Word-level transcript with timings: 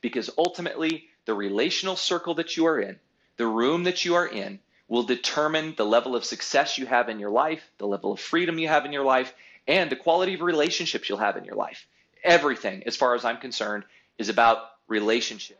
because 0.00 0.30
ultimately 0.38 1.08
the 1.24 1.34
relational 1.34 1.96
circle 1.96 2.34
that 2.34 2.56
you 2.56 2.66
are 2.66 2.80
in, 2.80 2.98
the 3.36 3.46
room 3.46 3.84
that 3.84 4.04
you 4.04 4.14
are 4.14 4.26
in, 4.26 4.58
will 4.88 5.02
determine 5.02 5.74
the 5.76 5.84
level 5.84 6.16
of 6.16 6.24
success 6.24 6.78
you 6.78 6.86
have 6.86 7.08
in 7.08 7.20
your 7.20 7.30
life, 7.30 7.62
the 7.78 7.86
level 7.86 8.12
of 8.12 8.20
freedom 8.20 8.58
you 8.58 8.68
have 8.68 8.86
in 8.86 8.92
your 8.92 9.04
life, 9.04 9.32
and 9.66 9.90
the 9.90 9.96
quality 9.96 10.34
of 10.34 10.40
relationships 10.40 11.08
you'll 11.08 11.18
have 11.18 11.36
in 11.36 11.44
your 11.44 11.54
life. 11.54 11.86
Everything, 12.24 12.82
as 12.86 12.96
far 12.96 13.14
as 13.14 13.24
I'm 13.24 13.36
concerned, 13.36 13.84
is 14.16 14.30
about 14.30 14.58
relationship. 14.88 15.58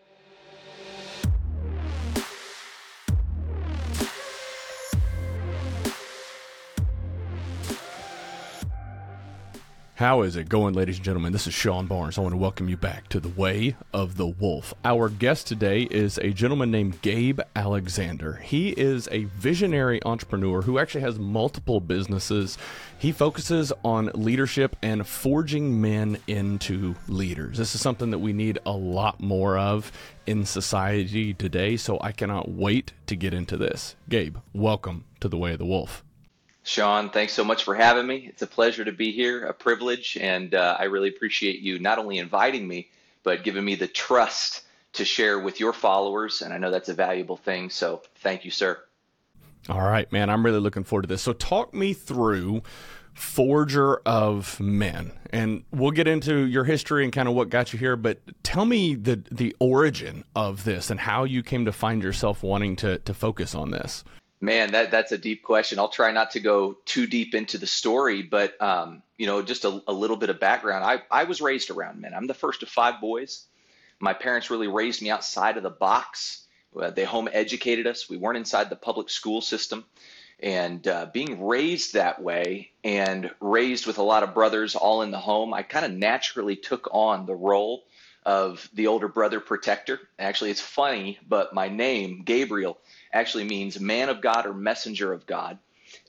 How 9.98 10.22
is 10.22 10.36
it 10.36 10.48
going, 10.48 10.74
ladies 10.74 10.98
and 10.98 11.04
gentlemen? 11.04 11.32
This 11.32 11.48
is 11.48 11.54
Sean 11.54 11.88
Barnes. 11.88 12.18
I 12.18 12.20
want 12.20 12.32
to 12.32 12.36
welcome 12.36 12.68
you 12.68 12.76
back 12.76 13.08
to 13.08 13.18
the 13.18 13.30
Way 13.30 13.74
of 13.92 14.16
the 14.16 14.28
Wolf. 14.28 14.72
Our 14.84 15.08
guest 15.08 15.48
today 15.48 15.88
is 15.90 16.18
a 16.18 16.30
gentleman 16.30 16.70
named 16.70 17.02
Gabe 17.02 17.40
Alexander. 17.56 18.34
He 18.34 18.68
is 18.68 19.08
a 19.10 19.24
visionary 19.24 20.00
entrepreneur 20.04 20.62
who 20.62 20.78
actually 20.78 21.00
has 21.00 21.18
multiple 21.18 21.80
businesses. 21.80 22.58
He 22.96 23.10
focuses 23.10 23.72
on 23.84 24.12
leadership 24.14 24.76
and 24.82 25.04
forging 25.04 25.80
men 25.80 26.18
into 26.28 26.94
leaders. 27.08 27.58
This 27.58 27.74
is 27.74 27.80
something 27.80 28.12
that 28.12 28.20
we 28.20 28.32
need 28.32 28.60
a 28.64 28.70
lot 28.70 29.20
more 29.20 29.58
of 29.58 29.90
in 30.28 30.46
society 30.46 31.34
today, 31.34 31.76
so 31.76 31.98
I 32.00 32.12
cannot 32.12 32.48
wait 32.48 32.92
to 33.06 33.16
get 33.16 33.34
into 33.34 33.56
this. 33.56 33.96
Gabe, 34.08 34.36
welcome 34.52 35.06
to 35.18 35.28
the 35.28 35.38
Way 35.38 35.54
of 35.54 35.58
the 35.58 35.66
Wolf. 35.66 36.04
Sean, 36.68 37.08
thanks 37.08 37.32
so 37.32 37.44
much 37.44 37.64
for 37.64 37.74
having 37.74 38.06
me. 38.06 38.26
It's 38.28 38.42
a 38.42 38.46
pleasure 38.46 38.84
to 38.84 38.92
be 38.92 39.10
here, 39.10 39.46
a 39.46 39.54
privilege, 39.54 40.18
and 40.20 40.54
uh, 40.54 40.76
I 40.78 40.84
really 40.84 41.08
appreciate 41.08 41.60
you 41.60 41.78
not 41.78 41.98
only 41.98 42.18
inviting 42.18 42.68
me, 42.68 42.90
but 43.22 43.42
giving 43.42 43.64
me 43.64 43.74
the 43.74 43.88
trust 43.88 44.64
to 44.92 45.06
share 45.06 45.38
with 45.38 45.60
your 45.60 45.72
followers. 45.72 46.42
And 46.42 46.52
I 46.52 46.58
know 46.58 46.70
that's 46.70 46.90
a 46.90 46.94
valuable 46.94 47.38
thing. 47.38 47.70
So 47.70 48.02
thank 48.16 48.44
you, 48.44 48.50
sir. 48.50 48.78
All 49.70 49.80
right, 49.80 50.12
man. 50.12 50.28
I'm 50.28 50.44
really 50.44 50.60
looking 50.60 50.84
forward 50.84 51.02
to 51.04 51.08
this. 51.08 51.22
So 51.22 51.32
talk 51.32 51.72
me 51.72 51.94
through 51.94 52.62
Forger 53.14 54.02
of 54.04 54.60
Men. 54.60 55.12
And 55.30 55.64
we'll 55.72 55.90
get 55.90 56.06
into 56.06 56.44
your 56.44 56.64
history 56.64 57.02
and 57.02 57.10
kind 57.14 57.28
of 57.28 57.34
what 57.34 57.48
got 57.48 57.72
you 57.72 57.78
here, 57.78 57.96
but 57.96 58.20
tell 58.42 58.66
me 58.66 58.94
the 58.94 59.22
the 59.32 59.56
origin 59.58 60.22
of 60.36 60.64
this 60.64 60.90
and 60.90 61.00
how 61.00 61.24
you 61.24 61.42
came 61.42 61.64
to 61.64 61.72
find 61.72 62.02
yourself 62.02 62.42
wanting 62.42 62.76
to 62.76 62.98
to 62.98 63.14
focus 63.14 63.54
on 63.54 63.70
this. 63.70 64.04
Man, 64.40 64.70
that 64.72 64.92
that's 64.92 65.10
a 65.10 65.18
deep 65.18 65.42
question. 65.42 65.78
I'll 65.78 65.88
try 65.88 66.12
not 66.12 66.32
to 66.32 66.40
go 66.40 66.78
too 66.84 67.06
deep 67.06 67.34
into 67.34 67.58
the 67.58 67.66
story, 67.66 68.22
but 68.22 68.60
um, 68.62 69.02
you 69.16 69.26
know, 69.26 69.42
just 69.42 69.64
a, 69.64 69.82
a, 69.88 69.92
little 69.92 70.16
bit 70.16 70.30
of 70.30 70.38
background. 70.38 70.84
I, 70.84 71.02
I 71.10 71.24
was 71.24 71.40
raised 71.40 71.70
around 71.70 72.00
men. 72.00 72.14
I'm 72.14 72.28
the 72.28 72.34
first 72.34 72.62
of 72.62 72.68
five 72.68 73.00
boys. 73.00 73.46
My 73.98 74.14
parents 74.14 74.48
really 74.48 74.68
raised 74.68 75.02
me 75.02 75.10
outside 75.10 75.56
of 75.56 75.64
the 75.64 75.70
box. 75.70 76.46
Uh, 76.78 76.90
they 76.90 77.04
home 77.04 77.28
educated 77.32 77.88
us. 77.88 78.08
We 78.08 78.16
weren't 78.16 78.38
inside 78.38 78.70
the 78.70 78.76
public 78.76 79.10
school 79.10 79.40
system. 79.40 79.84
And 80.40 80.86
uh, 80.86 81.06
being 81.12 81.44
raised 81.44 81.94
that 81.94 82.22
way 82.22 82.70
and 82.84 83.32
raised 83.40 83.86
with 83.86 83.98
a 83.98 84.04
lot 84.04 84.22
of 84.22 84.34
brothers 84.34 84.76
all 84.76 85.02
in 85.02 85.10
the 85.10 85.18
home, 85.18 85.52
I 85.52 85.64
kind 85.64 85.84
of 85.84 85.90
naturally 85.90 86.54
took 86.54 86.88
on 86.92 87.26
the 87.26 87.34
role 87.34 87.82
of 88.28 88.68
the 88.74 88.88
older 88.88 89.08
brother 89.08 89.40
protector. 89.40 89.98
Actually, 90.18 90.50
it's 90.50 90.60
funny, 90.60 91.18
but 91.26 91.54
my 91.54 91.70
name, 91.70 92.20
Gabriel, 92.26 92.76
actually 93.10 93.44
means 93.44 93.80
man 93.80 94.10
of 94.10 94.20
God 94.20 94.44
or 94.44 94.52
messenger 94.52 95.14
of 95.14 95.26
God. 95.26 95.58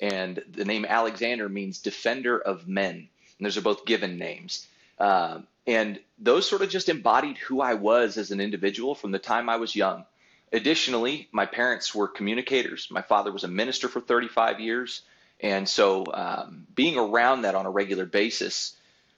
And 0.01 0.43
the 0.51 0.65
name 0.65 0.83
Alexander 0.83 1.47
means 1.47 1.79
defender 1.79 2.37
of 2.37 2.67
men. 2.67 3.07
And 3.37 3.45
those 3.45 3.55
are 3.55 3.61
both 3.61 3.85
given 3.85 4.17
names. 4.17 4.67
Uh, 4.99 5.39
and 5.65 5.97
those 6.17 6.45
sort 6.45 6.61
of 6.61 6.69
just 6.69 6.89
embodied 6.89 7.37
who 7.37 7.61
I 7.61 7.75
was 7.75 8.17
as 8.17 8.31
an 8.31 8.41
individual 8.41 8.95
from 8.95 9.11
the 9.11 9.19
time 9.19 9.47
I 9.47 9.55
was 9.55 9.73
young. 9.73 10.03
Additionally, 10.51 11.29
my 11.31 11.45
parents 11.45 11.95
were 11.95 12.09
communicators. 12.09 12.89
My 12.91 13.01
father 13.01 13.31
was 13.31 13.45
a 13.45 13.47
minister 13.47 13.87
for 13.87 14.01
35 14.01 14.59
years. 14.59 15.03
And 15.39 15.69
so 15.69 16.03
um, 16.13 16.67
being 16.75 16.97
around 16.97 17.43
that 17.43 17.55
on 17.55 17.65
a 17.65 17.71
regular 17.71 18.05
basis 18.05 18.75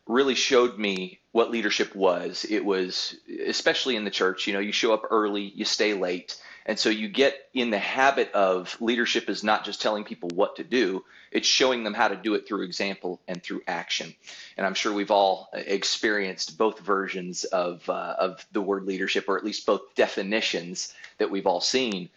really 0.07 0.35
showed 0.35 0.77
me 0.77 1.19
what 1.31 1.51
leadership 1.51 1.95
was. 1.95 2.45
It 2.49 2.65
was, 2.65 3.15
especially 3.45 3.95
in 3.95 4.03
the 4.03 4.11
church, 4.11 4.47
you 4.47 4.53
know, 4.53 4.59
you 4.59 4.71
show 4.71 4.93
up 4.93 5.03
early, 5.09 5.43
you 5.55 5.65
stay 5.65 5.93
late. 5.93 6.41
And 6.65 6.77
so 6.77 6.89
you 6.89 7.07
get 7.07 7.49
in 7.53 7.71
the 7.71 7.79
habit 7.79 8.31
of 8.33 8.77
leadership 8.79 9.29
is 9.29 9.43
not 9.43 9.65
just 9.65 9.81
telling 9.81 10.03
people 10.03 10.29
what 10.33 10.57
to 10.57 10.63
do, 10.63 11.03
it's 11.31 11.47
showing 11.47 11.83
them 11.83 11.93
how 11.93 12.07
to 12.07 12.15
do 12.15 12.35
it 12.35 12.47
through 12.47 12.63
example 12.63 13.19
and 13.27 13.41
through 13.41 13.61
action. 13.67 14.13
And 14.57 14.65
I'm 14.65 14.73
sure 14.73 14.93
we've 14.93 15.11
all 15.11 15.49
experienced 15.53 16.57
both 16.57 16.79
versions 16.79 17.45
of, 17.45 17.89
uh, 17.89 18.15
of 18.19 18.45
the 18.51 18.61
word 18.61 18.83
leadership, 18.83 19.25
or 19.27 19.37
at 19.37 19.45
least 19.45 19.65
both 19.65 19.95
definitions 19.95 20.93
that 21.17 21.31
we've 21.31 21.47
all 21.47 21.61
seen. 21.61 22.09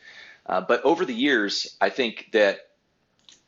Uh, 0.46 0.60
but 0.60 0.84
over 0.84 1.04
the 1.04 1.14
years, 1.14 1.76
I 1.80 1.88
think 1.88 2.28
that 2.32 2.68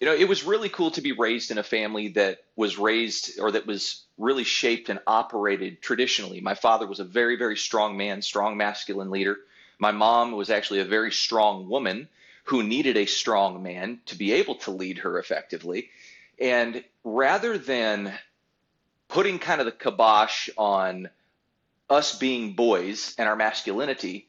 you 0.00 0.06
know 0.06 0.14
it 0.14 0.28
was 0.28 0.44
really 0.44 0.68
cool 0.68 0.90
to 0.92 1.00
be 1.00 1.12
raised 1.12 1.50
in 1.50 1.58
a 1.58 1.62
family 1.62 2.08
that 2.08 2.38
was 2.54 2.78
raised 2.78 3.38
or 3.40 3.52
that 3.52 3.66
was 3.66 4.04
really 4.18 4.44
shaped 4.44 4.88
and 4.88 5.00
operated 5.06 5.82
traditionally. 5.82 6.40
My 6.40 6.54
father 6.54 6.86
was 6.86 7.00
a 7.00 7.04
very, 7.04 7.36
very 7.36 7.56
strong 7.56 7.96
man, 7.96 8.22
strong 8.22 8.56
masculine 8.56 9.10
leader. 9.10 9.36
My 9.78 9.92
mom 9.92 10.32
was 10.32 10.50
actually 10.50 10.80
a 10.80 10.84
very 10.84 11.12
strong 11.12 11.68
woman 11.68 12.08
who 12.44 12.62
needed 12.62 12.96
a 12.96 13.06
strong 13.06 13.62
man 13.62 14.00
to 14.06 14.16
be 14.16 14.32
able 14.32 14.54
to 14.54 14.70
lead 14.70 14.98
her 14.98 15.18
effectively. 15.18 15.90
And 16.40 16.82
rather 17.04 17.58
than 17.58 18.12
putting 19.08 19.38
kind 19.38 19.60
of 19.60 19.66
the 19.66 19.72
kibosh 19.72 20.48
on 20.56 21.10
us 21.90 22.18
being 22.18 22.54
boys 22.54 23.14
and 23.18 23.28
our 23.28 23.36
masculinity, 23.36 24.28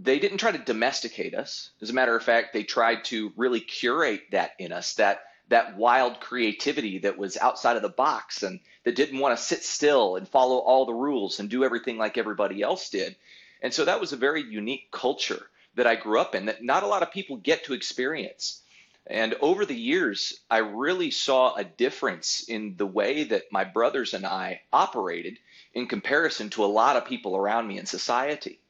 they 0.00 0.18
didn't 0.18 0.38
try 0.38 0.50
to 0.50 0.58
domesticate 0.58 1.34
us. 1.34 1.70
As 1.82 1.90
a 1.90 1.92
matter 1.92 2.16
of 2.16 2.22
fact, 2.22 2.52
they 2.52 2.62
tried 2.62 3.04
to 3.04 3.32
really 3.36 3.60
curate 3.60 4.22
that 4.30 4.52
in 4.58 4.72
us, 4.72 4.94
that 4.94 5.24
that 5.48 5.76
wild 5.76 6.18
creativity 6.18 6.98
that 7.00 7.18
was 7.18 7.36
outside 7.36 7.76
of 7.76 7.82
the 7.82 7.88
box 7.90 8.42
and 8.42 8.60
that 8.84 8.96
didn't 8.96 9.18
want 9.18 9.36
to 9.36 9.44
sit 9.44 9.62
still 9.62 10.16
and 10.16 10.26
follow 10.26 10.56
all 10.56 10.86
the 10.86 10.94
rules 10.94 11.40
and 11.40 11.50
do 11.50 11.62
everything 11.62 11.98
like 11.98 12.16
everybody 12.16 12.62
else 12.62 12.88
did. 12.88 13.16
And 13.60 13.74
so 13.74 13.84
that 13.84 14.00
was 14.00 14.14
a 14.14 14.16
very 14.16 14.42
unique 14.42 14.90
culture 14.90 15.50
that 15.74 15.86
I 15.86 15.96
grew 15.96 16.18
up 16.18 16.34
in 16.34 16.46
that 16.46 16.64
not 16.64 16.84
a 16.84 16.86
lot 16.86 17.02
of 17.02 17.12
people 17.12 17.36
get 17.36 17.64
to 17.64 17.74
experience. 17.74 18.62
And 19.06 19.34
over 19.42 19.66
the 19.66 19.76
years, 19.76 20.40
I 20.48 20.58
really 20.58 21.10
saw 21.10 21.54
a 21.54 21.64
difference 21.64 22.44
in 22.48 22.76
the 22.76 22.86
way 22.86 23.24
that 23.24 23.52
my 23.52 23.64
brothers 23.64 24.14
and 24.14 24.24
I 24.24 24.62
operated 24.72 25.38
in 25.74 25.86
comparison 25.86 26.48
to 26.50 26.64
a 26.64 26.66
lot 26.66 26.96
of 26.96 27.04
people 27.04 27.36
around 27.36 27.68
me 27.68 27.78
in 27.78 27.84
society. 27.84 28.61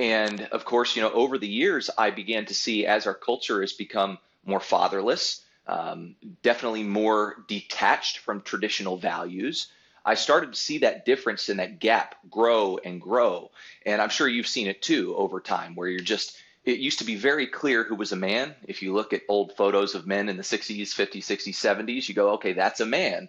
And 0.00 0.48
of 0.50 0.64
course, 0.64 0.96
you 0.96 1.02
know, 1.02 1.12
over 1.12 1.36
the 1.36 1.46
years, 1.46 1.90
I 1.96 2.10
began 2.10 2.46
to 2.46 2.54
see 2.54 2.86
as 2.86 3.06
our 3.06 3.14
culture 3.14 3.60
has 3.60 3.74
become 3.74 4.18
more 4.46 4.58
fatherless, 4.58 5.42
um, 5.66 6.16
definitely 6.42 6.82
more 6.82 7.44
detached 7.46 8.18
from 8.18 8.40
traditional 8.40 8.96
values, 8.96 9.68
I 10.04 10.14
started 10.14 10.54
to 10.54 10.58
see 10.58 10.78
that 10.78 11.04
difference 11.04 11.50
and 11.50 11.60
that 11.60 11.78
gap 11.78 12.14
grow 12.30 12.78
and 12.82 12.98
grow. 13.00 13.50
And 13.84 14.00
I'm 14.00 14.08
sure 14.08 14.26
you've 14.26 14.46
seen 14.46 14.66
it 14.66 14.80
too 14.80 15.14
over 15.16 15.38
time, 15.38 15.74
where 15.74 15.88
you're 15.88 16.00
just, 16.00 16.36
it 16.64 16.78
used 16.78 17.00
to 17.00 17.04
be 17.04 17.16
very 17.16 17.46
clear 17.46 17.84
who 17.84 17.94
was 17.94 18.12
a 18.12 18.16
man. 18.16 18.54
If 18.66 18.80
you 18.80 18.94
look 18.94 19.12
at 19.12 19.22
old 19.28 19.54
photos 19.54 19.94
of 19.94 20.06
men 20.06 20.30
in 20.30 20.38
the 20.38 20.42
60s, 20.42 20.80
50s, 20.80 21.24
60s, 21.24 21.54
70s, 21.54 22.08
you 22.08 22.14
go, 22.14 22.30
okay, 22.30 22.54
that's 22.54 22.80
a 22.80 22.86
man. 22.86 23.28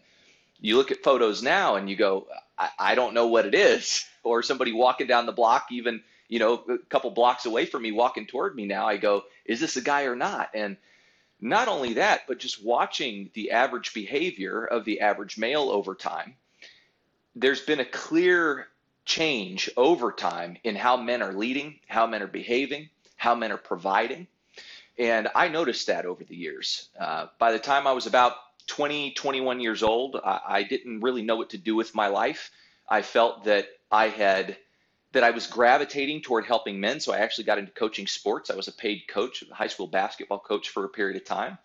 You 0.62 0.78
look 0.78 0.92
at 0.92 1.04
photos 1.04 1.44
now 1.44 1.76
and 1.76 1.90
you 1.90 1.98
go, 1.98 2.28
I, 2.58 2.70
I 2.80 2.96
don't 2.96 3.14
know 3.14 3.28
what 3.28 3.46
it 3.46 3.56
is. 3.56 4.06
Or 4.24 4.44
somebody 4.44 4.72
walking 4.72 5.08
down 5.08 5.26
the 5.26 5.32
block, 5.32 5.70
even, 5.72 6.04
you 6.32 6.40
know, 6.40 6.64
a 6.68 6.80
couple 6.90 7.12
blocks 7.12 7.46
away 7.46 7.68
from 7.68 7.84
me, 7.84 7.92
walking 7.92 8.26
toward 8.26 8.56
me 8.56 8.66
now, 8.66 8.88
I 8.88 8.98
go, 8.98 9.26
is 9.46 9.60
this 9.60 9.78
a 9.78 9.82
guy 9.82 10.06
or 10.06 10.16
not? 10.16 10.50
And 10.56 10.78
not 11.40 11.68
only 11.68 11.94
that, 11.94 12.22
but 12.28 12.40
just 12.40 12.64
watching 12.64 13.30
the 13.36 13.52
average 13.52 13.94
behavior 13.94 14.66
of 14.66 14.86
the 14.86 15.02
average 15.02 15.38
male 15.38 15.70
over 15.70 15.94
time 15.94 16.36
there's 17.36 17.62
been 17.62 17.80
a 17.80 17.86
clear 17.86 18.68
change 19.06 19.70
over 19.78 20.12
time 20.12 20.58
in 20.64 20.76
how 20.76 20.98
men 20.98 21.22
are 21.22 21.34
leading, 21.34 21.80
how 21.88 22.06
men 22.08 22.22
are 22.22 22.28
behaving, 22.28 22.90
how 23.16 23.36
men 23.36 23.52
are 23.52 23.58
providing. 23.58 24.28
And 24.98 25.28
I 25.34 25.48
noticed 25.48 25.88
that 25.88 26.06
over 26.06 26.24
the 26.24 26.36
years. 26.36 26.90
Uh, 27.00 27.28
by 27.40 27.52
the 27.52 27.60
time 27.60 27.88
I 27.88 27.94
was 27.94 28.06
about 28.06 28.34
20, 28.68 29.12
21 29.12 29.60
years 29.60 29.82
old, 29.82 30.18
I, 30.24 30.42
I 30.48 30.64
didn't 30.64 31.02
really 31.02 31.22
know 31.22 31.36
what 31.36 31.52
to 31.52 31.58
do 31.58 31.76
with 31.76 31.96
my 31.96 32.08
life. 32.08 32.52
I 32.88 33.02
felt 33.02 33.46
that 33.46 33.68
I 33.92 34.10
had 34.10 34.58
that 35.14 35.24
I 35.24 35.32
was 35.32 35.48
gravitating 35.48 36.22
toward 36.22 36.46
helping 36.46 36.80
men. 36.80 37.00
So 37.00 37.14
I 37.14 37.18
actually 37.18 37.44
got 37.46 37.58
into 37.58 37.72
coaching 37.72 38.08
sports. 38.08 38.50
I 38.50 38.56
was 38.56 38.68
a 38.68 38.74
paid 38.74 39.04
coach, 39.08 39.44
a 39.44 39.54
high 39.54 39.68
school 39.68 39.88
basketball 39.88 40.40
coach 40.40 40.70
for 40.70 40.86
a 40.86 40.90
period 40.90 41.18
of 41.18 41.26
time. 41.26 41.58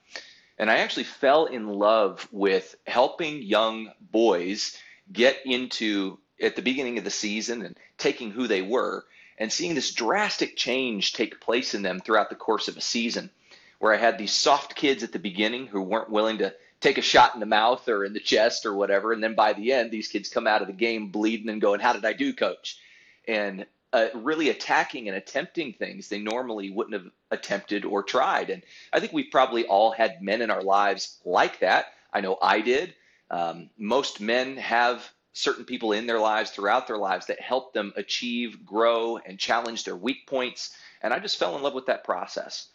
And 0.59 0.71
I 0.71 0.79
actually 0.79 1.05
fell 1.05 1.47
in 1.47 1.69
love 1.69 2.27
with 2.33 2.75
helping 2.87 3.43
young 3.43 3.93
boys 4.01 4.77
get 5.13 5.39
into 5.45 6.19
at 6.41 6.57
the 6.57 6.63
beginning 6.63 6.99
of 6.99 7.05
the 7.05 7.11
season 7.11 7.63
and 7.63 7.77
taking 7.99 8.31
who 8.31 8.47
they 8.47 8.63
were 8.63 9.05
and 9.39 9.53
seeing 9.53 9.75
this 9.75 9.93
drastic 9.93 10.57
change 10.57 11.13
take 11.13 11.41
place 11.41 11.75
in 11.75 11.83
them 11.83 12.01
throughout 12.01 12.31
the 12.31 12.37
course 12.37 12.69
of 12.69 12.77
a 12.77 12.81
season 12.81 13.31
where 13.79 13.93
I 13.93 13.99
had 13.99 14.19
these 14.19 14.33
soft 14.33 14.75
kids 14.75 15.03
at 15.03 15.13
the 15.13 15.19
beginning 15.19 15.67
who 15.67 15.83
weren't 15.83 16.11
willing 16.11 16.39
to 16.39 16.55
take 16.81 16.99
a 16.99 17.03
shot 17.03 17.35
in 17.35 17.41
the 17.41 17.47
mouth 17.47 17.89
or 17.89 18.05
in 18.05 18.13
the 18.13 18.21
chest 18.21 18.65
or 18.67 18.75
whatever. 18.75 19.13
And 19.13 19.23
then 19.23 19.35
by 19.35 19.53
the 19.53 19.73
end, 19.73 19.91
these 19.91 20.09
kids 20.09 20.29
come 20.29 20.47
out 20.47 20.63
of 20.63 20.67
the 20.67 20.73
game 20.73 21.11
bleeding 21.11 21.49
and 21.49 21.61
going, 21.61 21.81
How 21.81 21.93
did 21.93 22.05
I 22.05 22.13
do, 22.13 22.33
coach? 22.33 22.79
And 23.27 23.67
uh, 23.93 24.09
really 24.15 24.51
attacking 24.51 25.09
and 25.09 25.17
attempting 25.17 25.73
things 25.73 26.09
they 26.09 26.19
normally 26.19 26.71
wouldn't 26.71 27.03
have 27.03 27.11
attempted 27.31 27.85
or 27.85 28.03
tried. 28.03 28.51
And 28.51 28.63
I 28.93 29.01
think 29.01 29.13
we've 29.13 29.31
probably 29.31 29.65
all 29.67 29.91
had 29.91 30.23
men 30.23 30.43
in 30.43 30.51
our 30.51 30.63
lives 30.63 31.19
like 31.25 31.61
that. 31.61 31.87
I 32.13 32.21
know 32.21 32.37
I 32.43 32.61
did. 32.61 32.95
Um, 33.31 33.71
most 33.79 34.21
men 34.21 34.57
have 34.59 35.09
certain 35.33 35.65
people 35.65 35.93
in 35.93 36.07
their 36.07 36.19
lives 36.19 36.51
throughout 36.51 36.87
their 36.87 36.99
lives 36.99 37.27
that 37.27 37.41
help 37.41 37.73
them 37.73 37.93
achieve, 37.97 38.65
grow, 38.65 39.19
and 39.19 39.39
challenge 39.39 39.85
their 39.85 39.97
weak 39.97 40.27
points. 40.27 40.77
And 41.03 41.13
I 41.15 41.19
just 41.19 41.39
fell 41.39 41.57
in 41.57 41.63
love 41.63 41.75
with 41.75 41.87
that 41.87 42.05
process. 42.05 42.69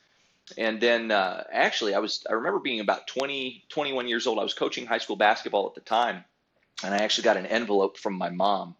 And 0.57 0.81
then 0.81 1.11
uh, 1.11 1.43
actually, 1.51 1.93
I 1.93 1.99
was 1.99 2.25
I 2.29 2.33
remember 2.33 2.59
being 2.59 2.79
about 2.79 3.07
20, 3.07 3.65
21 3.69 4.07
years 4.07 4.27
old. 4.27 4.39
I 4.39 4.43
was 4.43 4.53
coaching 4.53 4.85
high 4.85 4.97
school 4.97 5.15
basketball 5.15 5.67
at 5.67 5.75
the 5.75 5.81
time, 5.81 6.25
and 6.83 6.93
I 6.93 6.97
actually 6.97 7.23
got 7.23 7.37
an 7.37 7.45
envelope 7.45 7.97
from 7.97 8.15
my 8.15 8.29
mom 8.29 8.75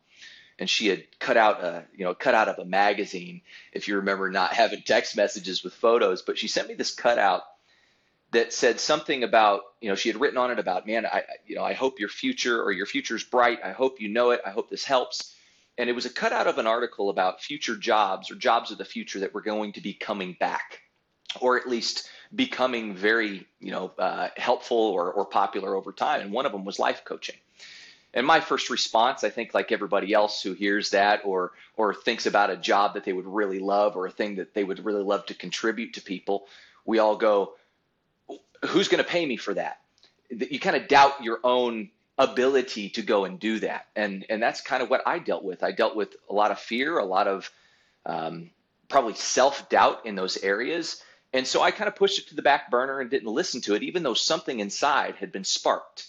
and 0.62 0.70
she 0.70 0.88
had 0.88 1.04
cut 1.20 1.38
out 1.38 1.64
a 1.64 1.84
you 1.94 2.06
know 2.06 2.14
cut 2.14 2.36
out 2.36 2.48
of 2.48 2.60
a 2.60 2.66
magazine 2.66 3.42
if 3.74 3.88
you 3.88 3.96
remember 3.96 4.30
not 4.30 4.54
having 4.54 4.82
text 4.84 5.18
messages 5.18 5.64
with 5.64 5.74
photos 5.74 6.22
but 6.22 6.38
she 6.38 6.48
sent 6.48 6.68
me 6.68 6.76
this 6.76 6.94
cutout 6.94 7.42
that 8.32 8.54
said 8.54 8.80
something 8.80 9.24
about 9.24 9.62
you 9.82 9.90
know 9.90 9.96
she 9.96 10.08
had 10.08 10.22
written 10.22 10.38
on 10.38 10.52
it 10.52 10.60
about 10.60 10.86
man 10.86 11.06
i 11.06 11.24
you 11.48 11.56
know 11.56 11.64
i 11.64 11.74
hope 11.74 12.00
your 12.00 12.10
future 12.10 12.62
or 12.62 12.72
your 12.72 12.86
future's 12.86 13.24
bright. 13.24 13.60
I 13.64 13.72
hope 13.72 14.00
you 14.00 14.08
know 14.08 14.30
it. 14.30 14.42
I 14.46 14.52
hope 14.52 14.70
this 14.70 14.86
helps. 14.86 15.36
And 15.78 15.90
it 15.90 15.94
was 15.94 16.06
a 16.06 16.14
cutout 16.14 16.46
of 16.46 16.60
an 16.60 16.68
article 16.68 17.10
about 17.10 17.42
future 17.42 17.76
jobs 17.76 18.30
or 18.30 18.36
jobs 18.36 18.70
of 18.72 18.78
the 18.78 18.86
future 18.86 19.20
that 19.22 19.34
were 19.34 19.42
going 19.42 19.74
to 19.74 19.82
be 19.82 19.94
coming 19.94 20.38
back 20.40 20.82
or 21.40 21.58
at 21.58 21.68
least 21.68 22.08
becoming 22.36 22.94
very 22.94 23.48
you 23.60 23.72
know 23.72 23.92
uh, 23.98 24.28
helpful 24.38 24.78
or, 24.78 25.12
or 25.12 25.26
popular 25.26 25.76
over 25.76 25.92
time. 25.92 26.22
And 26.22 26.32
one 26.32 26.46
of 26.46 26.52
them 26.52 26.66
was 26.66 26.78
life 26.78 27.04
coaching 27.04 27.38
and 28.14 28.28
my 28.28 28.42
first 28.42 28.70
response, 28.70 29.24
I 29.24 29.30
think, 29.30 29.54
like 29.54 29.72
everybody 29.72 30.14
else 30.14 30.42
who 30.42 30.54
hears 30.54 30.90
that 30.90 31.22
or 31.24 31.54
or 31.76 31.94
thinks 31.94 32.26
about 32.26 32.50
a 32.50 32.58
job 32.58 32.96
that 32.96 33.06
they 33.06 33.14
would 33.14 33.26
really 33.26 33.60
love 33.60 33.96
or 33.96 34.06
a 34.06 34.12
thing 34.12 34.36
that 34.36 34.54
they 34.54 34.64
would 34.64 34.84
really 34.84 35.04
love 35.04 35.26
to 35.28 35.34
contribute 35.34 35.94
to 35.94 36.02
people, 36.02 36.48
we 36.86 37.00
all 37.00 37.16
go, 37.16 37.54
"Who's 38.66 38.90
going 38.90 39.04
to 39.04 39.10
pay 39.10 39.26
me 39.26 39.38
for 39.38 39.54
that?" 39.54 39.80
You 40.30 40.60
kind 40.60 40.76
of 40.76 40.88
doubt 40.88 41.24
your 41.24 41.40
own 41.44 41.90
ability 42.18 42.90
to 42.90 43.02
go 43.02 43.26
and 43.26 43.40
do 43.40 43.60
that, 43.60 43.88
and 43.96 44.26
and 44.30 44.44
that's 44.44 44.62
kind 44.62 44.84
of 44.84 44.90
what 44.90 45.08
I 45.08 45.20
dealt 45.20 45.44
with. 45.44 45.64
I 45.64 45.72
dealt 45.72 45.96
with 45.96 46.16
a 46.30 46.34
lot 46.34 46.52
of 46.52 46.60
fear, 46.60 46.98
a 46.98 47.06
lot 47.06 47.28
of 47.28 47.50
um, 48.06 48.50
probably 48.90 49.14
self 49.14 49.70
doubt 49.70 50.06
in 50.06 50.16
those 50.16 50.38
areas. 50.38 51.02
And 51.34 51.48
so 51.48 51.62
I 51.62 51.72
kind 51.72 51.88
of 51.88 51.96
pushed 51.96 52.20
it 52.20 52.28
to 52.28 52.36
the 52.36 52.42
back 52.42 52.70
burner 52.70 53.00
and 53.00 53.10
didn't 53.10 53.30
listen 53.30 53.62
to 53.62 53.76
it, 53.76 53.84
even 53.84 54.04
though 54.04 54.14
something 54.14 54.60
inside 54.60 55.16
had 55.16 55.32
been 55.32 55.46
sparked. 55.46 56.08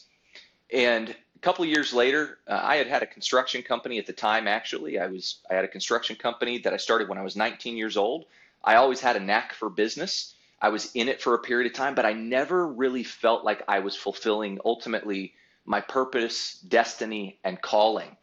And 0.72 1.14
couple 1.42 1.64
years 1.66 1.92
later, 1.92 2.38
uh, 2.46 2.58
I 2.62 2.76
had 2.76 2.86
had 2.86 3.02
a 3.02 3.06
construction 3.06 3.62
company 3.62 3.98
at 3.98 4.06
the 4.06 4.12
time. 4.12 4.46
Actually, 4.46 4.98
I 4.98 5.08
was 5.08 5.38
I 5.50 5.54
had 5.54 5.64
a 5.64 5.68
construction 5.68 6.16
company 6.16 6.58
that 6.58 6.72
I 6.72 6.76
started 6.76 7.08
when 7.08 7.18
I 7.18 7.22
was 7.22 7.36
19 7.36 7.76
years 7.76 7.96
old. 7.96 8.24
I 8.64 8.76
always 8.76 9.00
had 9.00 9.16
a 9.16 9.20
knack 9.20 9.52
for 9.52 9.68
business. 9.68 10.34
I 10.60 10.68
was 10.68 10.92
in 10.94 11.08
it 11.08 11.20
for 11.20 11.34
a 11.34 11.40
period 11.40 11.70
of 11.70 11.76
time, 11.76 11.96
but 11.96 12.06
I 12.06 12.12
never 12.12 12.66
really 12.66 13.02
felt 13.02 13.44
like 13.44 13.64
I 13.66 13.80
was 13.80 13.96
fulfilling 13.96 14.60
ultimately 14.64 15.34
my 15.64 15.80
purpose, 15.80 16.58
destiny, 16.60 17.40
and 17.42 17.60
calling. 17.60 18.16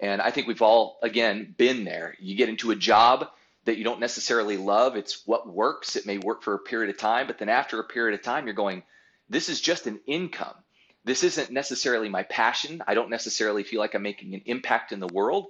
And 0.00 0.20
I 0.20 0.32
think 0.32 0.48
we've 0.48 0.62
all 0.62 0.98
again 1.02 1.54
been 1.56 1.84
there. 1.84 2.16
You 2.18 2.34
get 2.34 2.48
into 2.48 2.72
a 2.72 2.76
job 2.76 3.28
that 3.64 3.78
you 3.78 3.84
don't 3.84 4.00
necessarily 4.00 4.56
love. 4.56 4.96
It's 4.96 5.24
what 5.24 5.48
works. 5.48 5.94
It 5.94 6.06
may 6.06 6.18
work 6.18 6.42
for 6.42 6.54
a 6.54 6.58
period 6.58 6.90
of 6.90 6.98
time, 6.98 7.28
but 7.28 7.38
then 7.38 7.48
after 7.48 7.78
a 7.78 7.84
period 7.84 8.18
of 8.18 8.24
time, 8.24 8.46
you're 8.46 8.54
going, 8.54 8.82
this 9.28 9.48
is 9.48 9.60
just 9.60 9.86
an 9.86 10.00
income 10.06 10.54
this 11.06 11.22
isn't 11.22 11.52
necessarily 11.52 12.08
my 12.08 12.24
passion. 12.24 12.82
I 12.84 12.94
don't 12.94 13.10
necessarily 13.10 13.62
feel 13.62 13.78
like 13.78 13.94
I'm 13.94 14.02
making 14.02 14.34
an 14.34 14.42
impact 14.44 14.90
in 14.90 14.98
the 14.98 15.06
world. 15.06 15.46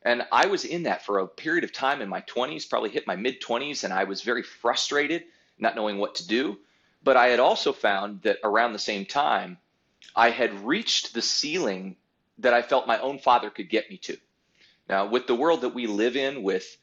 And 0.00 0.26
I 0.32 0.46
was 0.46 0.64
in 0.64 0.84
that 0.84 1.04
for 1.04 1.18
a 1.18 1.28
period 1.28 1.62
of 1.62 1.74
time 1.74 2.00
in 2.00 2.08
my 2.08 2.22
20s, 2.22 2.68
probably 2.68 2.88
hit 2.88 3.06
my 3.06 3.14
mid 3.14 3.42
20s, 3.42 3.84
and 3.84 3.92
I 3.92 4.04
was 4.04 4.22
very 4.22 4.42
frustrated, 4.42 5.24
not 5.58 5.76
knowing 5.76 5.98
what 5.98 6.16
to 6.16 6.26
do. 6.26 6.58
But 7.02 7.18
I 7.18 7.28
had 7.28 7.38
also 7.38 7.74
found 7.74 8.22
that 8.22 8.38
around 8.42 8.72
the 8.72 8.78
same 8.78 9.04
time, 9.04 9.58
I 10.16 10.30
had 10.30 10.64
reached 10.64 11.12
the 11.12 11.22
ceiling 11.22 11.96
that 12.38 12.54
I 12.54 12.62
felt 12.62 12.86
my 12.86 12.98
own 12.98 13.18
father 13.18 13.50
could 13.50 13.68
get 13.68 13.90
me 13.90 13.98
to. 13.98 14.16
Now, 14.88 15.06
with 15.06 15.26
the 15.26 15.34
world 15.34 15.60
that 15.60 15.74
we 15.74 15.86
live 15.86 16.16
in, 16.16 16.42
with 16.42 16.78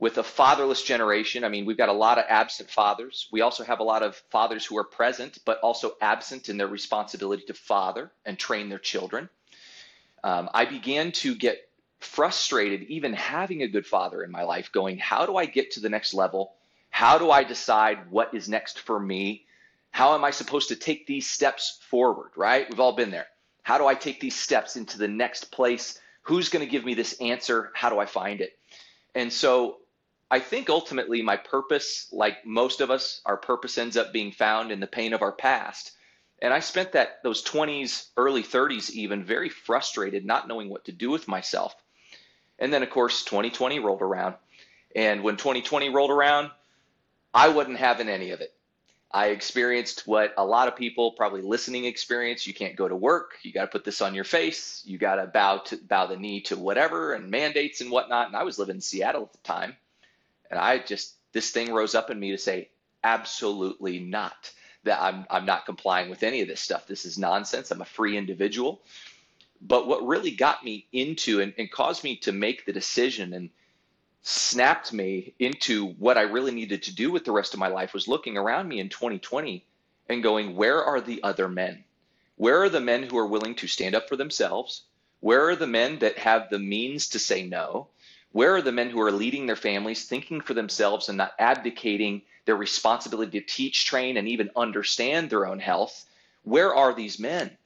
with 0.00 0.16
a 0.16 0.22
fatherless 0.22 0.82
generation. 0.82 1.44
I 1.44 1.50
mean, 1.50 1.66
we've 1.66 1.76
got 1.76 1.90
a 1.90 1.92
lot 1.92 2.18
of 2.18 2.24
absent 2.28 2.70
fathers. 2.70 3.28
We 3.30 3.42
also 3.42 3.62
have 3.64 3.80
a 3.80 3.84
lot 3.84 4.02
of 4.02 4.16
fathers 4.30 4.64
who 4.64 4.78
are 4.78 4.84
present, 4.84 5.38
but 5.44 5.60
also 5.60 5.92
absent 6.00 6.48
in 6.48 6.56
their 6.56 6.66
responsibility 6.66 7.44
to 7.46 7.54
father 7.54 8.10
and 8.24 8.38
train 8.38 8.70
their 8.70 8.78
children. 8.78 9.28
Um, 10.24 10.48
I 10.54 10.64
began 10.64 11.12
to 11.12 11.34
get 11.34 11.68
frustrated, 11.98 12.84
even 12.84 13.12
having 13.12 13.62
a 13.62 13.68
good 13.68 13.86
father 13.86 14.22
in 14.22 14.30
my 14.30 14.42
life, 14.44 14.72
going, 14.72 14.96
How 14.96 15.26
do 15.26 15.36
I 15.36 15.44
get 15.44 15.72
to 15.72 15.80
the 15.80 15.90
next 15.90 16.14
level? 16.14 16.54
How 16.88 17.18
do 17.18 17.30
I 17.30 17.44
decide 17.44 18.10
what 18.10 18.34
is 18.34 18.48
next 18.48 18.80
for 18.80 18.98
me? 18.98 19.44
How 19.90 20.14
am 20.14 20.24
I 20.24 20.30
supposed 20.30 20.68
to 20.68 20.76
take 20.76 21.06
these 21.06 21.28
steps 21.28 21.78
forward, 21.90 22.30
right? 22.36 22.68
We've 22.68 22.80
all 22.80 22.96
been 22.96 23.10
there. 23.10 23.26
How 23.62 23.76
do 23.76 23.86
I 23.86 23.94
take 23.94 24.18
these 24.18 24.34
steps 24.34 24.76
into 24.76 24.96
the 24.96 25.08
next 25.08 25.52
place? 25.52 26.00
Who's 26.22 26.48
going 26.48 26.64
to 26.64 26.70
give 26.70 26.84
me 26.84 26.94
this 26.94 27.20
answer? 27.20 27.70
How 27.74 27.90
do 27.90 27.98
I 27.98 28.06
find 28.06 28.40
it? 28.40 28.58
And 29.14 29.32
so 29.32 29.78
I 30.30 30.38
think 30.38 30.70
ultimately 30.70 31.22
my 31.22 31.36
purpose, 31.36 32.06
like 32.12 32.46
most 32.46 32.80
of 32.80 32.90
us, 32.90 33.20
our 33.26 33.36
purpose 33.36 33.78
ends 33.78 33.96
up 33.96 34.12
being 34.12 34.30
found 34.30 34.70
in 34.70 34.78
the 34.78 34.86
pain 34.86 35.12
of 35.12 35.22
our 35.22 35.32
past. 35.32 35.92
And 36.40 36.54
I 36.54 36.60
spent 36.60 36.92
that 36.92 37.22
those 37.22 37.42
20s, 37.42 38.06
early 38.16 38.44
30s 38.44 38.90
even 38.90 39.24
very 39.24 39.48
frustrated, 39.48 40.24
not 40.24 40.46
knowing 40.46 40.68
what 40.68 40.84
to 40.84 40.92
do 40.92 41.10
with 41.10 41.26
myself. 41.26 41.74
And 42.58 42.72
then 42.72 42.82
of 42.82 42.90
course 42.90 43.24
2020 43.24 43.80
rolled 43.80 44.02
around. 44.02 44.36
And 44.94 45.22
when 45.22 45.36
2020 45.36 45.88
rolled 45.90 46.10
around, 46.10 46.50
I 47.34 47.48
wasn't 47.48 47.78
having 47.78 48.08
any 48.08 48.30
of 48.30 48.40
it. 48.40 48.54
I 49.12 49.28
experienced 49.28 50.06
what 50.06 50.32
a 50.38 50.44
lot 50.44 50.68
of 50.68 50.76
people 50.76 51.12
probably 51.12 51.42
listening 51.42 51.84
experience. 51.84 52.46
You 52.46 52.54
can't 52.54 52.76
go 52.76 52.86
to 52.86 52.94
work. 52.94 53.32
You 53.42 53.52
got 53.52 53.62
to 53.62 53.66
put 53.66 53.84
this 53.84 54.00
on 54.00 54.14
your 54.14 54.24
face. 54.24 54.82
You 54.86 54.98
got 54.98 55.16
to 55.16 55.26
bow 55.26 55.58
to 55.66 55.76
bow 55.76 56.06
the 56.06 56.16
knee 56.16 56.42
to 56.42 56.56
whatever 56.56 57.14
and 57.14 57.28
mandates 57.28 57.80
and 57.80 57.90
whatnot. 57.90 58.28
And 58.28 58.36
I 58.36 58.44
was 58.44 58.58
living 58.58 58.76
in 58.76 58.80
Seattle 58.80 59.24
at 59.24 59.32
the 59.32 59.38
time. 59.38 59.76
And 60.50 60.58
I 60.58 60.78
just, 60.78 61.14
this 61.32 61.50
thing 61.50 61.72
rose 61.72 61.94
up 61.94 62.10
in 62.10 62.18
me 62.18 62.32
to 62.32 62.38
say, 62.38 62.70
absolutely 63.04 64.00
not. 64.00 64.50
That 64.84 65.00
I'm, 65.02 65.26
I'm 65.30 65.44
not 65.44 65.66
complying 65.66 66.08
with 66.08 66.22
any 66.22 66.40
of 66.40 66.48
this 66.48 66.60
stuff. 66.60 66.86
This 66.86 67.04
is 67.04 67.18
nonsense. 67.18 67.70
I'm 67.70 67.82
a 67.82 67.86
free 67.86 68.16
individual. 68.16 68.80
But 69.60 69.86
what 69.86 70.06
really 70.06 70.30
got 70.30 70.64
me 70.64 70.86
into 70.90 71.40
and, 71.40 71.52
and 71.58 71.70
caused 71.70 72.02
me 72.02 72.16
to 72.16 72.32
make 72.32 72.64
the 72.64 72.72
decision 72.72 73.34
and 73.34 73.50
snapped 74.22 74.92
me 74.92 75.34
into 75.38 75.86
what 75.92 76.18
I 76.18 76.22
really 76.22 76.52
needed 76.52 76.82
to 76.84 76.94
do 76.94 77.10
with 77.10 77.24
the 77.24 77.32
rest 77.32 77.54
of 77.54 77.60
my 77.60 77.68
life 77.68 77.92
was 77.92 78.08
looking 78.08 78.36
around 78.36 78.68
me 78.68 78.80
in 78.80 78.88
2020 78.88 79.64
and 80.08 80.22
going, 80.22 80.56
where 80.56 80.82
are 80.82 81.00
the 81.00 81.22
other 81.22 81.48
men? 81.48 81.84
Where 82.36 82.62
are 82.62 82.68
the 82.68 82.80
men 82.80 83.02
who 83.02 83.18
are 83.18 83.26
willing 83.26 83.54
to 83.56 83.66
stand 83.66 83.94
up 83.94 84.08
for 84.08 84.16
themselves? 84.16 84.82
Where 85.20 85.48
are 85.48 85.56
the 85.56 85.66
men 85.66 85.98
that 85.98 86.18
have 86.18 86.48
the 86.48 86.58
means 86.58 87.08
to 87.10 87.18
say 87.18 87.46
no? 87.46 87.88
Where 88.32 88.54
are 88.54 88.62
the 88.62 88.72
men 88.72 88.90
who 88.90 89.00
are 89.00 89.10
leading 89.10 89.46
their 89.46 89.56
families, 89.56 90.04
thinking 90.04 90.40
for 90.40 90.54
themselves, 90.54 91.08
and 91.08 91.18
not 91.18 91.34
abdicating 91.38 92.22
their 92.44 92.56
responsibility 92.56 93.40
to 93.40 93.46
teach, 93.46 93.86
train, 93.86 94.16
and 94.16 94.28
even 94.28 94.50
understand 94.54 95.30
their 95.30 95.46
own 95.46 95.58
health? 95.58 96.06
Where 96.44 96.74
are 96.74 96.94
these 96.94 97.18
men? 97.18 97.56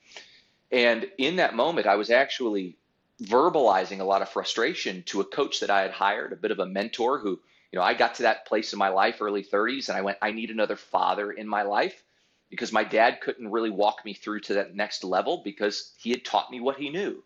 And 0.73 1.11
in 1.19 1.37
that 1.37 1.55
moment, 1.55 1.87
I 1.87 1.97
was 1.97 2.11
actually 2.11 2.77
verbalizing 3.23 4.01
a 4.01 4.05
lot 4.05 4.23
of 4.23 4.29
frustration 4.29 5.03
to 5.05 5.21
a 5.21 5.25
coach 5.25 5.61
that 5.61 5.71
I 5.71 5.83
had 5.83 5.93
hired, 5.93 6.33
a 6.33 6.37
bit 6.37 6.51
of 6.51 6.59
a 6.59 6.67
mentor 6.67 7.19
who, 7.19 7.39
you 7.71 7.79
know, 7.79 7.83
I 7.83 7.95
got 7.95 8.17
to 8.17 8.23
that 8.23 8.47
place 8.47 8.73
in 8.73 8.79
my 8.79 8.89
life, 8.89 9.21
early 9.21 9.45
30s, 9.45 9.89
and 9.89 9.99
I 9.99 10.03
went, 10.03 10.19
I 10.21 10.33
need 10.33 10.51
another 10.51 10.77
father 10.77 11.31
in 11.31 11.47
my 11.47 11.63
life 11.63 12.03
because 12.51 12.73
my 12.73 12.85
dad 12.85 13.21
couldn't 13.21 13.51
really 13.51 13.71
walk 13.71 14.05
me 14.05 14.15
through 14.15 14.41
to 14.41 14.55
that 14.55 14.75
next 14.75 15.05
level 15.05 15.43
because 15.45 15.93
he 15.99 16.11
had 16.11 16.25
taught 16.25 16.51
me 16.51 16.61
what 16.61 16.77
he 16.77 16.91
knew. 16.91 17.23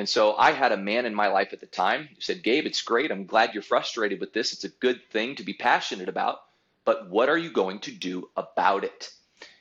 And 0.00 0.08
so 0.08 0.34
I 0.34 0.52
had 0.52 0.72
a 0.72 0.78
man 0.78 1.04
in 1.04 1.14
my 1.14 1.28
life 1.28 1.52
at 1.52 1.60
the 1.60 1.66
time 1.66 2.08
who 2.08 2.22
said, 2.22 2.42
Gabe, 2.42 2.64
it's 2.64 2.80
great. 2.80 3.10
I'm 3.10 3.26
glad 3.26 3.52
you're 3.52 3.62
frustrated 3.62 4.18
with 4.18 4.32
this. 4.32 4.54
It's 4.54 4.64
a 4.64 4.70
good 4.70 4.98
thing 5.10 5.34
to 5.34 5.42
be 5.42 5.52
passionate 5.52 6.08
about, 6.08 6.40
but 6.86 7.10
what 7.10 7.28
are 7.28 7.36
you 7.36 7.52
going 7.52 7.80
to 7.80 7.92
do 7.92 8.30
about 8.34 8.82
it? 8.82 9.10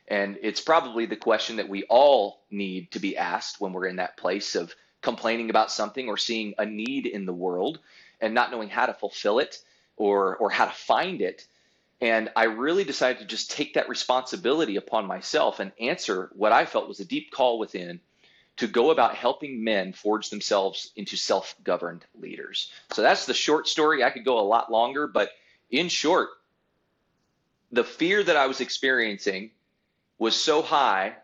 And 0.08 0.39
it's 0.41 0.62
probably 0.62 1.05
the 1.05 1.17
question 1.17 1.58
that 1.58 1.67
we 1.67 1.84
all 1.89 2.39
need 2.50 2.89
to 2.91 3.00
be 3.00 3.17
asked 3.17 3.60
when 3.60 3.74
we're 3.74 3.88
in 3.88 3.98
that 3.98 4.15
place 4.15 4.55
of 4.55 4.74
complaining 5.01 5.50
about 5.50 5.74
something 5.74 6.08
or 6.08 6.15
seeing 6.15 6.53
a 6.58 6.65
need 6.65 7.05
in 7.05 7.25
the 7.25 7.34
world 7.34 7.79
and 8.22 8.34
not 8.34 8.50
knowing 8.50 8.69
how 8.69 8.86
to 8.86 8.93
fulfill 8.93 9.39
it 9.39 9.62
or, 9.98 10.38
or 10.38 10.50
how 10.50 10.67
to 10.67 10.72
find 10.72 11.19
it. 11.22 11.46
And 12.00 12.29
I 12.34 12.46
really 12.46 12.86
decided 12.86 13.19
to 13.19 13.25
just 13.25 13.51
take 13.51 13.74
that 13.74 13.89
responsibility 13.89 14.77
upon 14.77 15.05
myself 15.05 15.60
and 15.60 15.74
answer 15.81 16.29
what 16.31 16.53
I 16.53 16.63
felt 16.63 16.88
was 16.88 17.01
a 17.01 17.05
deep 17.05 17.29
call 17.29 17.60
within 17.60 18.00
to 18.60 18.68
go 18.68 18.92
about 18.92 19.16
helping 19.16 19.63
men 19.63 19.94
forge 19.94 20.30
themselves 20.30 20.92
into 20.98 21.16
self 21.16 21.56
governed 21.63 22.06
leaders. 22.13 22.70
So 22.92 23.01
that's 23.01 23.25
the 23.25 23.34
short 23.34 23.70
story. 23.70 24.04
I 24.04 24.10
could 24.10 24.25
go 24.25 24.38
a 24.38 24.42
lot 24.42 24.70
longer, 24.70 25.08
but 25.08 25.32
in 25.72 25.88
short, 25.88 26.30
the 27.72 27.86
fear 27.86 28.22
that 28.22 28.36
I 28.36 28.48
was 28.48 28.60
experiencing 28.60 29.51
was 30.18 30.36
so 30.36 30.62
high 30.62 31.16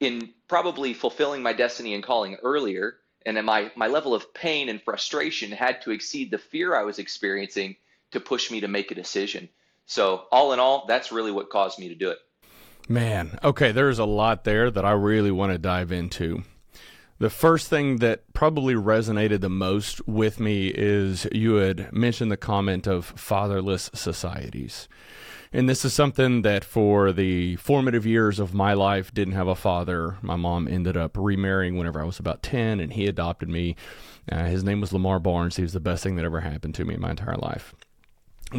in 0.00 0.30
probably 0.48 0.92
fulfilling 0.92 1.40
my 1.40 1.52
destiny 1.52 1.94
and 1.94 2.02
calling 2.02 2.36
earlier 2.42 2.98
And 3.24 3.36
then 3.36 3.44
my, 3.44 3.70
my 3.76 3.86
level 3.86 4.12
of 4.14 4.34
pain 4.34 4.68
and 4.68 4.82
frustration 4.82 5.52
had 5.52 5.82
to 5.82 5.92
exceed 5.92 6.30
the 6.30 6.38
fear 6.38 6.74
I 6.74 6.82
was 6.82 6.98
experiencing 6.98 7.76
to 8.10 8.20
push 8.20 8.50
me 8.50 8.60
to 8.60 8.68
make 8.68 8.90
a 8.90 8.94
decision. 8.94 9.48
So, 9.86 10.26
all 10.32 10.52
in 10.52 10.58
all, 10.58 10.84
that's 10.86 11.12
really 11.12 11.30
what 11.30 11.48
caused 11.48 11.78
me 11.78 11.88
to 11.88 11.94
do 11.94 12.10
it. 12.10 12.18
Man, 12.88 13.38
okay, 13.42 13.72
there's 13.72 14.00
a 14.00 14.04
lot 14.04 14.44
there 14.44 14.70
that 14.70 14.84
I 14.84 14.92
really 14.92 15.30
want 15.30 15.52
to 15.52 15.58
dive 15.58 15.92
into. 15.92 16.42
The 17.18 17.30
first 17.30 17.68
thing 17.68 17.96
that 17.96 18.30
probably 18.34 18.74
resonated 18.74 19.40
the 19.40 19.48
most 19.48 20.06
with 20.06 20.38
me 20.38 20.68
is 20.68 21.26
you 21.32 21.54
had 21.54 21.90
mentioned 21.90 22.30
the 22.30 22.36
comment 22.36 22.86
of 22.86 23.06
fatherless 23.06 23.90
societies. 23.94 24.86
And 25.50 25.66
this 25.66 25.84
is 25.86 25.94
something 25.94 26.42
that 26.42 26.62
for 26.62 27.12
the 27.12 27.56
formative 27.56 28.04
years 28.04 28.38
of 28.38 28.52
my 28.52 28.74
life 28.74 29.14
didn't 29.14 29.32
have 29.32 29.48
a 29.48 29.54
father. 29.54 30.18
My 30.20 30.36
mom 30.36 30.68
ended 30.68 30.98
up 30.98 31.16
remarrying 31.16 31.78
whenever 31.78 32.02
I 32.02 32.04
was 32.04 32.18
about 32.18 32.42
10 32.42 32.80
and 32.80 32.92
he 32.92 33.06
adopted 33.06 33.48
me. 33.48 33.76
Uh, 34.30 34.44
his 34.44 34.62
name 34.62 34.82
was 34.82 34.92
Lamar 34.92 35.18
Barnes. 35.18 35.56
He 35.56 35.62
was 35.62 35.72
the 35.72 35.80
best 35.80 36.02
thing 36.02 36.16
that 36.16 36.24
ever 36.26 36.40
happened 36.40 36.74
to 36.74 36.84
me 36.84 36.94
in 36.94 37.00
my 37.00 37.10
entire 37.10 37.36
life. 37.36 37.74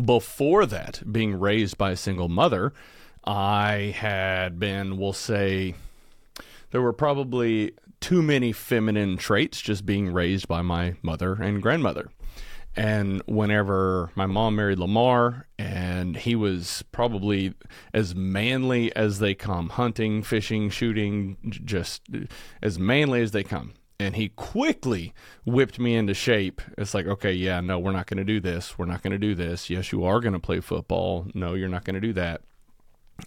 Before 0.04 0.66
that, 0.66 1.04
being 1.10 1.40
raised 1.40 1.78
by 1.78 1.92
a 1.92 1.96
single 1.96 2.30
mother, 2.30 2.74
I 3.24 3.94
had 3.96 4.58
been, 4.58 4.98
we'll 4.98 5.14
say, 5.14 5.76
there 6.72 6.82
were 6.82 6.94
probably 6.94 7.74
too 8.00 8.22
many 8.22 8.52
feminine 8.52 9.18
traits 9.18 9.62
just 9.62 9.86
being 9.86 10.12
raised 10.12 10.48
by 10.48 10.62
my 10.62 10.96
mother 11.02 11.34
and 11.34 11.62
grandmother. 11.62 12.10
And 12.76 13.24
whenever 13.26 14.12
my 14.14 14.28
mom 14.28 14.56
married 14.56 14.78
Lamar, 14.78 15.48
and 15.58 16.16
he 16.16 16.36
was 16.36 16.84
probably 16.92 17.56
as 17.92 18.14
manly 18.14 18.96
as 18.96 19.18
they 19.18 19.34
come 19.34 19.70
hunting, 19.70 20.22
fishing, 20.22 20.70
shooting, 20.70 21.38
just 21.50 22.04
as 22.62 22.78
manly 22.78 23.24
as 23.24 23.32
they 23.32 23.44
come. 23.44 23.74
And 24.00 24.16
he 24.16 24.30
quickly 24.30 25.16
whipped 25.44 25.80
me 25.80 25.96
into 25.96 26.14
shape. 26.14 26.62
It's 26.78 26.94
like, 26.94 27.08
okay, 27.08 27.34
yeah, 27.34 27.62
no, 27.62 27.80
we're 27.80 27.94
not 27.94 28.06
going 28.06 28.20
to 28.20 28.24
do 28.24 28.40
this. 28.40 28.78
We're 28.78 28.86
not 28.86 29.02
going 29.02 29.12
to 29.14 29.18
do 29.18 29.34
this. 29.34 29.72
Yes, 29.72 29.92
you 29.92 30.06
are 30.06 30.20
going 30.20 30.34
to 30.34 30.40
play 30.40 30.60
football. 30.60 31.26
No, 31.34 31.56
you're 31.56 31.70
not 31.70 31.84
going 31.84 31.96
to 31.96 32.00
do 32.00 32.14
that. 32.14 32.42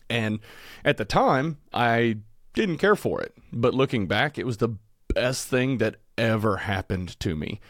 And 0.08 0.38
at 0.84 0.96
the 0.96 1.04
time, 1.04 1.58
I 1.72 2.18
didn't 2.54 2.78
care 2.78 2.96
for 2.96 3.20
it. 3.20 3.34
But 3.52 3.74
looking 3.74 4.06
back, 4.06 4.38
it 4.38 4.46
was 4.46 4.58
the 4.58 4.76
best 5.14 5.48
thing 5.48 5.78
that 5.78 5.96
ever 6.16 6.58
happened 6.58 7.18
to 7.20 7.34
me. 7.34 7.60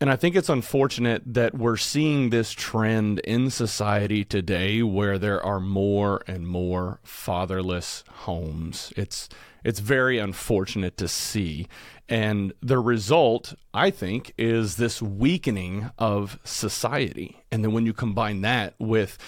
And 0.00 0.10
I 0.10 0.16
think 0.16 0.34
it's 0.34 0.48
unfortunate 0.48 1.22
that 1.26 1.54
we're 1.54 1.76
seeing 1.76 2.30
this 2.30 2.50
trend 2.50 3.20
in 3.20 3.50
society 3.50 4.24
today 4.24 4.82
where 4.82 5.16
there 5.16 5.40
are 5.40 5.60
more 5.60 6.22
and 6.26 6.44
more 6.44 6.98
fatherless 7.04 8.02
homes. 8.08 8.92
It's 8.96 9.28
it's 9.62 9.78
very 9.78 10.18
unfortunate 10.18 10.96
to 10.96 11.06
see. 11.06 11.68
And 12.08 12.52
the 12.60 12.80
result, 12.80 13.54
I 13.72 13.90
think, 13.90 14.34
is 14.36 14.74
this 14.74 15.00
weakening 15.00 15.90
of 15.98 16.40
society. 16.42 17.44
And 17.52 17.62
then 17.62 17.70
when 17.72 17.86
you 17.86 17.92
combine 17.92 18.40
that 18.40 18.74
with 18.80 19.18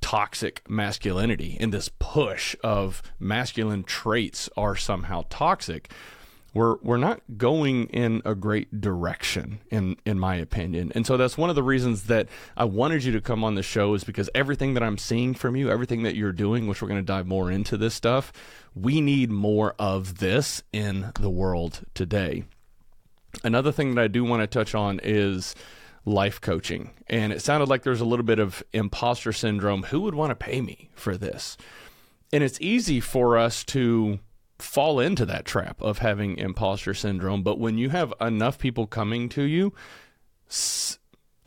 toxic 0.00 0.68
masculinity 0.68 1.56
and 1.60 1.72
this 1.72 1.90
push 1.98 2.56
of 2.62 3.02
masculine 3.18 3.84
traits 3.84 4.48
are 4.56 4.76
somehow 4.76 5.24
toxic 5.28 5.90
we're 6.54 6.76
we're 6.82 6.96
not 6.96 7.20
going 7.36 7.86
in 7.86 8.22
a 8.24 8.34
great 8.34 8.80
direction 8.80 9.60
in 9.70 9.96
in 10.04 10.18
my 10.18 10.36
opinion. 10.36 10.90
And 10.94 11.06
so 11.06 11.16
that's 11.16 11.38
one 11.38 11.50
of 11.50 11.56
the 11.56 11.62
reasons 11.62 12.04
that 12.04 12.28
I 12.56 12.64
wanted 12.64 13.04
you 13.04 13.12
to 13.12 13.20
come 13.20 13.44
on 13.44 13.54
the 13.54 13.62
show 13.62 13.94
is 13.94 14.04
because 14.04 14.28
everything 14.34 14.74
that 14.74 14.82
I'm 14.82 14.98
seeing 14.98 15.34
from 15.34 15.56
you 15.56 15.70
everything 15.70 16.02
that 16.02 16.16
you're 16.16 16.32
doing 16.32 16.66
which 16.66 16.82
we're 16.82 16.88
going 16.88 17.00
to 17.00 17.06
dive 17.06 17.26
more 17.26 17.50
into 17.50 17.76
this 17.76 17.94
stuff 17.94 18.32
we 18.74 19.00
need 19.00 19.30
more 19.30 19.74
of 19.78 20.18
this 20.18 20.62
in 20.72 21.12
the 21.18 21.30
world 21.30 21.82
today. 21.94 22.44
Another 23.44 23.70
thing 23.70 23.94
that 23.94 24.02
I 24.02 24.08
do 24.08 24.24
want 24.24 24.42
to 24.42 24.46
touch 24.46 24.74
on 24.74 25.00
is 25.02 25.54
life 26.04 26.40
coaching. 26.40 26.90
And 27.08 27.32
it 27.32 27.42
sounded 27.42 27.68
like 27.68 27.82
there's 27.82 28.00
a 28.00 28.06
little 28.06 28.24
bit 28.24 28.38
of 28.38 28.62
imposter 28.72 29.32
syndrome. 29.32 29.84
Who 29.84 30.00
would 30.02 30.14
want 30.14 30.30
to 30.30 30.34
pay 30.34 30.60
me 30.60 30.90
for 30.94 31.16
this? 31.16 31.56
And 32.32 32.44
it's 32.44 32.60
easy 32.60 33.00
for 33.00 33.36
us 33.36 33.64
to 33.64 34.20
fall 34.58 35.00
into 35.00 35.26
that 35.26 35.44
trap 35.44 35.80
of 35.80 35.98
having 35.98 36.36
imposter 36.36 36.94
syndrome. 36.94 37.42
But 37.42 37.58
when 37.58 37.78
you 37.78 37.90
have 37.90 38.14
enough 38.20 38.58
people 38.58 38.86
coming 38.86 39.28
to 39.30 39.42
you, 39.42 39.72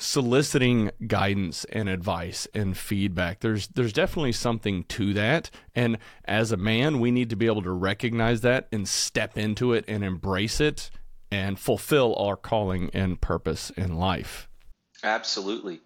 soliciting 0.03 0.91
guidance 1.07 1.65
and 1.65 1.87
advice 1.87 2.45
and 2.53 2.75
feedback 2.75 3.39
there's 3.39 3.67
there's 3.69 3.93
definitely 3.93 4.33
something 4.33 4.83
to 4.83 5.13
that 5.13 5.49
and 5.75 5.97
as 6.25 6.51
a 6.51 6.57
man 6.57 6.99
we 6.99 7.09
need 7.09 7.29
to 7.29 7.37
be 7.37 7.45
able 7.45 7.61
to 7.61 7.71
recognize 7.71 8.41
that 8.41 8.67
and 8.73 8.85
step 8.85 9.37
into 9.37 9.71
it 9.71 9.85
and 9.87 10.03
embrace 10.03 10.59
it 10.59 10.91
and 11.33 11.59
fulfill 11.59 12.15
our 12.15 12.37
calling 12.37 12.91
and 12.93 13.19
purpose 13.19 13.71
in 13.71 13.97
life. 13.97 14.47
Absolutely. 15.03 15.81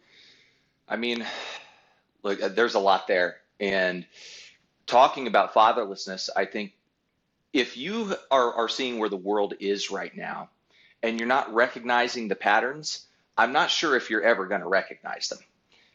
I 0.89 0.97
mean, 0.97 1.25
look, 2.21 2.43
uh, 2.43 2.49
there's 2.49 2.75
a 2.75 2.79
lot 2.79 3.07
there. 3.07 3.37
And 3.57 4.05
talking 4.87 5.25
about 5.25 5.53
fatherlessness, 5.53 6.29
I 6.35 6.43
think 6.43 6.73
if 7.53 7.77
you 7.77 8.13
are, 8.29 8.53
are 8.55 8.67
seeing 8.67 8.99
where 8.99 9.07
the 9.07 9.15
world 9.15 9.53
is 9.61 9.89
right 9.89 10.15
now 10.15 10.49
and 11.01 11.17
you're 11.17 11.29
not 11.29 11.53
recognizing 11.53 12.27
the 12.27 12.35
patterns, 12.35 13.07
I'm 13.37 13.53
not 13.53 13.71
sure 13.71 13.95
if 13.95 14.09
you're 14.09 14.23
ever 14.23 14.47
going 14.47 14.61
to 14.61 14.67
recognize 14.67 15.29
them. 15.29 15.39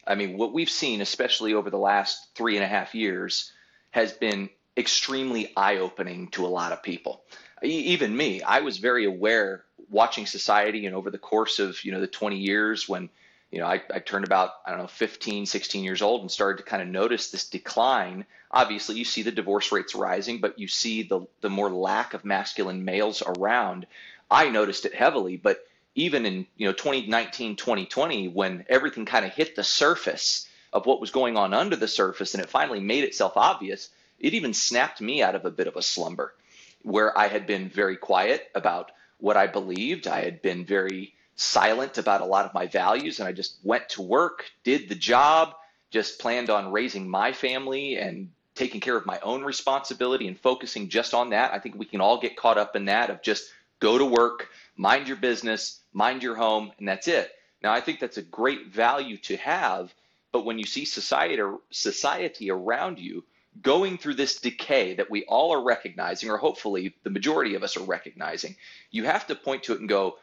I 0.05 0.15
mean, 0.15 0.35
what 0.35 0.51
we've 0.51 0.69
seen, 0.69 0.99
especially 0.99 1.53
over 1.53 1.69
the 1.69 1.77
last 1.77 2.33
three 2.33 2.55
and 2.55 2.65
a 2.65 2.67
half 2.67 2.95
years, 2.95 3.51
has 3.91 4.13
been 4.13 4.49
extremely 4.75 5.53
eye 5.55 5.77
opening 5.77 6.29
to 6.29 6.43
a 6.43 6.47
lot 6.47 6.71
of 6.71 6.81
people 6.81 7.23
even 7.69 8.15
me, 8.15 8.41
I 8.41 8.61
was 8.61 8.77
very 8.77 9.05
aware 9.05 9.63
watching 9.89 10.25
society 10.25 10.85
and 10.85 10.95
over 10.95 11.09
the 11.09 11.17
course 11.17 11.59
of, 11.59 11.83
you 11.83 11.91
know, 11.91 12.01
the 12.01 12.07
20 12.07 12.37
years 12.37 12.89
when, 12.89 13.09
you 13.51 13.59
know, 13.59 13.65
I, 13.65 13.81
I 13.93 13.99
turned 13.99 14.25
about, 14.25 14.51
I 14.65 14.71
don't 14.71 14.79
know, 14.79 14.87
15, 14.87 15.45
16 15.45 15.83
years 15.83 16.01
old 16.01 16.21
and 16.21 16.31
started 16.31 16.57
to 16.57 16.69
kind 16.69 16.81
of 16.81 16.87
notice 16.87 17.29
this 17.29 17.47
decline. 17.47 18.25
Obviously, 18.51 18.97
you 18.97 19.05
see 19.05 19.21
the 19.21 19.31
divorce 19.31 19.71
rates 19.71 19.95
rising, 19.95 20.39
but 20.39 20.59
you 20.59 20.67
see 20.67 21.03
the, 21.03 21.21
the 21.41 21.49
more 21.49 21.69
lack 21.69 22.13
of 22.13 22.25
masculine 22.25 22.83
males 22.83 23.23
around. 23.25 23.85
I 24.29 24.49
noticed 24.49 24.85
it 24.85 24.95
heavily, 24.95 25.37
but 25.37 25.65
even 25.95 26.25
in, 26.25 26.47
you 26.57 26.67
know, 26.67 26.73
2019, 26.73 27.55
2020, 27.55 28.27
when 28.29 28.65
everything 28.67 29.05
kind 29.05 29.25
of 29.25 29.31
hit 29.31 29.55
the 29.55 29.63
surface 29.63 30.47
of 30.71 30.87
what 30.87 30.99
was 30.99 31.11
going 31.11 31.37
on 31.37 31.53
under 31.53 31.75
the 31.75 31.87
surface 31.87 32.33
and 32.33 32.43
it 32.43 32.49
finally 32.49 32.79
made 32.79 33.03
itself 33.03 33.33
obvious, 33.35 33.89
it 34.19 34.33
even 34.33 34.53
snapped 34.53 34.99
me 34.99 35.21
out 35.21 35.35
of 35.35 35.45
a 35.45 35.51
bit 35.51 35.67
of 35.67 35.75
a 35.75 35.83
slumber 35.83 36.33
where 36.83 37.17
I 37.17 37.27
had 37.27 37.47
been 37.47 37.69
very 37.69 37.97
quiet 37.97 38.49
about 38.55 38.91
what 39.17 39.37
I 39.37 39.47
believed. 39.47 40.07
I 40.07 40.21
had 40.21 40.41
been 40.41 40.65
very 40.65 41.13
silent 41.35 41.97
about 41.97 42.21
a 42.21 42.25
lot 42.25 42.45
of 42.45 42.53
my 42.53 42.67
values, 42.67 43.19
and 43.19 43.27
I 43.27 43.31
just 43.31 43.57
went 43.63 43.89
to 43.89 44.01
work, 44.01 44.45
did 44.63 44.89
the 44.89 44.95
job, 44.95 45.55
just 45.91 46.19
planned 46.19 46.49
on 46.49 46.71
raising 46.71 47.09
my 47.09 47.31
family 47.33 47.97
and 47.97 48.29
taking 48.55 48.81
care 48.81 48.95
of 48.95 49.05
my 49.05 49.19
own 49.21 49.43
responsibility 49.43 50.27
and 50.27 50.39
focusing 50.39 50.89
just 50.89 51.13
on 51.13 51.31
that. 51.31 51.53
I 51.53 51.59
think 51.59 51.75
we 51.75 51.85
can 51.85 52.01
all 52.01 52.19
get 52.19 52.37
caught 52.37 52.57
up 52.57 52.75
in 52.75 52.85
that 52.85 53.09
of 53.09 53.21
just 53.21 53.51
go 53.79 53.97
to 53.97 54.05
work, 54.05 54.49
mind 54.75 55.07
your 55.07 55.17
business, 55.17 55.79
mind 55.91 56.21
your 56.21 56.35
home, 56.35 56.71
and 56.77 56.87
that's 56.87 57.07
it. 57.07 57.31
Now, 57.61 57.71
I 57.71 57.81
think 57.81 57.99
that's 57.99 58.17
a 58.17 58.23
great 58.23 58.67
value 58.67 59.17
to 59.17 59.37
have, 59.37 59.93
but 60.31 60.45
when 60.45 60.59
you 60.59 60.65
see 60.65 60.85
society 60.85 61.41
society 61.71 62.51
around 62.51 62.99
you 62.99 63.23
going 63.61 63.97
through 63.97 64.15
this 64.15 64.39
decay 64.39 64.95
that 64.95 65.09
we 65.09 65.23
all 65.25 65.53
are 65.53 65.63
recognizing, 65.63 66.29
or 66.29 66.37
hopefully 66.37 66.95
the 67.03 67.09
majority 67.09 67.55
of 67.55 67.63
us 67.63 67.77
are 67.77 67.83
recognizing, 67.83 68.55
you 68.91 69.03
have 69.05 69.27
to 69.27 69.35
point 69.35 69.63
to 69.63 69.73
it 69.73 69.79
and 69.79 69.89
go, 69.89 70.17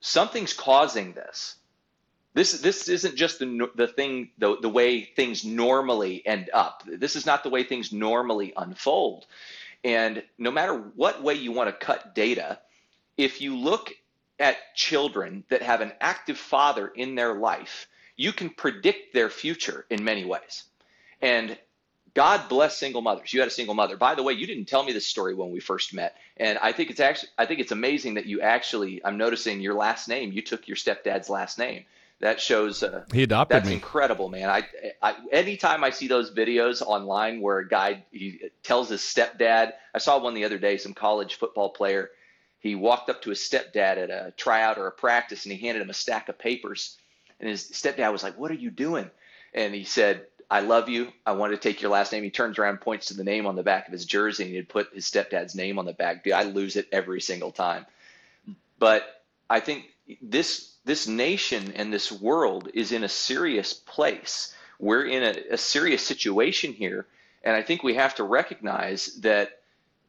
something's 0.00 0.52
causing 0.52 1.12
this. 1.12 1.56
This, 2.34 2.60
this 2.60 2.88
isn't 2.88 3.14
just 3.14 3.38
the, 3.38 3.70
the 3.76 3.86
thing, 3.86 4.30
the, 4.38 4.56
the 4.60 4.68
way 4.68 5.04
things 5.04 5.44
normally 5.44 6.24
end 6.26 6.50
up. 6.52 6.82
This 6.86 7.14
is 7.14 7.26
not 7.26 7.44
the 7.44 7.50
way 7.50 7.62
things 7.62 7.92
normally 7.92 8.52
unfold. 8.56 9.24
And 9.84 10.22
no 10.36 10.50
matter 10.50 10.74
what 10.74 11.22
way 11.22 11.34
you 11.34 11.52
want 11.52 11.68
to 11.68 11.86
cut 11.86 12.14
data, 12.14 12.58
if 13.16 13.40
you 13.40 13.56
look 13.56 13.92
at 14.40 14.74
children 14.74 15.44
that 15.48 15.62
have 15.62 15.80
an 15.80 15.92
active 16.00 16.38
father 16.38 16.88
in 16.88 17.14
their 17.14 17.34
life, 17.34 17.86
you 18.16 18.32
can 18.32 18.50
predict 18.50 19.14
their 19.14 19.30
future 19.30 19.86
in 19.90 20.02
many 20.02 20.24
ways. 20.24 20.64
And 21.20 21.56
God 22.14 22.48
bless 22.48 22.78
single 22.78 23.02
mothers. 23.02 23.32
You 23.32 23.40
had 23.40 23.48
a 23.48 23.52
single 23.52 23.74
mother. 23.74 23.96
By 23.96 24.14
the 24.14 24.22
way, 24.22 24.34
you 24.34 24.46
didn't 24.46 24.66
tell 24.66 24.84
me 24.84 24.92
this 24.92 25.06
story 25.06 25.34
when 25.34 25.50
we 25.50 25.58
first 25.58 25.92
met, 25.92 26.16
and 26.36 26.58
I 26.58 26.70
think 26.70 26.90
it's 26.90 27.00
actually 27.00 27.30
I 27.36 27.46
think 27.46 27.58
it's 27.58 27.72
amazing 27.72 28.14
that 28.14 28.26
you 28.26 28.40
actually. 28.40 29.04
I'm 29.04 29.18
noticing 29.18 29.60
your 29.60 29.74
last 29.74 30.08
name. 30.08 30.32
You 30.32 30.40
took 30.40 30.68
your 30.68 30.76
stepdad's 30.76 31.28
last 31.28 31.58
name. 31.58 31.84
That 32.20 32.40
shows 32.40 32.84
uh, 32.84 33.04
he 33.12 33.24
adopted 33.24 33.56
that's 33.56 33.68
me. 33.68 33.74
incredible, 33.74 34.28
man. 34.28 34.48
I, 34.48 34.62
I 35.02 35.16
anytime 35.32 35.82
I 35.82 35.90
see 35.90 36.06
those 36.06 36.30
videos 36.30 36.80
online 36.82 37.40
where 37.40 37.58
a 37.58 37.68
guy 37.68 38.04
he 38.12 38.40
tells 38.62 38.88
his 38.88 39.00
stepdad. 39.00 39.72
I 39.92 39.98
saw 39.98 40.22
one 40.22 40.34
the 40.34 40.44
other 40.44 40.58
day. 40.58 40.76
Some 40.76 40.94
college 40.94 41.34
football 41.34 41.70
player. 41.70 42.10
He 42.60 42.76
walked 42.76 43.10
up 43.10 43.22
to 43.22 43.30
his 43.30 43.40
stepdad 43.40 43.98
at 43.98 44.10
a 44.10 44.32
tryout 44.36 44.78
or 44.78 44.86
a 44.86 44.92
practice, 44.92 45.44
and 45.44 45.52
he 45.52 45.66
handed 45.66 45.82
him 45.82 45.90
a 45.90 45.94
stack 45.94 46.28
of 46.28 46.38
papers. 46.38 46.96
And 47.40 47.48
his 47.48 47.72
stepdad 47.72 48.12
was 48.12 48.22
like, 48.22 48.38
"What 48.38 48.52
are 48.52 48.54
you 48.54 48.70
doing?" 48.70 49.10
And 49.52 49.74
he 49.74 49.84
said, 49.84 50.26
I 50.50 50.60
love 50.60 50.88
you. 50.88 51.08
I 51.26 51.32
want 51.32 51.52
to 51.52 51.58
take 51.58 51.82
your 51.82 51.90
last 51.90 52.12
name. 52.12 52.22
He 52.22 52.30
turns 52.30 52.58
around, 52.58 52.80
points 52.80 53.06
to 53.06 53.14
the 53.14 53.24
name 53.24 53.46
on 53.46 53.56
the 53.56 53.62
back 53.62 53.86
of 53.86 53.92
his 53.92 54.04
jersey, 54.04 54.44
and 54.44 54.52
he'd 54.52 54.68
put 54.68 54.94
his 54.94 55.06
stepdad's 55.06 55.54
name 55.54 55.78
on 55.78 55.84
the 55.84 55.92
back. 55.92 56.24
Dude, 56.24 56.34
I 56.34 56.44
lose 56.44 56.76
it 56.76 56.88
every 56.92 57.20
single 57.20 57.50
time. 57.50 57.86
But 58.78 59.22
I 59.48 59.60
think 59.60 59.86
this 60.20 60.72
this 60.84 61.08
nation 61.08 61.72
and 61.76 61.92
this 61.92 62.12
world 62.12 62.68
is 62.74 62.92
in 62.92 63.04
a 63.04 63.08
serious 63.08 63.72
place. 63.72 64.54
We're 64.78 65.06
in 65.06 65.22
a, 65.22 65.54
a 65.54 65.56
serious 65.56 66.06
situation 66.06 66.72
here, 66.72 67.06
and 67.42 67.56
I 67.56 67.62
think 67.62 67.82
we 67.82 67.94
have 67.94 68.16
to 68.16 68.24
recognize 68.24 69.06
that 69.20 69.60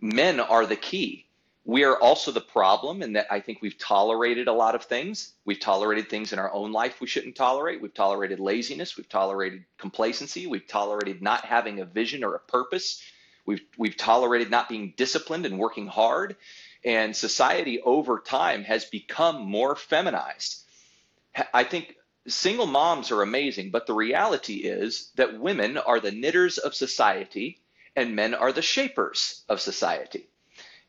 men 0.01 0.39
are 0.39 0.65
the 0.65 0.75
key. 0.75 1.24
We 1.67 1.83
are 1.83 1.99
also 1.99 2.31
the 2.31 2.41
problem, 2.41 3.01
in 3.01 3.13
that 3.13 3.25
I 3.31 3.39
think 3.39 3.59
we've 3.59 3.77
tolerated 3.77 4.47
a 4.47 4.53
lot 4.53 4.75
of 4.75 4.83
things. 4.83 5.33
We've 5.45 5.59
tolerated 5.59 6.09
things 6.09 6.31
in 6.31 6.37
our 6.37 6.53
own 6.53 6.71
life 6.71 7.01
we 7.01 7.07
shouldn't 7.07 7.35
tolerate. 7.35 7.81
We've 7.81 7.93
tolerated 7.93 8.39
laziness. 8.39 8.95
We've 8.95 9.09
tolerated 9.09 9.65
complacency. 9.79 10.45
We've 10.45 10.67
tolerated 10.67 11.23
not 11.23 11.43
having 11.43 11.79
a 11.79 11.85
vision 11.85 12.23
or 12.23 12.35
a 12.35 12.39
purpose. 12.39 13.01
We've 13.47 13.63
we've 13.79 13.97
tolerated 13.97 14.51
not 14.51 14.69
being 14.69 14.93
disciplined 14.95 15.47
and 15.47 15.57
working 15.57 15.87
hard. 15.87 16.35
And 16.83 17.15
society 17.15 17.81
over 17.81 18.19
time 18.19 18.63
has 18.65 18.85
become 18.85 19.41
more 19.41 19.75
feminized. 19.75 20.63
I 21.51 21.63
think 21.63 21.95
single 22.27 22.67
moms 22.67 23.09
are 23.11 23.23
amazing, 23.23 23.71
but 23.71 23.87
the 23.87 23.93
reality 23.93 24.57
is 24.57 25.11
that 25.15 25.39
women 25.39 25.77
are 25.77 25.99
the 25.99 26.11
knitters 26.11 26.59
of 26.59 26.75
society 26.75 27.59
and 27.95 28.15
men 28.15 28.35
are 28.35 28.51
the 28.51 28.61
shapers 28.61 29.43
of 29.49 29.59
society. 29.61 30.29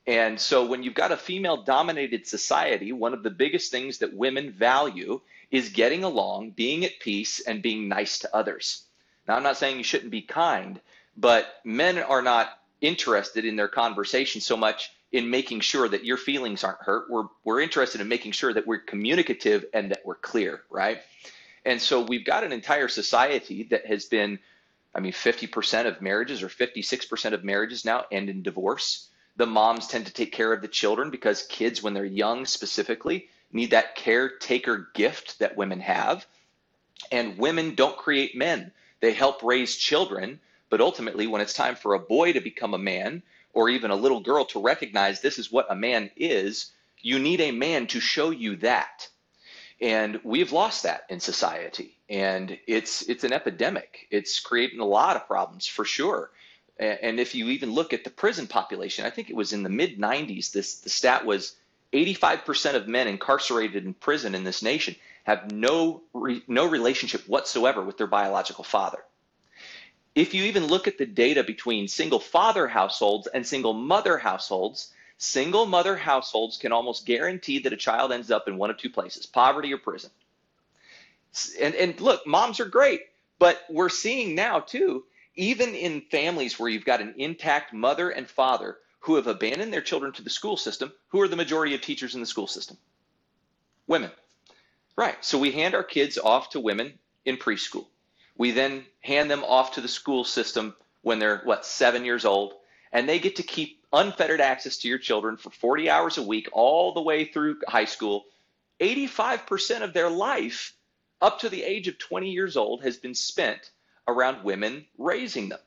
And 0.07 0.41
so 0.41 0.65
when 0.65 0.83
you've 0.83 0.95
got 0.95 1.11
a 1.11 1.17
female 1.17 1.63
dominated 1.63 2.27
society, 2.27 2.93
one 2.93 3.13
of 3.13 3.23
the 3.23 3.31
biggest 3.31 3.73
things 3.73 3.99
that 3.99 4.15
women 4.15 4.53
value 4.53 5.21
is 5.51 5.71
getting 5.71 6.05
along, 6.05 6.51
being 6.51 6.85
at 6.85 7.01
peace, 7.01 7.41
and 7.41 7.63
being 7.63 7.89
nice 7.89 8.21
to 8.21 8.35
others. 8.35 8.85
Now, 9.27 9.37
I'm 9.37 9.43
not 9.43 9.57
saying 9.57 9.79
you 9.79 9.85
shouldn't 9.85 10.13
be 10.13 10.23
kind, 10.23 10.81
but 11.17 11.47
men 11.65 11.99
are 11.99 12.23
not 12.23 12.51
interested 12.81 13.45
in 13.45 13.57
their 13.57 13.69
conversation 13.69 14.41
so 14.41 14.57
much 14.57 14.91
in 15.13 15.31
making 15.31 15.61
sure 15.61 15.89
that 15.89 16.05
your 16.05 16.17
feelings 16.17 16.63
aren't 16.63 16.83
hurt. 16.83 17.11
We're, 17.11 17.27
we're 17.45 17.61
interested 17.61 18.01
in 18.01 18.09
making 18.09 18.33
sure 18.33 18.53
that 18.53 18.67
we're 18.67 18.79
communicative 18.79 19.65
and 19.73 19.91
that 19.91 20.03
we're 20.05 20.17
clear, 20.17 20.63
right? 20.71 20.99
And 21.65 21.81
so 21.81 22.03
we've 22.03 22.25
got 22.25 22.45
an 22.45 22.53
entire 22.53 22.89
society 22.89 23.65
that 23.71 23.87
has 23.87 24.05
been, 24.05 24.39
I 24.95 25.01
mean, 25.01 25.13
50% 25.13 25.87
of 25.87 26.01
marriages 26.01 26.43
or 26.43 26.49
56% 26.49 27.33
of 27.33 27.45
marriages 27.45 27.85
now 27.85 28.05
end 28.13 28.29
in 28.29 28.43
divorce. 28.43 29.09
The 29.37 29.47
moms 29.47 29.87
tend 29.87 30.07
to 30.07 30.13
take 30.13 30.33
care 30.33 30.53
of 30.53 30.63
the 30.63 30.69
children 30.69 31.11
because 31.11 31.43
kids, 31.45 31.83
when 31.83 31.95
they're 31.95 32.05
young 32.05 32.47
specifically, 32.47 33.29
need 33.53 33.71
that 33.71 33.95
caretaker 33.95 34.89
gift 34.95 35.39
that 35.39 35.57
women 35.57 35.81
have. 35.81 36.27
And 37.13 37.39
women 37.39 37.75
don't 37.75 37.97
create 37.97 38.37
men, 38.37 38.73
they 39.01 39.13
help 39.13 39.43
raise 39.43 39.77
children. 39.77 40.41
But 40.69 40.81
ultimately, 40.81 41.27
when 41.29 41.41
it's 41.41 41.55
time 41.55 41.77
for 41.77 41.95
a 41.95 42.01
boy 42.01 42.33
to 42.33 42.41
become 42.41 42.75
a 42.75 42.79
man, 42.79 43.23
or 43.57 43.71
even 43.71 43.91
a 43.91 43.97
little 43.97 44.21
girl 44.21 44.45
to 44.45 44.61
recognize 44.61 45.21
this 45.21 45.39
is 45.39 45.51
what 45.51 45.71
a 45.71 45.75
man 45.75 46.11
is, 46.15 46.73
you 47.01 47.19
need 47.19 47.41
a 47.41 47.53
man 47.53 47.87
to 47.87 48.01
show 48.01 48.31
you 48.31 48.57
that. 48.57 49.09
And 49.81 50.21
we've 50.25 50.53
lost 50.53 50.83
that 50.83 51.07
in 51.09 51.21
society. 51.21 51.97
And 52.09 52.59
it's 52.67 53.03
it's 53.09 53.25
an 53.25 53.33
epidemic. 53.33 54.09
It's 54.11 54.41
creating 54.41 54.81
a 54.81 54.85
lot 54.85 55.17
of 55.17 55.27
problems 55.27 55.67
for 55.67 55.85
sure. 55.87 56.31
And 56.79 57.19
if 57.19 57.35
you 57.35 57.49
even 57.49 57.73
look 57.73 57.93
at 57.93 58.05
the 58.05 58.11
prison 58.11 58.47
population, 58.47 59.07
I 59.07 59.11
think 59.11 59.31
it 59.31 59.37
was 59.37 59.53
in 59.53 59.63
the 59.63 59.71
mid 59.71 59.99
90s, 59.99 60.53
this 60.53 60.81
the 60.81 60.91
stat 60.91 61.25
was 61.25 61.57
85% 61.93 62.75
of 62.75 62.89
men 62.89 63.09
incarcerated 63.09 63.85
in 63.85 63.95
prison 63.95 64.35
in 64.35 64.45
this 64.45 64.63
nation 64.63 64.97
have 65.25 65.51
no 65.51 66.03
re, 66.13 66.43
no 66.47 66.69
relationship 66.69 67.27
whatsoever 67.27 67.83
with 67.83 67.97
their 67.97 68.07
biological 68.07 68.63
father. 68.63 68.99
If 70.15 70.35
you 70.35 70.45
even 70.45 70.67
look 70.67 70.87
at 70.87 70.99
the 70.99 71.07
data 71.07 71.43
between 71.43 71.89
single 71.89 72.21
father 72.21 72.69
households 72.69 73.27
and 73.27 73.47
single 73.47 73.73
mother 73.73 74.19
households, 74.19 74.93
single 75.19 75.67
mother 75.67 75.97
households 75.97 76.59
can 76.59 76.73
almost 76.73 77.07
guarantee 77.07 77.59
that 77.61 77.73
a 77.73 77.77
child 77.77 78.13
ends 78.13 78.31
up 78.31 78.49
in 78.49 78.57
one 78.57 78.71
of 78.71 78.77
two 78.77 78.91
places 78.91 79.27
poverty 79.27 79.73
or 79.73 79.79
prison. 79.79 80.11
And, 81.61 81.75
and 81.75 82.01
look, 82.01 82.27
moms 82.27 82.61
are 82.61 82.67
great, 82.67 83.03
but 83.39 83.61
we're 83.69 83.89
seeing 83.89 84.35
now 84.35 84.61
too, 84.61 85.05
even 85.37 85.75
in 85.75 86.01
families 86.11 86.59
where 86.59 86.69
you've 86.69 86.85
got 86.85 87.01
an 87.01 87.15
intact 87.19 87.73
mother 87.73 88.11
and 88.11 88.29
father 88.29 88.79
who 89.01 89.17
have 89.17 89.27
abandoned 89.27 89.73
their 89.73 89.83
children 89.83 90.13
to 90.13 90.23
the 90.23 90.31
school 90.31 90.57
system, 90.57 90.93
who 91.09 91.21
are 91.21 91.29
the 91.29 91.37
majority 91.37 91.75
of 91.75 91.81
teachers 91.81 92.15
in 92.15 92.21
the 92.21 92.27
school 92.27 92.47
system? 92.47 92.77
Women. 93.87 94.11
Right. 94.97 95.23
So 95.25 95.39
we 95.39 95.53
hand 95.53 95.75
our 95.75 95.85
kids 95.85 96.19
off 96.19 96.51
to 96.51 96.61
women 96.61 96.99
in 97.25 97.37
preschool. 97.37 97.87
We 98.37 98.51
then 98.51 98.85
hand 99.01 99.31
them 99.31 99.45
off 99.45 99.73
to 99.73 99.81
the 99.81 99.89
school 99.89 100.25
system 100.25 100.75
when 101.03 101.19
they're, 101.19 101.43
what, 101.45 101.65
seven 101.65 102.05
years 102.05 102.25
old, 102.25 102.55
and 102.93 103.09
they 103.09 103.19
get 103.19 103.37
to 103.37 103.43
keep 103.43 103.85
unfettered 103.93 104.41
access 104.41 104.79
to 104.79 104.89
your 104.89 104.99
children 104.99 105.37
for 105.37 105.51
40 105.51 105.89
hours 105.89 106.19
a 106.19 106.23
week 106.23 106.49
all 106.53 106.93
the 106.93 107.03
way 107.03 107.27
through 107.27 107.61
high 107.69 107.85
school. 107.85 108.25
85% 108.81 109.83
of 109.83 109.93
their 109.93 110.11
life 110.11 110.75
up 111.21 111.41
to 111.41 111.49
the 111.49 111.63
age 111.63 111.89
of 111.89 111.99
20 111.99 112.31
years 112.31 112.57
old 112.57 112.83
has 112.83 112.97
been 112.97 113.15
spent 113.15 113.71
around 114.09 114.45
women 114.45 114.87
raising 114.99 115.49
them. 115.49 115.61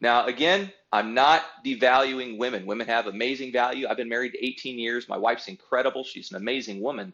Now, 0.00 0.26
again, 0.26 0.72
I'm 0.92 1.14
not 1.14 1.42
devaluing 1.64 2.38
women. 2.38 2.66
Women 2.66 2.88
have 2.88 3.06
amazing 3.06 3.52
value. 3.52 3.86
I've 3.88 3.96
been 3.96 4.08
married 4.08 4.36
18 4.40 4.78
years. 4.78 5.08
My 5.08 5.16
wife's 5.16 5.48
incredible. 5.48 6.04
She's 6.04 6.30
an 6.30 6.36
amazing 6.36 6.80
woman. 6.80 7.12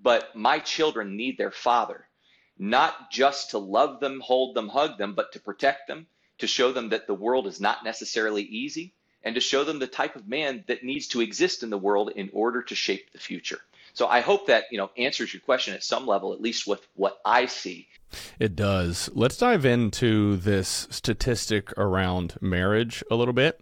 But 0.00 0.34
my 0.34 0.58
children 0.58 1.16
need 1.16 1.36
their 1.36 1.50
father 1.50 2.06
not 2.58 3.10
just 3.10 3.50
to 3.50 3.58
love 3.58 4.00
them, 4.00 4.20
hold 4.20 4.54
them, 4.54 4.68
hug 4.68 4.98
them, 4.98 5.14
but 5.14 5.32
to 5.32 5.40
protect 5.40 5.88
them, 5.88 6.06
to 6.38 6.46
show 6.46 6.72
them 6.72 6.90
that 6.90 7.06
the 7.06 7.14
world 7.14 7.46
is 7.46 7.60
not 7.60 7.84
necessarily 7.84 8.42
easy, 8.42 8.94
and 9.24 9.34
to 9.34 9.40
show 9.40 9.64
them 9.64 9.78
the 9.78 9.86
type 9.86 10.16
of 10.16 10.28
man 10.28 10.64
that 10.68 10.84
needs 10.84 11.08
to 11.08 11.20
exist 11.20 11.62
in 11.62 11.70
the 11.70 11.78
world 11.78 12.10
in 12.14 12.30
order 12.32 12.62
to 12.62 12.74
shape 12.74 13.12
the 13.12 13.18
future. 13.18 13.60
So 13.94 14.06
I 14.06 14.20
hope 14.20 14.46
that, 14.46 14.64
you 14.70 14.78
know, 14.78 14.90
answers 14.96 15.32
your 15.32 15.40
question 15.40 15.74
at 15.74 15.84
some 15.84 16.06
level, 16.06 16.32
at 16.32 16.40
least 16.40 16.66
with 16.66 16.86
what 16.94 17.18
I 17.24 17.46
see. 17.46 17.88
It 18.38 18.56
does. 18.56 19.10
Let's 19.14 19.36
dive 19.36 19.64
into 19.64 20.36
this 20.36 20.86
statistic 20.90 21.72
around 21.78 22.36
marriage 22.40 23.02
a 23.10 23.14
little 23.14 23.34
bit. 23.34 23.60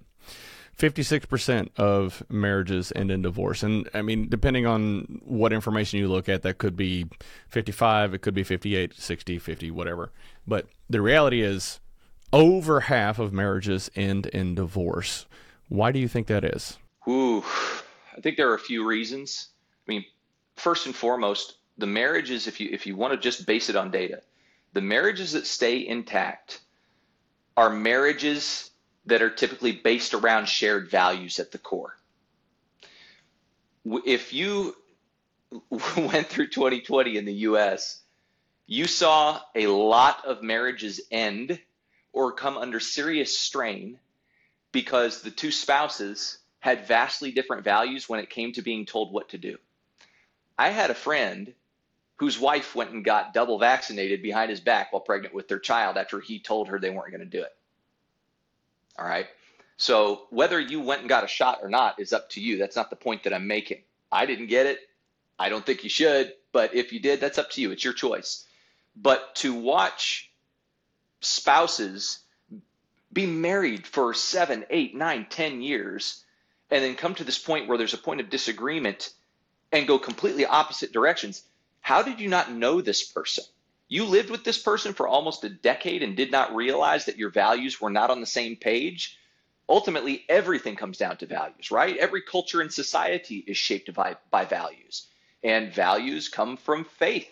56% 0.78 1.68
of 1.76 2.22
marriages 2.30 2.90
end 2.96 3.10
in 3.10 3.20
divorce. 3.20 3.62
And 3.62 3.88
I 3.92 4.00
mean, 4.00 4.28
depending 4.28 4.66
on 4.66 5.20
what 5.24 5.52
information 5.52 5.98
you 5.98 6.08
look 6.08 6.28
at, 6.28 6.42
that 6.42 6.56
could 6.58 6.74
be 6.74 7.06
55, 7.48 8.14
it 8.14 8.22
could 8.22 8.32
be 8.32 8.44
58, 8.44 8.94
60, 8.94 9.38
50, 9.38 9.70
whatever. 9.70 10.10
But 10.46 10.68
the 10.88 11.02
reality 11.02 11.42
is, 11.42 11.80
over 12.32 12.80
half 12.80 13.18
of 13.18 13.32
marriages 13.32 13.90
end 13.94 14.26
in 14.26 14.54
divorce. 14.54 15.26
Why 15.68 15.92
do 15.92 15.98
you 15.98 16.08
think 16.08 16.28
that 16.28 16.44
is? 16.44 16.78
Ooh, 17.08 17.42
I 18.16 18.20
think 18.22 18.36
there 18.36 18.50
are 18.50 18.54
a 18.54 18.58
few 18.58 18.86
reasons. 18.86 19.48
I 19.86 19.92
mean, 19.92 20.04
first 20.60 20.86
and 20.86 20.94
foremost, 20.94 21.56
the 21.78 21.86
marriages, 21.86 22.46
if 22.46 22.60
you 22.60 22.68
if 22.70 22.86
you 22.86 22.94
want 22.94 23.12
to 23.12 23.18
just 23.18 23.46
base 23.46 23.68
it 23.68 23.76
on 23.76 23.90
data, 23.90 24.22
the 24.72 24.80
marriages 24.80 25.32
that 25.32 25.46
stay 25.46 25.86
intact 25.86 26.60
are 27.56 27.70
marriages 27.70 28.70
that 29.06 29.22
are 29.22 29.30
typically 29.30 29.72
based 29.72 30.14
around 30.14 30.46
shared 30.46 30.90
values 30.90 31.40
at 31.40 31.50
the 31.50 31.58
core. 31.58 31.96
If 33.84 34.32
you 34.32 34.76
went 35.96 36.28
through 36.28 36.48
2020 36.48 37.16
in 37.16 37.24
the 37.24 37.34
US, 37.48 38.02
you 38.66 38.86
saw 38.86 39.40
a 39.54 39.66
lot 39.66 40.24
of 40.24 40.42
marriages 40.42 41.00
end 41.10 41.58
or 42.12 42.32
come 42.32 42.56
under 42.58 42.78
serious 42.78 43.36
strain 43.36 43.98
because 44.70 45.22
the 45.22 45.30
two 45.30 45.50
spouses 45.50 46.38
had 46.60 46.86
vastly 46.86 47.32
different 47.32 47.64
values 47.64 48.08
when 48.08 48.20
it 48.20 48.30
came 48.30 48.52
to 48.52 48.62
being 48.62 48.84
told 48.86 49.12
what 49.12 49.30
to 49.30 49.38
do. 49.38 49.56
I 50.60 50.68
had 50.68 50.90
a 50.90 50.94
friend 50.94 51.54
whose 52.16 52.38
wife 52.38 52.74
went 52.74 52.90
and 52.90 53.02
got 53.02 53.32
double 53.32 53.58
vaccinated 53.58 54.20
behind 54.20 54.50
his 54.50 54.60
back 54.60 54.92
while 54.92 55.00
pregnant 55.00 55.34
with 55.34 55.48
their 55.48 55.58
child 55.58 55.96
after 55.96 56.20
he 56.20 56.38
told 56.38 56.68
her 56.68 56.78
they 56.78 56.90
weren't 56.90 57.12
going 57.12 57.22
to 57.22 57.38
do 57.38 57.42
it. 57.42 57.56
All 58.98 59.06
right. 59.06 59.26
So 59.78 60.26
whether 60.28 60.60
you 60.60 60.82
went 60.82 61.00
and 61.00 61.08
got 61.08 61.24
a 61.24 61.28
shot 61.28 61.60
or 61.62 61.70
not 61.70 61.98
is 61.98 62.12
up 62.12 62.28
to 62.32 62.42
you. 62.42 62.58
That's 62.58 62.76
not 62.76 62.90
the 62.90 62.96
point 62.96 63.22
that 63.22 63.32
I'm 63.32 63.46
making. 63.46 63.78
I 64.12 64.26
didn't 64.26 64.48
get 64.48 64.66
it. 64.66 64.80
I 65.38 65.48
don't 65.48 65.64
think 65.64 65.82
you 65.82 65.88
should. 65.88 66.34
But 66.52 66.74
if 66.74 66.92
you 66.92 67.00
did, 67.00 67.20
that's 67.20 67.38
up 67.38 67.48
to 67.52 67.62
you. 67.62 67.70
It's 67.70 67.82
your 67.82 67.94
choice. 67.94 68.44
But 68.94 69.34
to 69.36 69.54
watch 69.54 70.30
spouses 71.22 72.18
be 73.10 73.24
married 73.24 73.86
for 73.86 74.12
seven, 74.12 74.66
eight, 74.68 74.94
nine, 74.94 75.26
ten 75.30 75.62
years, 75.62 76.22
and 76.70 76.84
then 76.84 76.96
come 76.96 77.14
to 77.14 77.24
this 77.24 77.38
point 77.38 77.66
where 77.66 77.78
there's 77.78 77.94
a 77.94 77.98
point 77.98 78.20
of 78.20 78.28
disagreement 78.28 79.14
and 79.72 79.86
go 79.86 79.98
completely 79.98 80.46
opposite 80.46 80.92
directions. 80.92 81.42
How 81.80 82.02
did 82.02 82.20
you 82.20 82.28
not 82.28 82.52
know 82.52 82.80
this 82.80 83.04
person? 83.04 83.44
You 83.88 84.04
lived 84.04 84.30
with 84.30 84.44
this 84.44 84.58
person 84.58 84.94
for 84.94 85.08
almost 85.08 85.44
a 85.44 85.48
decade 85.48 86.02
and 86.02 86.16
did 86.16 86.30
not 86.30 86.54
realize 86.54 87.06
that 87.06 87.18
your 87.18 87.30
values 87.30 87.80
were 87.80 87.90
not 87.90 88.10
on 88.10 88.20
the 88.20 88.26
same 88.26 88.56
page. 88.56 89.18
Ultimately, 89.68 90.24
everything 90.28 90.76
comes 90.76 90.98
down 90.98 91.16
to 91.18 91.26
values, 91.26 91.70
right? 91.70 91.96
Every 91.96 92.22
culture 92.22 92.60
and 92.60 92.72
society 92.72 93.44
is 93.46 93.56
shaped 93.56 93.92
by, 93.94 94.16
by 94.30 94.44
values. 94.44 95.06
And 95.42 95.72
values 95.72 96.28
come 96.28 96.56
from 96.56 96.84
faith. 96.84 97.30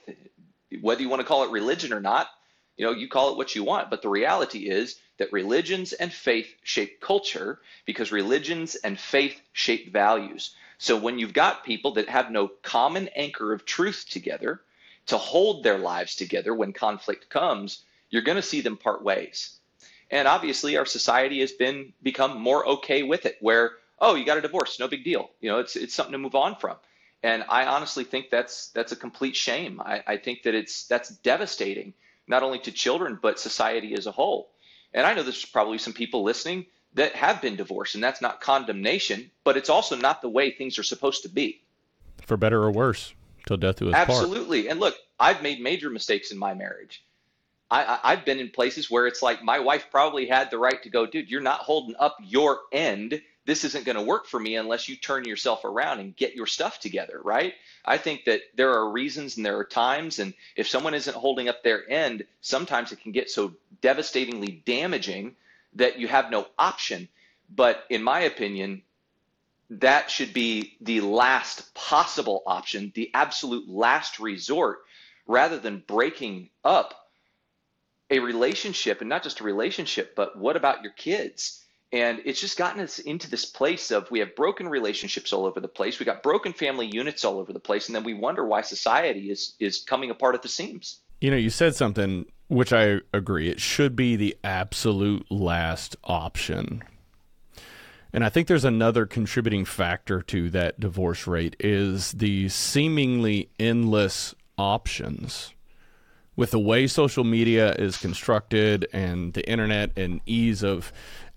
Whether 0.81 1.03
you 1.03 1.09
want 1.09 1.20
to 1.20 1.27
call 1.27 1.44
it 1.44 1.51
religion 1.51 1.92
or 1.92 2.01
not, 2.01 2.29
you 2.77 2.87
know, 2.87 2.92
you 2.92 3.09
call 3.09 3.31
it 3.31 3.37
what 3.37 3.55
you 3.55 3.64
want. 3.64 3.90
But 3.90 4.03
the 4.03 4.09
reality 4.09 4.68
is 4.68 4.98
that 5.18 5.33
religions 5.33 5.92
and 5.92 6.12
faith 6.12 6.53
shape 6.62 7.01
culture 7.01 7.61
because 7.85 8.12
religions 8.12 8.77
and 8.77 8.98
faith 8.98 9.40
shape 9.53 9.92
values. 9.92 10.55
So 10.78 10.96
when 10.96 11.18
you've 11.18 11.32
got 11.32 11.64
people 11.64 11.92
that 11.92 12.08
have 12.08 12.30
no 12.30 12.48
common 12.62 13.08
anchor 13.08 13.52
of 13.52 13.64
truth 13.64 14.06
together 14.08 14.62
to 15.06 15.18
hold 15.18 15.62
their 15.62 15.78
lives 15.78 16.14
together 16.14 16.54
when 16.54 16.72
conflict 16.72 17.28
comes, 17.28 17.82
you're 18.10 18.22
going 18.22 18.36
to 18.36 18.42
see 18.42 18.60
them 18.60 18.76
part 18.76 19.02
ways. 19.02 19.58
And 20.10 20.26
obviously 20.26 20.76
our 20.76 20.86
society 20.86 21.40
has 21.40 21.52
been 21.52 21.92
become 22.02 22.40
more 22.40 22.66
okay 22.66 23.02
with 23.02 23.26
it 23.26 23.36
where 23.40 23.72
oh, 24.00 24.14
you 24.14 24.24
got 24.24 24.38
a 24.38 24.42
divorce, 24.42 24.78
no 24.78 24.86
big 24.86 25.02
deal. 25.02 25.30
You 25.40 25.50
know, 25.50 25.58
it's 25.58 25.76
it's 25.76 25.94
something 25.94 26.12
to 26.12 26.18
move 26.18 26.34
on 26.34 26.54
from. 26.56 26.76
And 27.22 27.44
I 27.48 27.66
honestly 27.66 28.04
think 28.04 28.30
that's 28.30 28.68
that's 28.68 28.92
a 28.92 28.96
complete 28.96 29.34
shame. 29.34 29.80
I, 29.84 30.02
I 30.06 30.16
think 30.16 30.44
that 30.44 30.54
it's 30.54 30.86
that's 30.86 31.08
devastating, 31.08 31.94
not 32.28 32.42
only 32.42 32.60
to 32.60 32.72
children 32.72 33.18
but 33.20 33.40
society 33.40 33.94
as 33.94 34.06
a 34.06 34.12
whole. 34.12 34.50
And 34.94 35.04
I 35.04 35.14
know 35.14 35.22
there's 35.22 35.44
probably 35.44 35.78
some 35.78 35.92
people 35.92 36.22
listening 36.22 36.66
that 36.94 37.14
have 37.14 37.40
been 37.40 37.57
divorced, 37.57 37.94
and 37.94 38.03
that's 38.03 38.20
not 38.20 38.40
condemnation, 38.40 39.31
but 39.44 39.57
it's 39.57 39.70
also 39.70 39.96
not 39.96 40.22
the 40.22 40.29
way 40.29 40.51
things 40.51 40.79
are 40.79 40.83
supposed 40.83 41.22
to 41.22 41.29
be. 41.29 41.61
For 42.22 42.37
better 42.37 42.62
or 42.62 42.70
worse, 42.70 43.14
till 43.46 43.57
death 43.57 43.77
do 43.77 43.88
us 43.88 43.94
part. 43.94 44.09
Absolutely. 44.09 44.68
And 44.68 44.81
look, 44.81 44.96
I've 45.18 45.42
made 45.42 45.61
major 45.61 45.90
mistakes 45.90 46.31
in 46.31 46.38
my 46.38 46.55
marriage. 46.55 47.05
I, 47.70 47.98
I've 48.03 48.24
been 48.24 48.38
in 48.38 48.48
places 48.48 48.90
where 48.90 49.07
it's 49.07 49.20
like 49.20 49.42
my 49.42 49.59
wife 49.59 49.88
probably 49.90 50.27
had 50.27 50.51
the 50.51 50.59
right 50.59 50.83
to 50.83 50.88
go, 50.88 51.05
dude, 51.05 51.31
you're 51.31 51.42
not 51.42 51.61
holding 51.61 51.96
up 51.98 52.16
your 52.22 52.61
end 52.72 53.20
this 53.48 53.64
isn't 53.64 53.87
going 53.87 53.96
to 53.96 54.03
work 54.03 54.27
for 54.27 54.38
me 54.38 54.57
unless 54.57 54.90
you 54.90 54.94
turn 54.94 55.24
yourself 55.24 55.64
around 55.64 56.01
and 56.01 56.14
get 56.14 56.35
your 56.35 56.44
stuff 56.44 56.79
together, 56.81 57.18
right? 57.24 57.55
I 57.83 57.96
think 57.96 58.27
that 58.27 58.42
there 58.55 58.74
are 58.74 58.90
reasons 58.90 59.38
and 59.38 59.46
there 59.46 59.57
are 59.57 59.64
times, 59.64 60.18
and 60.18 60.35
if 60.55 60.68
someone 60.68 60.92
isn't 60.92 61.16
holding 61.16 61.48
up 61.48 61.62
their 61.62 61.90
end, 61.90 62.27
sometimes 62.42 62.92
it 62.92 63.01
can 63.01 63.11
get 63.11 63.31
so 63.31 63.55
devastatingly 63.81 64.62
damaging 64.66 65.35
that 65.74 65.98
you 65.98 66.09
have 66.09 66.31
no 66.31 66.46
option. 66.59 67.09
But 67.54 67.85
in 67.88 68.02
my 68.02 68.20
opinion, 68.20 68.83
that 69.70 70.11
should 70.11 70.33
be 70.33 70.76
the 70.81 71.00
last 71.00 71.74
possible 71.74 72.42
option, 72.46 72.92
the 72.94 73.11
absolute 73.14 73.68
last 73.68 74.18
resort, 74.18 74.81
rather 75.26 75.59
than 75.59 75.85
breaking 75.87 76.50
up 76.64 76.94
a 78.11 78.18
relationship 78.18 79.00
and 79.00 79.11
not 79.11 79.22
just 79.22 79.40
a 79.40 79.44
relationship, 79.44 80.14
but 80.16 80.38
what 80.38 80.57
about 80.57 80.83
your 80.83 80.92
kids? 80.92 81.64
And 81.92 82.20
it's 82.24 82.40
just 82.40 82.59
gotten 82.59 82.81
us 82.81 82.98
into 82.98 83.31
this 83.31 83.44
place 83.44 83.90
of 83.90 84.11
we 84.11 84.18
have 84.18 84.37
broken 84.37 84.68
relationships 84.68 85.33
all 85.33 85.46
over 85.46 85.61
the 85.61 85.68
place. 85.68 85.98
We 85.98 86.07
got 86.07 86.22
broken 86.22 86.52
family 86.52 86.87
units 86.87 87.24
all 87.24 87.38
over 87.38 87.52
the 87.52 87.61
place, 87.61 87.88
and 87.88 87.96
then 87.96 88.04
we 88.04 88.14
wonder 88.14 88.44
why 88.44 88.61
society 88.61 89.31
is 89.31 89.54
is 89.59 89.85
coming 89.85 90.11
apart 90.11 90.35
at 90.35 90.42
the 90.42 90.48
seams. 90.48 91.00
You 91.20 91.31
know, 91.31 91.37
you 91.37 91.50
said 91.50 91.74
something 91.74 92.26
which 92.48 92.72
I 92.72 93.00
agree. 93.12 93.48
It 93.48 93.61
should 93.61 93.94
be 93.94 94.16
the 94.16 94.37
absolute 94.42 95.30
last 95.30 95.96
option. 96.04 96.82
And 98.12 98.24
I 98.24 98.30
think 98.30 98.48
there's 98.48 98.64
another 98.64 99.06
contributing 99.06 99.64
factor 99.64 100.22
to 100.22 100.50
that 100.50 100.80
divorce 100.80 101.26
rate 101.26 101.56
is 101.61 102.12
the 102.12 102.48
seemingly 102.48 103.50
endless 103.58 104.34
options. 104.56 105.52
With 106.34 106.52
the 106.52 106.58
way 106.58 106.87
social 106.87 107.24
media 107.24 107.74
is 107.74 107.96
constructed 107.96 108.88
and 108.92 109.34
the 109.34 109.48
internet 109.48 109.90
and 109.96 110.20
ease 110.24 110.62
of 110.62 110.92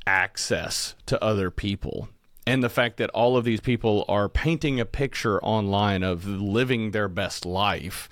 access 0.07 0.95
to 1.07 1.21
other 1.23 1.51
people 1.51 2.07
and 2.47 2.63
the 2.63 2.69
fact 2.69 2.97
that 2.97 3.09
all 3.11 3.37
of 3.37 3.45
these 3.45 3.59
people 3.59 4.05
are 4.07 4.27
painting 4.27 4.79
a 4.79 4.85
picture 4.85 5.43
online 5.43 6.03
of 6.03 6.25
living 6.25 6.91
their 6.91 7.07
best 7.07 7.45
life 7.45 8.09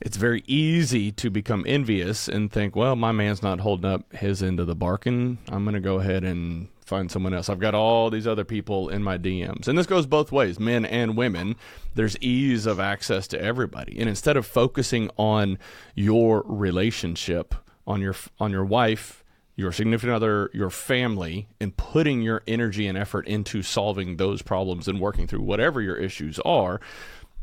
it's 0.00 0.16
very 0.16 0.42
easy 0.46 1.12
to 1.12 1.30
become 1.30 1.64
envious 1.66 2.28
and 2.28 2.50
think 2.50 2.74
well 2.74 2.96
my 2.96 3.12
man's 3.12 3.42
not 3.42 3.60
holding 3.60 3.90
up 3.90 4.12
his 4.12 4.42
end 4.42 4.60
of 4.60 4.66
the 4.66 4.74
bargain. 4.74 5.38
I'm 5.48 5.64
going 5.64 5.74
to 5.74 5.80
go 5.80 5.98
ahead 6.00 6.24
and 6.24 6.68
find 6.84 7.10
someone 7.10 7.34
else. 7.34 7.48
I've 7.48 7.60
got 7.60 7.74
all 7.74 8.10
these 8.10 8.26
other 8.26 8.44
people 8.44 8.88
in 8.88 9.02
my 9.02 9.16
dms 9.18 9.68
and 9.68 9.78
this 9.78 9.86
goes 9.86 10.06
both 10.06 10.32
ways 10.32 10.58
men 10.58 10.84
and 10.84 11.16
women. 11.16 11.56
There's 11.94 12.16
ease 12.20 12.66
of 12.66 12.80
access 12.80 13.26
to 13.28 13.40
everybody. 13.40 13.98
And 13.98 14.08
instead 14.08 14.36
of 14.36 14.46
focusing 14.46 15.10
on 15.16 15.58
your 15.94 16.42
relationship 16.46 17.54
on 17.86 18.00
your 18.00 18.14
on 18.38 18.50
your 18.50 18.64
wife 18.64 19.20
your 19.60 19.72
significant 19.72 20.12
other, 20.12 20.50
your 20.54 20.70
family, 20.70 21.46
and 21.60 21.76
putting 21.76 22.22
your 22.22 22.42
energy 22.48 22.86
and 22.86 22.96
effort 22.96 23.26
into 23.26 23.62
solving 23.62 24.16
those 24.16 24.42
problems 24.42 24.88
and 24.88 24.98
working 24.98 25.26
through 25.26 25.42
whatever 25.42 25.82
your 25.82 25.96
issues 25.96 26.38
are, 26.40 26.80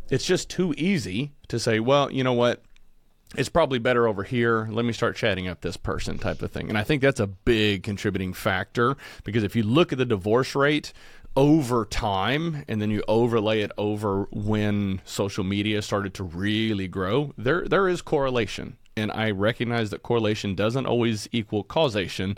it's 0.10 0.26
just 0.26 0.50
too 0.50 0.74
easy 0.78 1.32
to 1.48 1.60
say, 1.60 1.80
well, 1.80 2.12
you 2.12 2.24
know 2.24 2.34
what? 2.34 2.62
It's 3.36 3.50
probably 3.50 3.78
better 3.80 4.08
over 4.08 4.24
here. 4.24 4.68
Let 4.72 4.86
me 4.86 4.94
start 4.94 5.18
chatting 5.18 5.48
up 5.50 5.62
this 5.62 5.76
person, 5.76 6.18
type 6.18 6.42
of 6.42 6.52
thing. 6.52 6.70
And 6.70 6.78
I 6.78 6.84
think 6.84 7.02
that's 7.02 7.20
a 7.20 7.28
big 7.28 7.84
contributing 7.84 8.32
factor 8.34 8.96
because 9.26 9.44
if 9.44 9.56
you 9.56 9.64
look 9.64 9.92
at 9.92 9.98
the 9.98 10.06
divorce 10.06 10.56
rate, 10.56 10.94
over 11.36 11.86
time 11.86 12.64
and 12.68 12.82
then 12.82 12.90
you 12.90 13.04
overlay 13.08 13.62
it 13.62 13.72
over 13.78 14.24
when 14.32 15.00
social 15.06 15.44
media 15.44 15.84
started 15.84 16.12
to 16.12 16.24
really 16.24 16.88
grow 16.88 17.32
there 17.38 17.64
there 17.68 17.88
is 17.88 18.02
correlation 18.02 18.76
and 18.98 19.12
I 19.12 19.32
recognize 19.32 19.92
that 19.92 20.04
correlation 20.04 20.56
doesn't 20.56 20.86
always 20.86 21.30
equal 21.32 21.64
causation, 21.64 22.38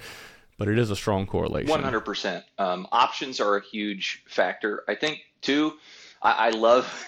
but 0.58 0.68
it 0.68 0.78
is 0.78 0.92
a 0.92 0.96
strong 0.96 1.26
correlation. 1.26 1.82
100%. 1.82 2.44
Um, 2.58 2.88
options 2.92 3.40
are 3.40 3.56
a 3.56 3.64
huge 3.64 4.24
factor. 4.28 4.84
I 4.88 4.96
think, 4.96 5.22
too, 5.42 5.74
I, 6.22 6.32
I 6.32 6.50
love, 6.50 7.08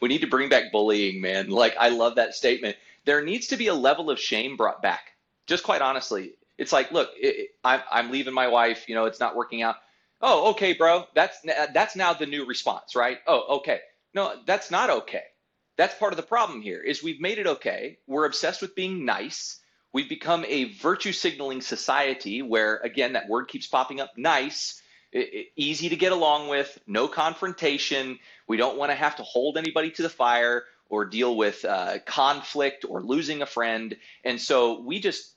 we 0.00 0.08
need 0.08 0.20
to 0.22 0.26
bring 0.26 0.48
back 0.48 0.72
bullying, 0.72 1.20
man. 1.20 1.50
Like, 1.50 1.76
I 1.78 1.88
love 1.88 2.16
that 2.16 2.34
statement. 2.34 2.76
There 3.04 3.24
needs 3.24 3.48
to 3.48 3.56
be 3.56 3.68
a 3.68 3.74
level 3.74 4.10
of 4.10 4.18
shame 4.18 4.56
brought 4.56 4.82
back. 4.82 5.12
Just 5.46 5.64
quite 5.64 5.82
honestly, 5.82 6.34
it's 6.58 6.72
like, 6.72 6.92
look, 6.92 7.10
it, 7.20 7.36
it, 7.36 7.48
I'm, 7.64 7.80
I'm 7.90 8.10
leaving 8.10 8.34
my 8.34 8.48
wife, 8.48 8.88
you 8.88 8.94
know, 8.94 9.06
it's 9.06 9.20
not 9.20 9.36
working 9.36 9.62
out. 9.62 9.76
Oh, 10.20 10.50
okay, 10.50 10.72
bro. 10.72 11.04
That's 11.14 11.36
that's 11.74 11.96
now 11.96 12.12
the 12.12 12.26
new 12.26 12.46
response, 12.46 12.94
right? 12.94 13.18
Oh, 13.26 13.56
okay. 13.56 13.80
No, 14.14 14.34
that's 14.46 14.70
not 14.70 14.88
okay 14.90 15.24
that's 15.76 15.94
part 15.94 16.12
of 16.12 16.16
the 16.16 16.22
problem 16.22 16.60
here 16.60 16.80
is 16.80 17.02
we've 17.02 17.20
made 17.20 17.38
it 17.38 17.46
okay 17.46 17.98
we're 18.06 18.26
obsessed 18.26 18.62
with 18.62 18.74
being 18.74 19.04
nice 19.04 19.60
we've 19.92 20.08
become 20.08 20.44
a 20.46 20.72
virtue 20.74 21.12
signaling 21.12 21.60
society 21.60 22.42
where 22.42 22.76
again 22.78 23.14
that 23.14 23.28
word 23.28 23.48
keeps 23.48 23.66
popping 23.66 24.00
up 24.00 24.10
nice 24.16 24.80
easy 25.56 25.88
to 25.90 25.96
get 25.96 26.12
along 26.12 26.48
with 26.48 26.78
no 26.86 27.08
confrontation 27.08 28.18
we 28.48 28.56
don't 28.56 28.78
want 28.78 28.90
to 28.90 28.96
have 28.96 29.16
to 29.16 29.22
hold 29.22 29.58
anybody 29.58 29.90
to 29.90 30.02
the 30.02 30.08
fire 30.08 30.64
or 30.88 31.04
deal 31.04 31.36
with 31.36 31.64
uh, 31.64 31.98
conflict 32.06 32.84
or 32.88 33.02
losing 33.02 33.42
a 33.42 33.46
friend 33.46 33.96
and 34.24 34.40
so 34.40 34.80
we 34.80 35.00
just 35.00 35.34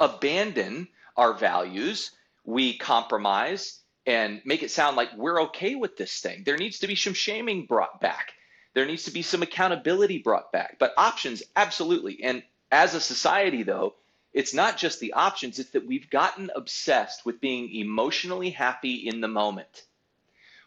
abandon 0.00 0.88
our 1.16 1.32
values 1.32 2.10
we 2.44 2.76
compromise 2.76 3.80
and 4.06 4.42
make 4.44 4.62
it 4.62 4.70
sound 4.70 4.96
like 4.96 5.08
we're 5.16 5.42
okay 5.42 5.74
with 5.74 5.96
this 5.96 6.20
thing 6.20 6.42
there 6.44 6.58
needs 6.58 6.80
to 6.80 6.86
be 6.86 6.96
some 6.96 7.14
shaming 7.14 7.64
brought 7.66 8.00
back 8.00 8.34
there 8.74 8.86
needs 8.86 9.04
to 9.04 9.12
be 9.12 9.22
some 9.22 9.42
accountability 9.42 10.18
brought 10.18 10.52
back. 10.52 10.76
But 10.78 10.92
options, 10.96 11.42
absolutely. 11.56 12.22
And 12.22 12.42
as 12.70 12.94
a 12.94 13.00
society, 13.00 13.62
though, 13.62 13.94
it's 14.34 14.52
not 14.52 14.76
just 14.76 15.00
the 15.00 15.14
options, 15.14 15.58
it's 15.58 15.70
that 15.70 15.86
we've 15.86 16.10
gotten 16.10 16.50
obsessed 16.54 17.24
with 17.24 17.40
being 17.40 17.74
emotionally 17.74 18.50
happy 18.50 18.94
in 18.94 19.20
the 19.20 19.28
moment. 19.28 19.84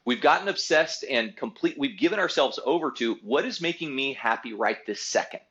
We've 0.06 0.21
gotten 0.21 0.47
obsessed 0.47 1.03
and 1.03 1.36
complete, 1.36 1.77
we've 1.77 1.99
given 1.99 2.17
ourselves 2.17 2.60
over 2.65 2.91
to 2.91 3.15
what 3.21 3.45
is 3.45 3.62
making 3.62 3.93
me 3.93 4.13
happy 4.13 4.53
right 4.53 4.84
this 4.88 5.01
second. 5.01 5.41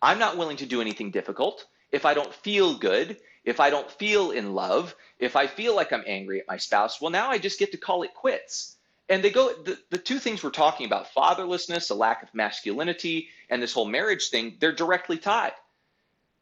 I'm 0.00 0.18
not 0.18 0.36
willing 0.36 0.58
to 0.58 0.66
do 0.66 0.80
anything 0.80 1.10
difficult. 1.10 1.66
If 1.90 2.04
I 2.04 2.14
don't 2.14 2.32
feel 2.32 2.74
good, 2.74 3.16
if 3.44 3.60
I 3.60 3.70
don't 3.70 3.90
feel 3.90 4.30
in 4.30 4.54
love, 4.54 4.94
if 5.18 5.34
I 5.34 5.46
feel 5.46 5.74
like 5.74 5.92
I'm 5.92 6.04
angry 6.06 6.40
at 6.40 6.46
my 6.46 6.58
spouse, 6.58 7.00
well, 7.00 7.10
now 7.10 7.30
I 7.30 7.38
just 7.38 7.58
get 7.58 7.72
to 7.72 7.78
call 7.78 8.02
it 8.02 8.12
quits 8.12 8.76
and 9.08 9.24
they 9.24 9.30
go 9.30 9.52
the, 9.62 9.78
the 9.90 9.98
two 9.98 10.18
things 10.18 10.42
we're 10.42 10.50
talking 10.50 10.86
about 10.86 11.12
fatherlessness 11.14 11.90
a 11.90 11.94
lack 11.94 12.22
of 12.22 12.34
masculinity 12.34 13.28
and 13.48 13.62
this 13.62 13.72
whole 13.72 13.86
marriage 13.86 14.28
thing 14.28 14.56
they're 14.60 14.72
directly 14.72 15.18
tied 15.18 15.52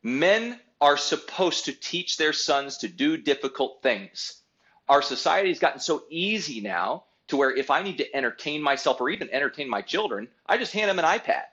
men 0.03 0.59
are 0.81 0.97
supposed 0.97 1.65
to 1.65 1.73
teach 1.73 2.17
their 2.17 2.33
sons 2.33 2.79
to 2.79 2.89
do 2.89 3.17
difficult 3.17 3.83
things 3.83 4.43
our 4.89 5.03
society 5.03 5.49
has 5.49 5.59
gotten 5.59 5.81
so 5.81 6.05
easy 6.11 6.61
now 6.61 7.05
to 7.29 7.37
where 7.37 7.55
if 7.55 7.71
i 7.71 7.83
need 7.83 7.99
to 7.99 8.17
entertain 8.17 8.63
myself 8.63 9.01
or 9.01 9.09
even 9.09 9.31
entertain 9.31 9.69
my 9.69 9.83
children 9.83 10.29
i 10.47 10.57
just 10.57 10.73
hand 10.73 10.89
them 10.89 10.99
an 10.99 11.05
ipad 11.05 11.45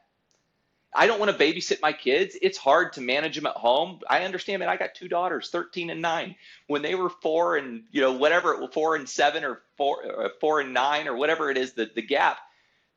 I 0.96 1.08
don't 1.08 1.20
want 1.20 1.36
to 1.36 1.44
babysit 1.44 1.82
my 1.82 1.92
kids. 1.92 2.38
It's 2.42 2.58
hard 2.58 2.94
to 2.94 3.02
manage 3.02 3.36
them 3.36 3.48
at 3.48 3.56
home. 3.56 4.00
I 4.08 4.24
understand, 4.24 4.60
man. 4.60 4.70
I 4.70 4.78
got 4.78 4.94
two 4.94 5.08
daughters, 5.08 5.50
13 5.50 5.90
and 5.90 6.02
nine. 6.02 6.36
When 6.68 6.82
they 6.82 6.96
were 6.96 7.10
four 7.10 7.58
and 7.58 7.84
you 7.92 8.02
know 8.02 8.14
whatever, 8.14 8.68
four 8.72 8.96
and 8.96 9.10
seven 9.10 9.44
or 9.44 9.62
four, 9.76 10.06
or 10.06 10.26
uh, 10.26 10.30
four 10.40 10.60
and 10.60 10.74
nine 10.74 11.08
or 11.08 11.16
whatever 11.16 11.50
it 11.50 11.58
is, 11.58 11.74
the 11.74 11.90
the 11.94 12.02
gap, 12.02 12.38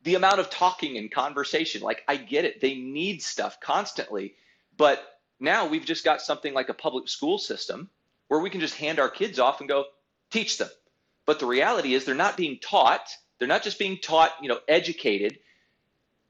the 0.03 0.15
amount 0.15 0.39
of 0.39 0.49
talking 0.49 0.97
and 0.97 1.11
conversation. 1.11 1.81
Like 1.81 2.03
I 2.07 2.17
get 2.17 2.45
it. 2.45 2.61
They 2.61 2.75
need 2.75 3.21
stuff 3.21 3.59
constantly, 3.59 4.35
but 4.77 5.16
now 5.39 5.67
we've 5.67 5.85
just 5.85 6.03
got 6.03 6.21
something 6.21 6.53
like 6.53 6.69
a 6.69 6.73
public 6.73 7.07
school 7.07 7.37
system 7.37 7.89
where 8.27 8.39
we 8.39 8.49
can 8.49 8.61
just 8.61 8.75
hand 8.75 8.99
our 8.99 9.09
kids 9.09 9.39
off 9.39 9.59
and 9.59 9.69
go 9.69 9.85
teach 10.31 10.57
them. 10.57 10.69
But 11.25 11.39
the 11.39 11.45
reality 11.45 11.93
is 11.93 12.05
they're 12.05 12.15
not 12.15 12.37
being 12.37 12.59
taught. 12.59 13.09
They're 13.37 13.47
not 13.47 13.63
just 13.63 13.79
being 13.79 13.97
taught, 13.97 14.31
you 14.41 14.49
know, 14.49 14.59
educated. 14.67 15.39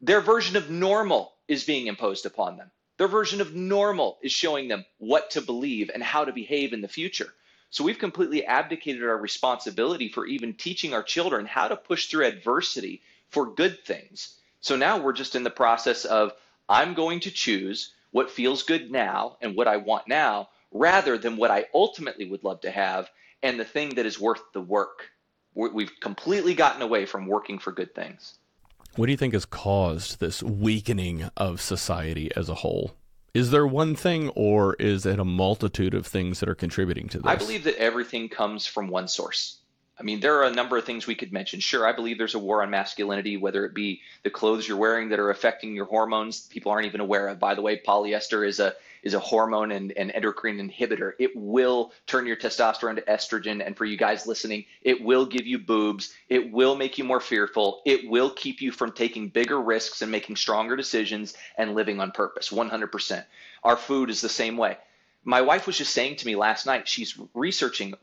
Their 0.02 0.22
version 0.22 0.58
of 0.58 0.70
normal 0.70 1.34
is 1.48 1.64
being 1.64 1.88
imposed 1.88 2.26
upon 2.26 2.58
them. 2.58 2.72
Their 2.98 3.08
version 3.08 3.42
of 3.42 3.56
normal 3.56 4.18
is 4.22 4.32
showing 4.32 4.68
them 4.68 4.86
what 4.98 5.32
to 5.32 5.42
believe 5.42 5.92
and 5.94 6.04
how 6.04 6.26
to 6.26 6.34
behave 6.34 6.74
in 6.74 6.82
the 6.82 6.88
future. 6.88 7.34
So 7.70 7.84
we've 7.84 8.00
completely 8.00 8.46
abdicated 8.46 9.04
our 9.04 9.18
responsibility 9.18 10.10
for 10.10 10.26
even 10.26 10.54
teaching 10.54 10.94
our 10.94 11.04
children 11.04 11.46
how 11.46 11.68
to 11.68 11.76
push 11.76 12.08
through 12.08 12.26
adversity 12.26 13.02
for 13.30 13.54
good 13.54 13.84
things. 13.86 14.40
So 14.62 14.76
now 14.76 14.98
we're 14.98 15.14
just 15.14 15.36
in 15.36 15.44
the 15.44 15.50
process 15.50 16.06
of 16.06 16.34
I'm 16.68 16.94
going 16.94 17.22
to 17.22 17.32
choose 17.32 17.94
what 18.12 18.32
feels 18.32 18.64
good 18.64 18.92
now 18.92 19.38
and 19.42 19.56
what 19.56 19.68
I 19.68 19.78
want 19.78 20.08
now 20.08 20.50
rather 20.72 21.18
than 21.18 21.38
what 21.38 21.52
I 21.52 21.66
ultimately 21.74 22.30
would 22.30 22.44
love 22.44 22.62
to 22.62 22.72
have 22.72 23.10
and 23.44 23.60
the 23.60 23.66
thing 23.66 23.96
that 23.96 24.06
is 24.06 24.20
worth 24.20 24.42
the 24.54 24.62
work. 24.62 25.10
We've 25.54 25.92
completely 26.02 26.54
gotten 26.54 26.82
away 26.82 27.06
from 27.06 27.26
working 27.26 27.58
for 27.58 27.72
good 27.72 27.96
things. 27.96 28.40
What 28.96 29.08
do 29.08 29.12
you 29.12 29.18
think 29.18 29.34
has 29.34 29.46
caused 29.46 30.20
this 30.20 30.42
weakening 30.42 31.30
of 31.38 31.62
society 31.62 32.32
as 32.36 32.50
a 32.50 32.56
whole? 32.56 32.96
Is 33.34 33.52
there 33.52 33.68
one 33.68 33.96
thing, 33.96 34.30
or 34.30 34.74
is 34.76 35.06
it 35.06 35.20
a 35.20 35.26
multitude 35.26 35.94
of 35.94 36.08
things 36.08 36.40
that 36.40 36.50
are 36.50 36.56
contributing 36.56 37.08
to 37.10 37.20
this? 37.20 37.28
I 37.28 37.36
believe 37.36 37.64
that 37.66 37.78
everything 37.78 38.30
comes 38.30 38.66
from 38.66 38.88
one 38.88 39.08
source. 39.08 39.60
I 40.00 40.04
mean, 40.04 40.20
there 40.20 40.36
are 40.38 40.44
a 40.44 40.54
number 40.54 40.78
of 40.78 40.86
things 40.86 41.08
we 41.08 41.16
could 41.16 41.34
mention. 41.34 41.60
Sure, 41.60 41.88
I 41.88 41.92
believe 41.92 42.18
there's 42.18 42.36
a 42.36 42.40
war 42.40 42.62
on 42.62 42.70
masculinity, 42.70 43.36
whether 43.36 43.66
it 43.66 43.74
be 43.74 44.02
the 44.24 44.30
clothes 44.30 44.68
you're 44.68 44.78
wearing 44.78 45.10
that 45.10 45.20
are 45.20 45.32
affecting 45.32 45.74
your 45.74 45.86
hormones, 45.86 46.42
people 46.42 46.72
aren't 46.72 46.86
even 46.86 47.02
aware 47.02 47.28
of. 47.28 47.40
By 47.40 47.56
the 47.56 47.64
way, 47.64 47.80
polyester 47.80 48.48
is 48.48 48.60
a 48.60 48.76
is 49.04 49.14
a 49.14 49.20
hormone 49.20 49.72
and 49.72 49.92
an 49.92 50.12
endocrine 50.12 50.58
inhibitor. 50.58 51.14
It 51.18 51.32
will 51.36 51.94
turn 52.08 52.26
your 52.26 52.36
testosterone 52.36 52.96
to 52.96 53.02
estrogen. 53.04 53.66
And 53.66 53.78
for 53.78 53.86
you 53.86 53.96
guys 53.96 54.28
listening, 54.28 54.66
it 54.82 55.02
will 55.02 55.26
give 55.26 55.46
you 55.46 55.60
boobs. 55.60 56.14
It 56.30 56.52
will 56.52 56.76
make 56.76 56.98
you 56.98 57.04
more 57.04 57.22
fearful. 57.22 57.82
It 57.86 58.10
will 58.10 58.30
keep 58.30 58.62
you 58.62 58.72
from 58.72 58.92
taking 58.92 59.30
bigger 59.30 59.62
risks 59.62 60.02
and 60.02 60.12
making 60.12 60.36
stronger 60.36 60.76
decisions 60.76 61.36
and 61.58 61.76
living 61.76 62.02
on 62.02 62.12
purpose 62.12 62.50
100%. 62.50 63.24
Our 63.64 63.78
food 63.78 64.10
is 64.10 64.20
the 64.20 64.30
same 64.30 64.58
way. 64.58 64.78
My 65.24 65.42
wife 65.42 65.68
was 65.68 65.78
just 65.78 65.94
saying 65.94 66.18
to 66.18 66.26
me 66.26 66.36
last 66.36 66.66
night, 66.66 66.88
she's 66.88 67.20
researching. 67.34 67.96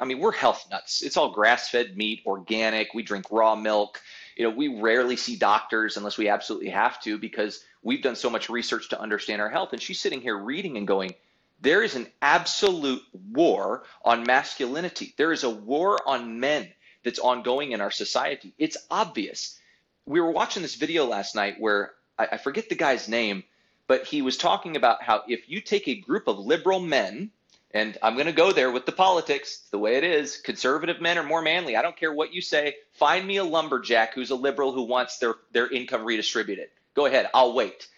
I 0.00 0.04
mean, 0.04 0.18
we're 0.18 0.32
health 0.32 0.66
nuts. 0.70 1.02
It's 1.02 1.16
all 1.16 1.30
grass 1.30 1.68
fed 1.68 1.96
meat, 1.96 2.22
organic. 2.26 2.92
We 2.92 3.02
drink 3.02 3.26
raw 3.30 3.54
milk. 3.54 4.00
You 4.36 4.44
know, 4.44 4.56
we 4.56 4.68
rarely 4.80 5.16
see 5.16 5.36
doctors 5.36 5.96
unless 5.96 6.18
we 6.18 6.28
absolutely 6.28 6.70
have 6.70 7.00
to 7.02 7.18
because 7.18 7.62
we've 7.82 8.02
done 8.02 8.16
so 8.16 8.30
much 8.30 8.48
research 8.48 8.88
to 8.88 9.00
understand 9.00 9.40
our 9.40 9.50
health. 9.50 9.72
And 9.72 9.80
she's 9.80 10.00
sitting 10.00 10.20
here 10.20 10.36
reading 10.36 10.76
and 10.76 10.86
going, 10.86 11.14
there 11.60 11.82
is 11.82 11.94
an 11.94 12.08
absolute 12.20 13.02
war 13.12 13.84
on 14.04 14.24
masculinity. 14.24 15.14
There 15.16 15.32
is 15.32 15.44
a 15.44 15.50
war 15.50 15.98
on 16.06 16.40
men 16.40 16.68
that's 17.04 17.20
ongoing 17.20 17.72
in 17.72 17.80
our 17.80 17.90
society. 17.90 18.54
It's 18.58 18.76
obvious. 18.90 19.58
We 20.04 20.20
were 20.20 20.32
watching 20.32 20.62
this 20.62 20.74
video 20.74 21.06
last 21.06 21.36
night 21.36 21.60
where 21.60 21.92
I, 22.18 22.28
I 22.32 22.36
forget 22.38 22.68
the 22.68 22.74
guy's 22.74 23.08
name, 23.08 23.44
but 23.86 24.04
he 24.04 24.22
was 24.22 24.36
talking 24.36 24.76
about 24.76 25.02
how 25.02 25.22
if 25.28 25.48
you 25.48 25.60
take 25.60 25.88
a 25.88 25.94
group 25.94 26.28
of 26.28 26.38
liberal 26.38 26.80
men 26.80 27.30
and 27.74 27.96
I'm 28.02 28.14
going 28.14 28.26
to 28.26 28.32
go 28.32 28.52
there 28.52 28.70
with 28.70 28.84
the 28.84 28.92
politics, 28.92 29.62
the 29.70 29.78
way 29.78 29.96
it 29.96 30.04
is. 30.04 30.36
Conservative 30.36 31.00
men 31.00 31.16
are 31.16 31.22
more 31.22 31.40
manly. 31.40 31.74
I 31.74 31.82
don't 31.82 31.96
care 31.96 32.12
what 32.12 32.34
you 32.34 32.42
say. 32.42 32.76
Find 32.92 33.26
me 33.26 33.38
a 33.38 33.44
lumberjack 33.44 34.14
who's 34.14 34.30
a 34.30 34.36
liberal 34.36 34.72
who 34.72 34.82
wants 34.82 35.18
their, 35.18 35.34
their 35.52 35.70
income 35.70 36.04
redistributed. 36.04 36.68
Go 36.94 37.06
ahead, 37.06 37.30
I'll 37.32 37.54
wait. 37.54 37.88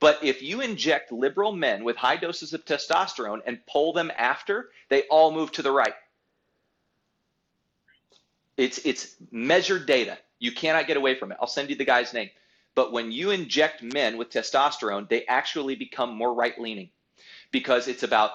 But 0.00 0.24
if 0.24 0.42
you 0.42 0.60
inject 0.60 1.12
liberal 1.12 1.52
men 1.52 1.84
with 1.84 1.96
high 1.96 2.16
doses 2.16 2.54
of 2.54 2.64
testosterone 2.64 3.40
and 3.44 3.64
pull 3.66 3.92
them 3.92 4.10
after, 4.16 4.70
they 4.88 5.02
all 5.02 5.30
move 5.30 5.52
to 5.52 5.62
the 5.62 5.72
right. 5.72 5.94
It's, 8.56 8.78
it's 8.78 9.14
measured 9.30 9.86
data. 9.86 10.16
You 10.38 10.52
cannot 10.52 10.86
get 10.86 10.96
away 10.96 11.16
from 11.16 11.32
it. 11.32 11.38
I'll 11.40 11.48
send 11.48 11.68
you 11.68 11.76
the 11.76 11.84
guy's 11.84 12.14
name. 12.14 12.30
But 12.74 12.92
when 12.92 13.12
you 13.12 13.30
inject 13.30 13.82
men 13.82 14.16
with 14.16 14.30
testosterone, 14.30 15.08
they 15.08 15.26
actually 15.26 15.74
become 15.74 16.14
more 16.14 16.32
right 16.32 16.58
leaning 16.60 16.90
because 17.50 17.88
it's 17.88 18.02
about 18.02 18.30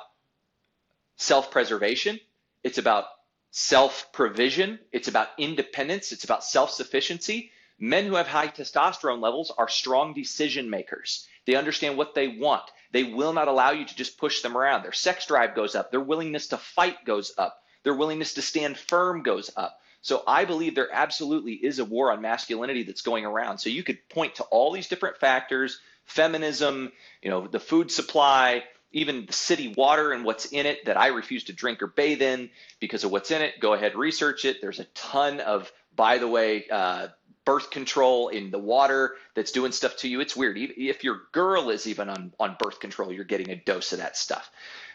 self 1.18 1.52
preservation, 1.52 2.20
it's 2.64 2.78
about 2.78 3.06
self 3.52 4.12
provision, 4.12 4.80
it's 4.92 5.08
about 5.08 5.30
independence, 5.38 6.12
it's 6.12 6.24
about 6.24 6.44
self 6.44 6.72
sufficiency. 6.72 7.52
Men 7.80 8.06
who 8.06 8.16
have 8.16 8.28
high 8.28 8.48
testosterone 8.48 9.22
levels 9.22 9.52
are 9.58 9.68
strong 9.68 10.14
decision 10.14 10.70
makers. 10.70 11.28
They 11.46 11.56
understand 11.56 11.98
what 11.98 12.14
they 12.16 12.28
want. 12.28 12.64
They 12.92 13.04
will 13.04 13.34
not 13.34 13.48
allow 13.48 13.72
you 13.72 13.86
to 13.86 13.96
just 13.96 14.18
push 14.18 14.42
them 14.42 14.56
around. 14.56 14.84
Their 14.84 14.92
sex 14.92 15.26
drive 15.26 15.56
goes 15.56 15.76
up. 15.76 15.92
Their 15.92 16.00
willingness 16.00 16.48
to 16.50 16.58
fight 16.58 17.04
goes 17.04 17.34
up. 17.38 17.64
Their 17.84 17.96
willingness 17.96 18.36
to 18.36 18.42
stand 18.42 18.78
firm 18.78 19.24
goes 19.24 19.52
up. 19.58 19.80
So 20.04 20.22
I 20.28 20.44
believe 20.44 20.76
there 20.76 20.94
absolutely 20.94 21.54
is 21.54 21.80
a 21.80 21.86
war 21.86 22.12
on 22.12 22.22
masculinity 22.22 22.84
that's 22.84 23.02
going 23.02 23.26
around. 23.26 23.58
So 23.58 23.70
you 23.70 23.84
could 23.84 24.10
point 24.10 24.36
to 24.36 24.44
all 24.44 24.74
these 24.74 24.90
different 24.90 25.18
factors, 25.18 25.80
feminism, 26.04 26.92
you 27.22 27.32
know, 27.32 27.48
the 27.48 27.60
food 27.60 27.90
supply, 27.90 28.66
even 28.92 29.26
the 29.26 29.34
city 29.34 29.74
water 29.76 30.12
and 30.12 30.26
what's 30.26 30.46
in 30.46 30.66
it 30.66 30.86
that 30.86 30.98
I 30.98 31.08
refuse 31.08 31.46
to 31.46 31.54
drink 31.54 31.82
or 31.82 31.88
bathe 31.88 32.22
in 32.22 32.50
because 32.82 33.06
of 33.06 33.12
what's 33.12 33.32
in 33.32 33.42
it. 33.42 33.62
Go 33.62 33.74
ahead, 33.74 33.96
research 33.96 34.44
it. 34.44 34.58
There's 34.62 34.82
a 34.82 34.86
ton 34.94 35.40
of, 35.40 35.72
by 35.96 36.18
the 36.18 36.28
way, 36.28 36.66
uh, 36.70 37.08
birth 37.46 37.72
control 37.72 38.28
in 38.28 38.52
the 38.52 38.60
water 38.60 39.16
that's 39.36 39.54
doing 39.54 39.72
stuff 39.72 39.96
to 39.98 40.10
you. 40.10 40.20
It's 40.20 40.36
weird. 40.36 40.58
If 40.58 41.06
your 41.06 41.22
girl 41.32 41.70
is 41.70 41.88
even 41.88 42.10
on, 42.10 42.34
on 42.42 42.58
birth 42.60 42.82
control, 42.82 43.12
you're 43.12 43.24
getting 43.24 43.52
a 43.52 43.56
dose 43.56 43.94
of 43.94 44.00
that 44.00 44.18
stuff. 44.18 44.52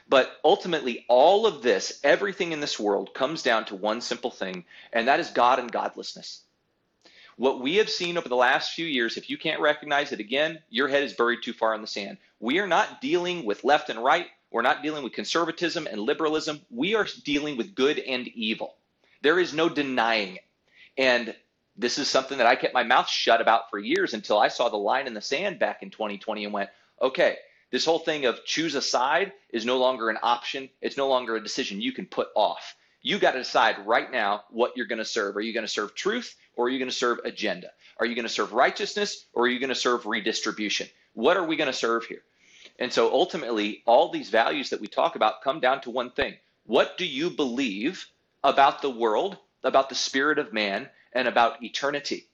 But 0.09 0.39
ultimately, 0.43 1.05
all 1.09 1.47
of 1.47 1.63
this, 1.63 2.01
everything 2.03 2.53
in 2.53 2.61
this 2.61 2.81
world 2.81 3.13
comes 3.13 3.43
down 3.43 3.67
to 3.67 3.77
one 3.77 4.01
simple 4.01 4.31
thing, 4.31 4.65
and 4.93 5.07
that 5.09 5.21
is 5.21 5.31
God 5.31 5.59
and 5.59 5.71
godlessness. 5.71 6.43
What 7.37 7.61
we 7.61 7.77
have 7.77 7.91
seen 7.91 8.17
over 8.17 8.29
the 8.29 8.35
last 8.35 8.73
few 8.73 8.87
years, 8.87 9.17
if 9.17 9.31
you 9.31 9.39
can't 9.39 9.61
recognize 9.61 10.11
it 10.11 10.19
again, 10.19 10.61
your 10.71 10.89
head 10.89 11.05
is 11.05 11.13
buried 11.13 11.43
too 11.43 11.53
far 11.53 11.75
in 11.75 11.83
the 11.83 11.87
sand. 11.87 12.19
We 12.41 12.59
are 12.59 12.67
not 12.67 13.01
dealing 13.01 13.45
with 13.45 13.65
left 13.65 13.91
and 13.91 14.03
right. 14.03 14.27
We're 14.51 14.63
not 14.63 14.83
dealing 14.83 15.05
with 15.05 15.13
conservatism 15.13 15.87
and 15.87 16.01
liberalism. 16.01 16.63
We 16.71 16.95
are 16.95 17.07
dealing 17.25 17.57
with 17.57 17.75
good 17.75 17.99
and 17.99 18.27
evil. 18.29 18.75
There 19.23 19.39
is 19.39 19.53
no 19.53 19.69
denying 19.69 20.37
it. 20.37 20.45
And 20.97 21.35
this 21.77 21.99
is 21.99 22.09
something 22.09 22.39
that 22.39 22.47
I 22.47 22.57
kept 22.57 22.75
my 22.75 22.83
mouth 22.83 23.09
shut 23.09 23.41
about 23.41 23.71
for 23.71 23.79
years 23.79 24.15
until 24.15 24.39
I 24.39 24.49
saw 24.49 24.69
the 24.69 24.77
line 24.77 25.07
in 25.07 25.15
the 25.15 25.21
sand 25.21 25.61
back 25.61 25.83
in 25.83 25.91
2020 25.91 26.45
and 26.45 26.53
went, 26.53 26.71
okay, 27.01 27.37
this 27.71 27.85
whole 27.85 27.99
thing 27.99 28.25
of 28.25 28.45
choose 28.45 28.75
a 28.75 28.83
side 28.83 29.33
is 29.51 29.65
no 29.65 29.79
longer 29.79 30.09
an 30.09 30.19
option. 30.23 30.71
It's 30.81 30.97
no 30.97 31.09
longer 31.09 31.37
a 31.37 31.43
decision 31.43 31.81
you 31.81 31.93
can 31.93 32.07
put 32.07 32.29
off. 32.35 32.77
You 33.03 33.19
got 33.19 33.33
to 33.33 33.39
decide 33.39 33.87
right 33.87 34.11
now 34.11 34.45
what 34.51 34.77
you're 34.77 34.87
going 34.87 34.99
to 34.99 35.05
serve. 35.05 35.37
Are 35.37 35.41
you 35.41 35.53
going 35.53 35.67
to 35.67 35.73
serve 35.73 35.95
truth 35.95 36.35
or 36.57 36.67
are 36.67 36.69
you 36.69 36.79
going 36.79 36.91
to 36.91 36.97
serve 36.97 37.21
agenda? 37.25 37.71
Are 37.99 38.07
you 38.07 38.15
going 38.15 38.27
to 38.27 38.33
serve 38.33 38.53
righteousness 38.53 39.27
or 39.33 39.45
are 39.45 39.49
you 39.49 39.61
going 39.61 39.69
to 39.69 39.75
serve 39.75 40.07
redistribution? 40.07 40.89
What 41.13 41.37
are 41.37 41.45
we 41.45 41.57
going 41.57 41.71
to 41.71 41.73
serve 41.73 42.05
here? 42.07 42.23
And 42.79 42.93
so 42.93 43.13
ultimately, 43.13 43.83
all 43.87 44.11
these 44.11 44.31
values 44.31 44.71
that 44.71 44.81
we 44.81 44.87
talk 44.87 45.17
about 45.17 45.43
come 45.43 45.61
down 45.61 45.81
to 45.83 45.91
one 45.91 46.11
thing. 46.11 46.35
What 46.65 46.97
do 46.97 47.07
you 47.07 47.31
believe 47.31 48.07
about 48.45 48.83
the 48.83 48.91
world, 48.91 49.37
about 49.65 49.89
the 49.89 49.95
spirit 49.95 50.39
of 50.39 50.53
man, 50.53 50.89
and 51.13 51.27
about 51.27 51.63
eternity? 51.63 52.27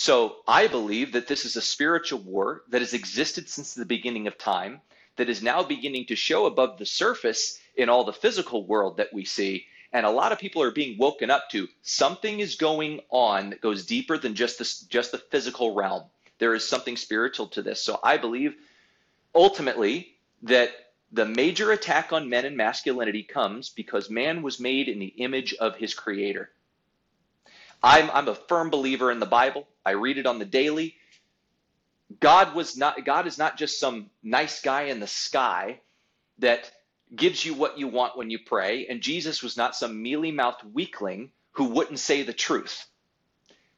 So 0.00 0.36
I 0.46 0.68
believe 0.68 1.10
that 1.14 1.26
this 1.26 1.44
is 1.44 1.56
a 1.56 1.60
spiritual 1.60 2.20
war 2.20 2.62
that 2.68 2.82
has 2.82 2.94
existed 2.94 3.48
since 3.48 3.74
the 3.74 3.84
beginning 3.84 4.28
of 4.28 4.38
time, 4.38 4.80
that 5.16 5.28
is 5.28 5.42
now 5.42 5.64
beginning 5.64 6.06
to 6.06 6.14
show 6.14 6.46
above 6.46 6.78
the 6.78 6.86
surface 6.86 7.58
in 7.74 7.88
all 7.88 8.04
the 8.04 8.12
physical 8.12 8.64
world 8.64 8.98
that 8.98 9.12
we 9.12 9.24
see, 9.24 9.66
and 9.92 10.06
a 10.06 10.10
lot 10.10 10.30
of 10.30 10.38
people 10.38 10.62
are 10.62 10.70
being 10.70 10.98
woken 10.98 11.32
up 11.32 11.50
to 11.50 11.66
something 11.82 12.38
is 12.38 12.54
going 12.54 13.00
on 13.10 13.50
that 13.50 13.60
goes 13.60 13.86
deeper 13.86 14.16
than 14.16 14.36
just 14.36 14.60
this 14.60 14.82
just 14.82 15.10
the 15.10 15.18
physical 15.18 15.74
realm. 15.74 16.04
There 16.38 16.54
is 16.54 16.68
something 16.68 16.96
spiritual 16.96 17.48
to 17.48 17.62
this. 17.62 17.82
So 17.82 17.98
i 18.04 18.18
believe 18.18 18.54
ultimately 19.34 20.14
that 20.42 20.70
the 21.10 21.26
major 21.26 21.72
attack 21.72 22.12
on 22.12 22.28
men 22.28 22.44
and 22.44 22.56
masculinity 22.56 23.24
comes 23.24 23.70
because 23.70 24.08
man 24.08 24.42
was 24.42 24.60
made 24.60 24.86
in 24.86 25.00
the 25.00 25.14
image 25.26 25.54
of 25.54 25.74
his 25.74 25.92
creator 25.92 26.52
i'm, 27.82 28.10
I'm 28.10 28.28
a 28.28 28.34
firm 28.34 28.70
believer 28.70 29.10
in 29.10 29.20
the 29.20 29.26
bible 29.26 29.66
i 29.84 29.92
read 29.92 30.18
it 30.18 30.26
on 30.26 30.38
the 30.38 30.44
daily 30.44 30.96
god 32.20 32.54
was 32.54 32.76
not 32.76 33.04
god 33.04 33.26
is 33.26 33.38
not 33.38 33.58
just 33.58 33.80
some 33.80 34.10
nice 34.22 34.60
guy 34.62 34.84
in 34.84 35.00
the 35.00 35.06
sky 35.06 35.80
that 36.38 36.70
gives 37.14 37.44
you 37.44 37.54
what 37.54 37.78
you 37.78 37.88
want 37.88 38.16
when 38.16 38.30
you 38.30 38.38
pray, 38.38 38.86
and 38.86 39.00
Jesus 39.00 39.42
was 39.42 39.56
not 39.56 39.76
some 39.76 40.02
mealy 40.02 40.30
mouthed 40.30 40.62
weakling 40.72 41.30
who 41.52 41.64
wouldn't 41.64 41.98
say 41.98 42.22
the 42.22 42.32
truth. 42.32 42.86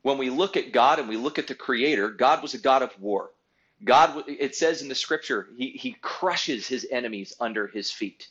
When 0.03 0.19
we 0.19 0.31
look 0.31 0.57
at 0.57 0.73
God 0.73 0.99
and 0.99 1.09
we 1.09 1.17
look 1.17 1.39
at 1.39 1.47
the 1.47 1.55
Creator, 1.55 2.11
God 2.11 2.43
was 2.43 2.55
a 2.55 2.59
God 2.59 2.83
of 2.83 2.99
war. 3.01 3.31
God, 3.83 4.25
it 4.27 4.55
says 4.55 4.83
in 4.83 4.89
the 4.89 4.95
scripture, 4.95 5.49
he, 5.57 5.71
he 5.71 5.97
crushes 6.01 6.67
his 6.67 6.87
enemies 6.91 7.35
under 7.41 7.67
his 7.67 7.91
feet. 7.91 8.29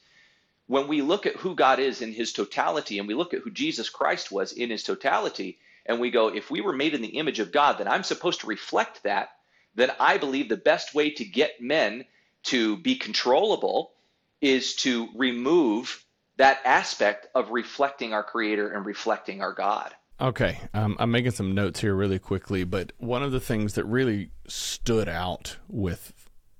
When 0.69 0.87
we 0.87 1.01
look 1.01 1.25
at 1.25 1.35
who 1.35 1.55
God 1.55 1.79
is 1.79 2.03
in 2.03 2.13
his 2.13 2.31
totality 2.31 2.99
and 2.99 3.07
we 3.07 3.15
look 3.15 3.33
at 3.33 3.41
who 3.41 3.49
Jesus 3.49 3.89
Christ 3.89 4.31
was 4.31 4.51
in 4.51 4.69
his 4.69 4.83
totality, 4.83 5.57
and 5.87 5.99
we 5.99 6.11
go, 6.11 6.27
if 6.27 6.51
we 6.51 6.61
were 6.61 6.73
made 6.73 6.93
in 6.93 7.01
the 7.01 7.17
image 7.17 7.39
of 7.39 7.51
God, 7.51 7.79
then 7.79 7.87
I'm 7.87 8.03
supposed 8.03 8.41
to 8.41 8.47
reflect 8.47 9.01
that, 9.01 9.29
then 9.73 9.89
I 9.99 10.19
believe 10.19 10.47
the 10.47 10.57
best 10.57 10.93
way 10.93 11.09
to 11.09 11.25
get 11.25 11.59
men 11.59 12.05
to 12.43 12.77
be 12.77 12.97
controllable 12.97 13.93
is 14.41 14.75
to 14.75 15.09
remove 15.15 16.05
that 16.37 16.59
aspect 16.63 17.25
of 17.33 17.49
reflecting 17.49 18.13
our 18.13 18.23
creator 18.23 18.71
and 18.71 18.85
reflecting 18.85 19.41
our 19.41 19.53
God. 19.53 19.95
Okay, 20.21 20.59
um, 20.75 20.95
I'm 20.99 21.09
making 21.09 21.31
some 21.31 21.55
notes 21.55 21.79
here 21.79 21.95
really 21.95 22.19
quickly, 22.19 22.63
but 22.63 22.91
one 22.99 23.23
of 23.23 23.31
the 23.31 23.39
things 23.39 23.73
that 23.73 23.85
really 23.85 24.29
stood 24.47 25.09
out 25.09 25.57
with 25.67 26.13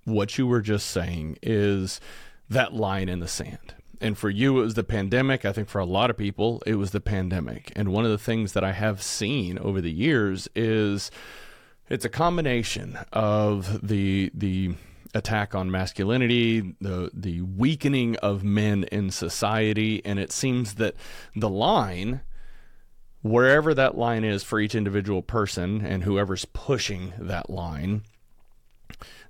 what 0.06 0.39
you 0.39 0.48
were 0.48 0.62
just 0.62 0.89
saying 0.89 1.38
is 1.43 2.02
that 2.50 2.74
line 2.74 3.08
in 3.08 3.19
the 3.19 3.28
sand. 3.28 3.76
And 4.01 4.17
for 4.17 4.29
you, 4.29 4.59
it 4.59 4.63
was 4.63 4.73
the 4.75 4.83
pandemic. 4.83 5.45
I 5.45 5.51
think 5.51 5.67
for 5.67 5.79
a 5.79 5.85
lot 5.85 6.09
of 6.09 6.17
people, 6.17 6.63
it 6.65 6.75
was 6.75 6.91
the 6.91 7.01
pandemic. 7.01 7.71
And 7.75 7.89
one 7.89 8.05
of 8.05 8.12
the 8.12 8.17
things 8.17 8.53
that 8.53 8.63
I 8.63 8.71
have 8.71 9.01
seen 9.01 9.57
over 9.59 9.81
the 9.81 9.91
years 9.91 10.47
is 10.55 11.12
it's 11.89 12.05
a 12.05 12.09
combination 12.09 12.97
of 13.12 13.88
the 13.88 14.31
the 14.33 14.75
attack 15.13 15.55
on 15.55 15.71
masculinity, 15.71 16.75
the 16.79 17.09
the 17.13 17.41
weakening 17.41 18.15
of 18.17 18.43
men 18.43 18.85
in 18.85 19.09
society, 19.09 20.01
and 20.05 20.19
it 20.19 20.31
seems 20.31 20.75
that 20.75 20.95
the 21.35 21.49
line 21.49 22.21
wherever 23.21 23.73
that 23.73 23.97
line 23.97 24.23
is 24.23 24.43
for 24.43 24.59
each 24.59 24.75
individual 24.75 25.21
person 25.21 25.85
and 25.85 26.03
whoever's 26.03 26.45
pushing 26.45 27.13
that 27.17 27.49
line 27.49 28.01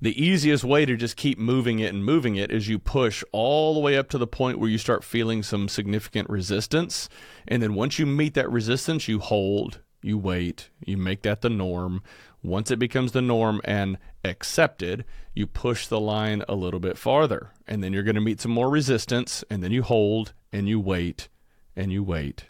the 0.02 0.22
easiest 0.22 0.64
way 0.64 0.86
to 0.86 0.96
just 0.96 1.18
keep 1.18 1.38
moving 1.38 1.80
it 1.80 1.94
and 1.94 2.06
moving 2.06 2.36
it 2.36 2.52
is 2.52 2.68
you 2.68 2.80
push 2.80 3.24
all 3.32 3.74
the 3.74 3.80
way 3.80 3.98
up 3.98 4.10
to 4.10 4.18
the 4.18 4.28
point 4.28 4.60
where 4.60 4.70
you 4.70 4.78
start 4.78 5.04
feeling 5.04 5.44
some 5.44 5.68
significant 5.68 6.30
resistance. 6.30 7.10
And 7.48 7.62
then 7.62 7.74
once 7.74 8.00
you 8.00 8.06
meet 8.06 8.34
that 8.34 8.52
resistance, 8.52 9.08
you 9.08 9.20
hold, 9.20 9.82
you 10.02 10.18
wait, 10.18 10.70
you 10.86 10.98
make 10.98 11.22
that 11.24 11.42
the 11.42 11.50
norm. 11.50 12.02
Once 12.42 12.72
it 12.72 12.80
becomes 12.80 13.12
the 13.12 13.22
norm 13.22 13.62
and 13.66 13.98
accepted, 14.24 15.06
you 15.34 15.46
push 15.46 15.88
the 15.88 16.00
line 16.00 16.44
a 16.48 16.56
little 16.56 16.80
bit 16.80 16.98
farther. 16.98 17.52
And 17.68 17.84
then 17.84 17.94
you're 17.94 18.04
going 18.04 18.16
to 18.16 18.22
meet 18.22 18.42
some 18.42 18.52
more 18.52 18.70
resistance. 18.70 19.44
And 19.50 19.64
then 19.64 19.72
you 19.72 19.84
hold 19.84 20.34
and 20.52 20.68
you 20.68 20.80
wait 20.80 21.28
and 21.76 21.92
you 21.92 22.04
wait. 22.04 22.46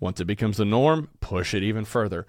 Once 0.00 0.20
it 0.20 0.26
becomes 0.26 0.56
the 0.56 0.64
norm, 0.64 1.08
push 1.20 1.54
it 1.54 1.62
even 1.62 1.84
further 1.84 2.26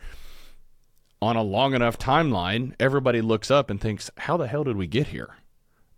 on 1.22 1.36
a 1.36 1.42
long 1.42 1.74
enough 1.74 1.98
timeline, 1.98 2.74
everybody 2.80 3.22
looks 3.22 3.50
up 3.50 3.70
and 3.70 3.82
thinks, 3.82 4.12
how 4.18 4.38
the 4.38 4.48
hell 4.48 4.64
did 4.64 4.78
we 4.78 4.88
get 4.88 5.08
here? 5.08 5.36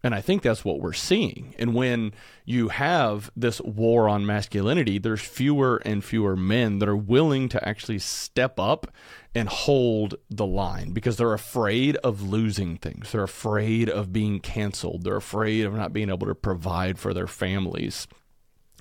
And 0.02 0.16
I 0.16 0.22
think 0.22 0.42
that's 0.42 0.64
what 0.64 0.80
we're 0.80 0.94
seeing. 0.94 1.54
And 1.60 1.74
when 1.74 2.14
you 2.46 2.70
have 2.70 3.30
this 3.36 3.60
war 3.60 4.08
on 4.08 4.26
masculinity, 4.26 4.98
there's 4.98 5.20
fewer 5.20 5.82
and 5.86 6.04
fewer 6.04 6.38
men 6.38 6.80
that 6.80 6.88
are 6.88 6.96
willing 6.96 7.50
to 7.50 7.68
actually 7.68 8.00
step 8.00 8.58
up 8.60 8.88
and 9.36 9.50
hold 9.50 10.16
the 10.30 10.46
line 10.46 10.94
because 10.94 11.18
they're 11.18 11.34
afraid 11.34 11.98
of 11.98 12.22
losing 12.22 12.78
things. 12.78 13.12
They're 13.12 13.24
afraid 13.24 13.90
of 13.90 14.14
being 14.14 14.40
canceled. 14.40 15.04
They're 15.04 15.18
afraid 15.18 15.66
of 15.66 15.74
not 15.74 15.92
being 15.92 16.10
able 16.10 16.28
to 16.28 16.36
provide 16.36 16.98
for 16.98 17.14
their 17.14 17.28
families. 17.28 18.08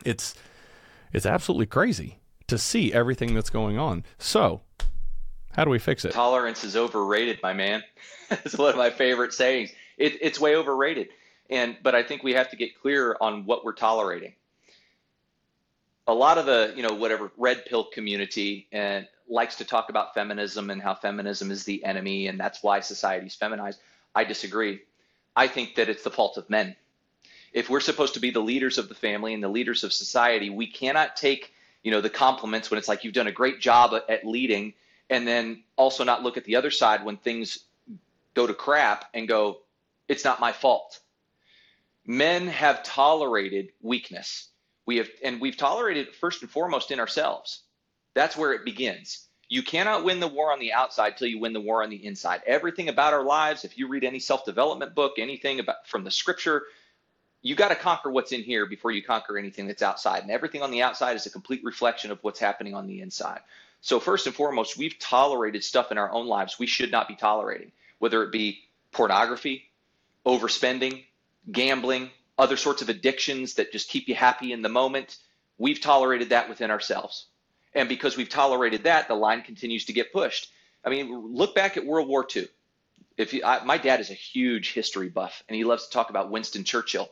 It's 0.05 0.35
it's 1.12 1.27
absolutely 1.27 1.66
crazy 1.66 2.20
to 2.46 2.59
see 2.59 2.92
everything 2.92 3.35
that's 3.35 3.51
going 3.51 3.79
on. 3.79 4.05
So, 4.18 4.62
how 5.53 5.65
do 5.65 5.71
we 5.71 5.79
fix 5.79 6.05
it? 6.05 6.13
Tolerance 6.13 6.65
is 6.65 6.77
overrated, 6.77 7.41
my 7.43 7.53
man. 7.53 7.83
it's 8.31 8.57
one 8.57 8.71
of 8.71 8.77
my 8.77 8.91
favorite 8.91 9.33
sayings. 9.33 9.71
It, 9.97 10.19
it's 10.21 10.39
way 10.41 10.57
overrated. 10.57 11.09
And 11.51 11.77
but 11.83 11.95
I 11.95 12.03
think 12.03 12.23
we 12.23 12.35
have 12.35 12.51
to 12.51 12.57
get 12.57 12.81
clear 12.81 13.17
on 13.21 13.47
what 13.47 13.65
we're 13.65 13.73
tolerating. 13.73 14.35
A 16.07 16.15
lot 16.15 16.39
of 16.39 16.47
the, 16.47 16.73
you 16.77 16.83
know, 16.83 16.95
whatever 16.95 17.31
red 17.37 17.67
pill 17.67 17.85
community 17.85 18.67
and 18.73 19.07
likes 19.29 19.57
to 19.57 19.65
talk 19.65 19.91
about 19.91 20.15
feminism 20.15 20.71
and 20.71 20.81
how 20.81 20.95
feminism 20.95 21.51
is 21.51 21.65
the 21.65 21.85
enemy 21.85 22.29
and 22.29 22.41
that's 22.41 22.63
why 22.63 22.81
society's 22.81 23.35
feminized. 23.35 23.81
I 24.15 24.25
disagree. 24.25 24.81
I 25.37 25.47
think 25.49 25.75
that 25.77 25.89
it's 25.89 26.03
the 26.03 26.11
fault 26.11 26.37
of 26.39 26.49
men. 26.49 26.77
If 27.53 27.71
we're 27.71 27.81
supposed 27.81 28.15
to 28.15 28.21
be 28.21 28.31
the 28.31 28.41
leaders 28.41 28.79
of 28.79 28.89
the 28.89 28.95
family 28.95 29.35
and 29.35 29.43
the 29.43 29.49
leaders 29.49 29.85
of 29.85 29.93
society, 29.93 30.51
we 30.51 30.67
cannot 30.67 31.17
take, 31.17 31.53
you 31.83 31.91
know, 31.91 32.01
the 32.01 32.11
compliments 32.11 32.71
when 32.71 32.79
it's 32.79 32.89
like 32.89 33.05
you've 33.05 33.15
done 33.15 33.27
a 33.27 33.33
great 33.33 33.61
job 33.61 33.95
at 34.09 34.27
leading 34.27 34.75
and 35.11 35.27
then 35.27 35.62
also 35.77 36.05
not 36.05 36.23
look 36.23 36.37
at 36.37 36.44
the 36.44 36.57
other 36.57 36.71
side 36.71 37.05
when 37.05 37.16
things 37.16 37.61
go 38.35 38.47
to 38.47 38.55
crap 38.55 39.07
and 39.14 39.27
go, 39.27 39.59
it's 40.09 40.25
not 40.25 40.40
my 40.40 40.53
fault. 40.53 41.01
Men 42.07 42.47
have 42.47 42.83
tolerated 42.83 43.71
weakness. 43.83 44.49
We 44.87 44.97
have, 44.97 45.09
and 45.23 45.40
we've 45.40 45.57
tolerated 45.57 46.09
it 46.09 46.16
first 46.16 46.42
and 46.42 46.51
foremost 46.51 46.90
in 46.90 47.01
ourselves. 47.01 47.62
That's 48.14 48.37
where 48.37 48.53
it 48.53 48.64
begins. 48.64 49.27
You 49.51 49.62
cannot 49.62 50.05
win 50.05 50.21
the 50.21 50.29
war 50.29 50.53
on 50.53 50.59
the 50.59 50.73
outside 50.73 51.16
till 51.16 51.29
you 51.29 51.40
win 51.40 51.53
the 51.53 51.61
war 51.61 51.83
on 51.83 51.90
the 51.90 52.05
inside. 52.05 52.42
Everything 52.47 52.88
about 52.88 53.14
our 53.14 53.25
lives, 53.25 53.64
if 53.64 53.79
you 53.79 53.88
read 53.88 54.05
any 54.05 54.18
self-development 54.18 54.94
book, 54.94 55.14
anything 55.18 55.61
about 55.61 55.87
from 55.87 56.05
the 56.05 56.11
scripture, 56.11 56.64
you 57.40 57.55
got 57.55 57.68
to 57.68 57.75
conquer 57.75 58.11
what's 58.11 58.33
in 58.33 58.42
here 58.42 58.66
before 58.66 58.90
you 58.90 59.03
conquer 59.03 59.38
anything 59.38 59.66
that's 59.66 59.83
outside. 59.83 60.23
And 60.23 60.31
everything 60.31 60.62
on 60.62 60.71
the 60.71 60.83
outside 60.83 61.16
is 61.16 61.27
a 61.27 61.31
complete 61.31 61.62
reflection 61.64 62.11
of 62.11 62.18
what's 62.23 62.40
happening 62.40 62.75
on 62.75 62.87
the 62.87 63.01
inside. 63.01 63.40
So, 63.81 64.01
first 64.01 64.27
and 64.27 64.35
foremost, 64.35 64.77
we've 64.77 64.99
tolerated 64.99 65.62
stuff 65.62 65.93
in 65.93 65.99
our 65.99 66.11
own 66.11 66.27
lives 66.27 66.59
we 66.59 66.67
should 66.67 66.91
not 66.91 67.09
be 67.09 67.14
tolerating, 67.14 67.73
whether 67.99 68.23
it 68.23 68.33
be 68.33 68.61
pornography, 68.93 69.71
overspending, 70.27 71.05
gambling, 71.51 72.11
other 72.37 72.57
sorts 72.57 72.83
of 72.83 72.88
addictions 72.88 73.55
that 73.55 73.73
just 73.73 73.88
keep 73.88 74.09
you 74.09 74.14
happy 74.14 74.53
in 74.53 74.62
the 74.62 74.69
moment. 74.69 75.17
We've 75.59 75.81
tolerated 75.81 76.31
that 76.31 76.49
within 76.49 76.71
ourselves. 76.71 77.27
And 77.75 77.88
because 77.88 78.17
we've 78.17 78.29
tolerated 78.29 78.85
that, 78.85 79.09
the 79.09 79.14
line 79.14 79.43
continues 79.43 79.87
to 79.87 79.93
get 79.93 80.12
pushed. 80.12 80.51
I 80.85 80.91
mean, 80.91 81.35
look 81.35 81.55
back 81.55 81.77
at 81.77 81.85
World 81.85 82.09
War 82.09 82.27
II. 82.35 82.49
If 83.17 83.35
you, 83.35 83.45
I, 83.45 83.64
my 83.64 83.79
dad 83.79 84.01
is 84.01 84.11
a 84.11 84.14
huge 84.14 84.73
history 84.73 85.09
buff, 85.09 85.43
and 85.49 85.57
he 85.57 85.64
loves 85.64 85.87
to 85.87 85.93
talk 85.93 86.11
about 86.11 86.31
Winston 86.31 86.64
Churchill. 86.64 87.11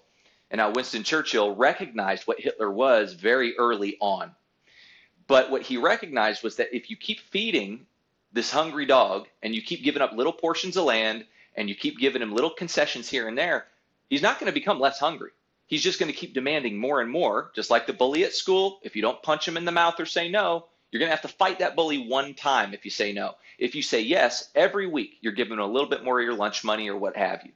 And 0.50 0.58
now 0.58 0.70
Winston 0.70 1.02
Churchill 1.02 1.54
recognized 1.54 2.26
what 2.26 2.40
Hitler 2.40 2.70
was 2.70 3.12
very 3.12 3.56
early 3.58 3.96
on. 4.00 4.30
But 5.28 5.50
what 5.50 5.62
he 5.62 5.76
recognized 5.76 6.42
was 6.42 6.56
that 6.56 6.74
if 6.74 6.90
you 6.90 6.96
keep 6.96 7.20
feeding 7.20 7.86
this 8.32 8.50
hungry 8.50 8.86
dog 8.86 9.26
and 9.42 9.54
you 9.54 9.62
keep 9.62 9.82
giving 9.82 10.02
up 10.02 10.12
little 10.12 10.32
portions 10.32 10.76
of 10.76 10.84
land 10.84 11.24
and 11.56 11.68
you 11.68 11.74
keep 11.74 11.98
giving 11.98 12.22
him 12.22 12.34
little 12.34 12.50
concessions 12.50 13.08
here 13.08 13.28
and 13.28 13.36
there, 13.36 13.66
he's 14.08 14.22
not 14.22 14.38
going 14.38 14.50
to 14.50 14.58
become 14.58 14.78
less 14.78 14.98
hungry. 14.98 15.30
He's 15.66 15.82
just 15.82 15.98
going 15.98 16.12
to 16.12 16.16
keep 16.16 16.32
demanding 16.32 16.78
more 16.78 17.00
and 17.00 17.10
more, 17.10 17.50
just 17.54 17.70
like 17.70 17.86
the 17.86 17.92
bully 17.92 18.24
at 18.24 18.34
school. 18.34 18.78
If 18.82 18.94
you 18.94 19.02
don't 19.02 19.22
punch 19.22 19.48
him 19.48 19.56
in 19.56 19.64
the 19.64 19.72
mouth 19.72 19.98
or 19.98 20.06
say 20.06 20.28
no, 20.28 20.66
you're 20.90 21.00
going 21.00 21.10
to 21.10 21.16
have 21.16 21.28
to 21.28 21.36
fight 21.36 21.58
that 21.58 21.74
bully 21.74 22.06
one 22.06 22.34
time 22.34 22.72
if 22.72 22.84
you 22.84 22.90
say 22.90 23.12
no. 23.12 23.34
If 23.58 23.74
you 23.74 23.82
say 23.82 24.00
yes, 24.00 24.48
every 24.54 24.86
week 24.86 25.18
you're 25.20 25.32
giving 25.32 25.58
a 25.58 25.66
little 25.66 25.88
bit 25.88 26.04
more 26.04 26.20
of 26.20 26.24
your 26.24 26.36
lunch 26.36 26.62
money 26.62 26.88
or 26.88 26.96
what 26.96 27.16
have 27.16 27.42
you. 27.44 27.50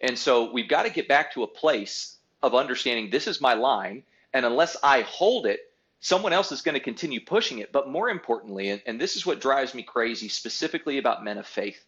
And 0.00 0.16
so 0.16 0.52
we've 0.52 0.68
got 0.68 0.84
to 0.84 0.90
get 0.90 1.08
back 1.08 1.32
to 1.34 1.42
a 1.42 1.48
place 1.48 2.16
of 2.42 2.54
understanding 2.54 3.10
this 3.10 3.26
is 3.26 3.40
my 3.40 3.54
line. 3.54 4.04
And 4.32 4.46
unless 4.46 4.76
I 4.82 5.00
hold 5.00 5.46
it, 5.46 5.67
someone 6.00 6.32
else 6.32 6.52
is 6.52 6.62
going 6.62 6.74
to 6.74 6.80
continue 6.80 7.20
pushing 7.20 7.58
it. 7.58 7.72
But 7.72 7.88
more 7.88 8.08
importantly, 8.08 8.70
and, 8.70 8.82
and, 8.86 9.00
this 9.00 9.16
is 9.16 9.26
what 9.26 9.40
drives 9.40 9.74
me 9.74 9.82
crazy 9.82 10.28
specifically 10.28 10.98
about 10.98 11.24
men 11.24 11.38
of 11.38 11.46
faith, 11.46 11.84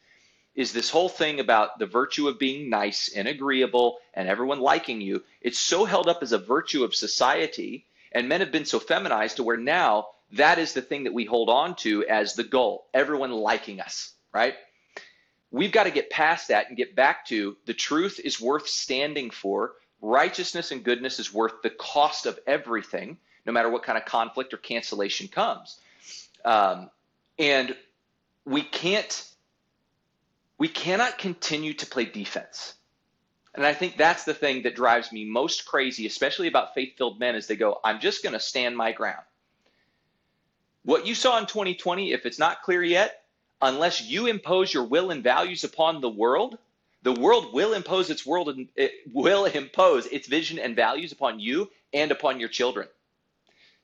is 0.55 0.73
this 0.73 0.91
whole 0.91 1.09
thing 1.09 1.41
about 1.41 1.79
the 1.79 1.87
virtue 1.87 2.29
of 2.29 2.39
being 2.39 2.71
nice 2.71 3.11
and 3.15 3.29
agreeable 3.29 3.99
and 4.15 4.29
everyone 4.29 4.61
liking 4.61 5.01
you. 5.01 5.23
It's 5.41 5.59
so 5.59 5.85
held 5.85 6.09
up 6.09 6.23
as 6.23 6.33
a 6.33 6.39
virtue 6.39 6.85
of 6.85 6.95
society, 6.95 7.87
and 8.13 8.29
men 8.29 8.41
have 8.41 8.53
been 8.53 8.65
so 8.65 8.81
feminized 8.81 9.37
to 9.37 9.43
where 9.43 9.57
now 9.57 10.09
that 10.33 10.59
is 10.59 10.73
the 10.73 10.83
thing 10.83 11.05
that 11.05 11.15
we 11.15 11.25
hold 11.25 11.49
on 11.49 11.75
to 11.77 12.05
as 12.07 12.35
the 12.35 12.45
goal 12.45 12.87
everyone 12.95 13.33
liking 13.33 13.81
us, 13.81 14.13
right? 14.33 14.55
We've 15.51 15.73
got 15.73 15.85
to 15.85 15.91
get 15.91 16.11
past 16.11 16.49
that 16.49 16.69
and 16.69 16.77
get 16.77 16.95
back 16.95 17.27
to 17.27 17.57
the 17.67 17.75
truth 17.75 18.21
is 18.23 18.41
worth 18.41 18.69
standing 18.69 19.31
for. 19.31 19.73
Righteousness 20.01 20.71
and 20.71 20.85
goodness 20.85 21.19
is 21.19 21.35
worth 21.35 21.63
the 21.63 21.71
cost 21.71 22.27
of 22.27 22.39
everything 22.47 23.19
no 23.47 23.53
matter 23.53 23.71
what 23.71 23.83
kind 23.83 23.99
of 23.99 24.05
conflict 24.05 24.55
or 24.55 24.59
cancellation 24.59 25.29
comes. 25.29 25.79
Um, 26.45 26.91
and 27.39 27.77
we 28.45 28.63
can't 28.63 29.27
we 30.59 30.69
cannot 30.69 31.17
continue 31.17 31.73
to 31.73 31.87
play 31.87 32.05
defense. 32.05 32.75
And 33.55 33.65
I 33.65 33.73
think 33.73 33.97
that's 33.97 34.25
the 34.25 34.35
thing 34.35 34.63
that 34.63 34.77
drives 34.77 35.11
me 35.11 35.25
most 35.25 35.65
crazy, 35.65 36.07
especially 36.07 36.49
about 36.49 36.75
faith-filled 36.75 37.19
men, 37.19 37.35
is 37.35 37.47
they 37.47 37.57
go, 37.57 37.81
I'm 37.83 37.99
just 37.99 38.23
going 38.23 38.35
to 38.35 38.41
stand 38.41 38.77
my 38.77 38.93
ground. 38.93 39.25
What 40.85 41.07
you 41.07 41.15
saw 41.15 41.39
in 41.39 41.47
2020, 41.47 42.13
if 42.13 42.27
it's 42.27 42.39
not 42.39 42.63
clear 42.63 42.83
yet, 42.83 43.25
unless 43.63 44.03
you 44.03 44.27
impose 44.27 44.73
your 44.73 44.85
will 44.85 45.11
and 45.11 45.25
values 45.25 45.65
upon 45.65 46.01
the 46.01 46.11
world, 46.11 46.59
the 47.03 47.13
world 47.13 47.53
will 47.55 47.73
impose 47.73 48.11
its 48.11 48.27
world 48.27 48.51
and 48.51 48.69
it 48.77 48.93
will 49.13 49.47
impose 49.47 50.07
its 50.07 50.29
vision 50.29 50.59
and 50.59 50.77
values 50.77 51.13
upon 51.13 51.41
you 51.41 51.71
and 51.93 52.13
upon 52.13 52.39
your 52.39 52.49
children. 52.51 52.87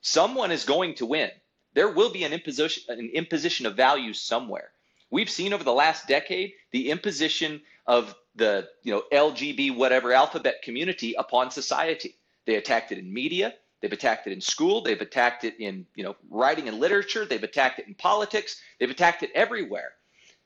Someone 0.01 0.51
is 0.51 0.63
going 0.63 0.95
to 0.95 1.05
win. 1.05 1.31
There 1.73 1.89
will 1.89 2.11
be 2.11 2.23
an 2.23 2.33
imposition, 2.33 2.83
an 2.89 3.09
imposition 3.13 3.65
of 3.65 3.75
values 3.75 4.21
somewhere. 4.21 4.71
We've 5.09 5.29
seen 5.29 5.53
over 5.53 5.63
the 5.63 5.73
last 5.73 6.07
decade 6.07 6.53
the 6.71 6.89
imposition 6.89 7.61
of 7.85 8.15
the 8.35 8.67
you 8.83 8.93
know 8.93 9.03
LGB 9.11 9.75
whatever 9.75 10.13
alphabet 10.13 10.61
community 10.63 11.13
upon 11.13 11.51
society. 11.51 12.15
They 12.45 12.55
attacked 12.55 12.91
it 12.91 12.97
in 12.97 13.13
media. 13.13 13.53
They've 13.81 13.93
attacked 13.93 14.27
it 14.27 14.33
in 14.33 14.41
school. 14.41 14.81
They've 14.81 14.99
attacked 14.99 15.43
it 15.43 15.59
in 15.59 15.85
you 15.95 16.03
know 16.03 16.15
writing 16.29 16.67
and 16.67 16.79
literature. 16.79 17.25
They've 17.25 17.43
attacked 17.43 17.79
it 17.79 17.87
in 17.87 17.93
politics. 17.95 18.61
They've 18.79 18.89
attacked 18.89 19.23
it 19.23 19.31
everywhere. 19.35 19.93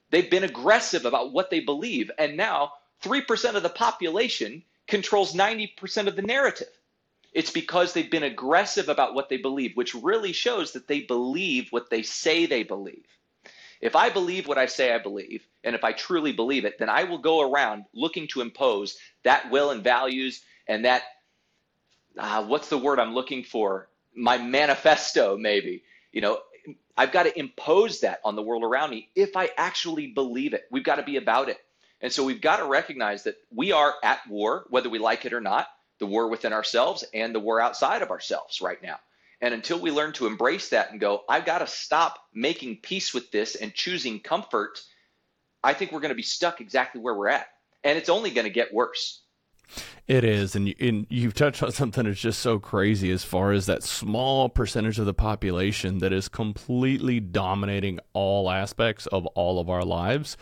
They've 0.10 0.30
been 0.30 0.43
aggressive 0.43 1.06
about 1.06 1.32
what 1.32 1.49
they 1.49 1.62
believe, 1.62 2.12
and 2.18 2.36
now 2.36 2.74
three 3.02 3.22
percent 3.22 3.58
of 3.58 3.64
the 3.64 3.70
population 3.70 4.64
controls 4.88 5.34
ninety 5.34 5.68
percent 5.68 6.08
of 6.08 6.16
the 6.16 6.22
narrative. 6.22 6.68
It's 7.34 7.52
because 7.52 7.94
they've 7.94 8.12
been 8.12 8.24
aggressive 8.24 8.90
about 8.90 9.14
what 9.14 9.30
they 9.30 9.38
believe, 9.38 9.76
which 9.76 9.96
really 9.96 10.34
shows 10.34 10.74
that 10.74 10.88
they 10.88 11.02
believe 11.02 11.72
what 11.72 11.90
they 11.90 12.04
say 12.04 12.46
they 12.46 12.64
believe. 12.64 13.06
If 13.80 13.96
I 13.96 14.10
believe 14.10 14.48
what 14.48 14.58
I 14.58 14.68
say 14.68 14.94
I 14.94 15.00
believe, 15.00 15.44
and 15.64 15.76
if 15.76 15.84
I 15.84 15.94
truly 15.94 16.34
believe 16.34 16.66
it, 16.66 16.78
then 16.78 16.90
I 16.90 17.06
will 17.06 17.18
go 17.18 17.42
around 17.42 17.86
looking 17.94 18.28
to 18.30 18.42
impose 18.42 18.98
that 19.24 19.50
will 19.50 19.72
and 19.72 19.84
values 19.84 20.42
and 20.68 20.86
that 20.86 21.04
uh, 22.18 22.46
what's 22.46 22.70
the 22.70 22.78
word 22.78 23.00
I'm 23.00 23.14
looking 23.14 23.44
for? 23.44 23.88
My 24.14 24.38
manifesto, 24.38 25.38
maybe. 25.38 25.84
You 26.12 26.22
know, 26.22 26.40
I've 26.98 27.12
got 27.12 27.24
to 27.24 27.40
impose 27.40 28.02
that 28.02 28.20
on 28.24 28.36
the 28.36 28.42
world 28.42 28.64
around 28.64 28.92
me 28.92 29.10
if 29.16 29.36
I 29.36 29.50
actually 29.58 30.08
believe 30.08 30.54
it. 30.54 30.66
We've 30.70 30.84
got 30.84 30.96
to 30.96 31.04
be 31.04 31.16
about 31.16 31.50
it. 31.50 31.58
And 32.02 32.12
so 32.12 32.24
we've 32.24 32.42
got 32.42 32.58
to 32.58 32.66
recognize 32.66 33.24
that 33.24 33.36
we 33.54 33.72
are 33.72 33.96
at 34.04 34.28
war, 34.28 34.66
whether 34.70 34.90
we 34.90 35.00
like 35.00 35.26
it 35.26 35.34
or 35.34 35.42
not, 35.42 35.68
the 36.02 36.08
war 36.08 36.28
within 36.28 36.52
ourselves 36.52 37.06
and 37.14 37.34
the 37.34 37.39
war 37.39 37.62
outside 37.62 38.02
of 38.02 38.10
ourselves 38.10 38.60
right 38.60 38.82
now. 38.84 38.99
And 39.39 39.54
until 39.54 39.80
we 39.80 39.91
learn 39.91 40.14
to 40.14 40.26
embrace 40.26 40.70
that 40.70 40.91
and 40.91 40.99
go, 40.99 41.22
I've 41.30 41.45
got 41.45 41.60
to 41.60 41.68
stop 41.68 42.18
making 42.34 42.78
peace 42.78 43.14
with 43.14 43.32
this 43.32 43.56
and 43.56 43.74
choosing 43.74 44.20
comfort, 44.20 44.82
I 45.64 45.74
think 45.74 45.91
we're 45.91 45.99
going 45.99 46.10
to 46.10 46.16
be 46.16 46.24
stuck 46.24 46.60
exactly 46.60 46.99
where 46.99 47.14
we're 47.14 47.30
at. 47.30 47.47
And 47.84 47.97
it's 47.97 48.10
only 48.10 48.32
going 48.32 48.45
to 48.45 48.52
get 48.52 48.74
worse. 48.74 49.22
It 50.08 50.24
is, 50.24 50.56
and, 50.56 50.68
you, 50.68 50.76
and 50.80 51.06
you've 51.10 51.36
touched 51.36 51.64
on 51.64 51.72
something 51.72 52.04
that's 52.04 52.20
just 52.20 52.39
so 52.39 52.60
crazy 52.60 53.12
as 53.12 53.24
far 53.24 53.52
as 53.52 53.68
that 53.68 53.84
small 53.84 54.49
percentage 54.49 54.99
of 54.99 55.06
the 55.06 55.14
population 55.14 55.99
that 55.99 56.12
is 56.12 56.28
completely 56.28 57.20
dominating 57.20 57.99
all 58.14 58.49
aspects 58.49 59.06
of 59.08 59.28
all 59.28 59.60
of 59.60 59.70
our 59.70 59.86
lives 59.86 60.36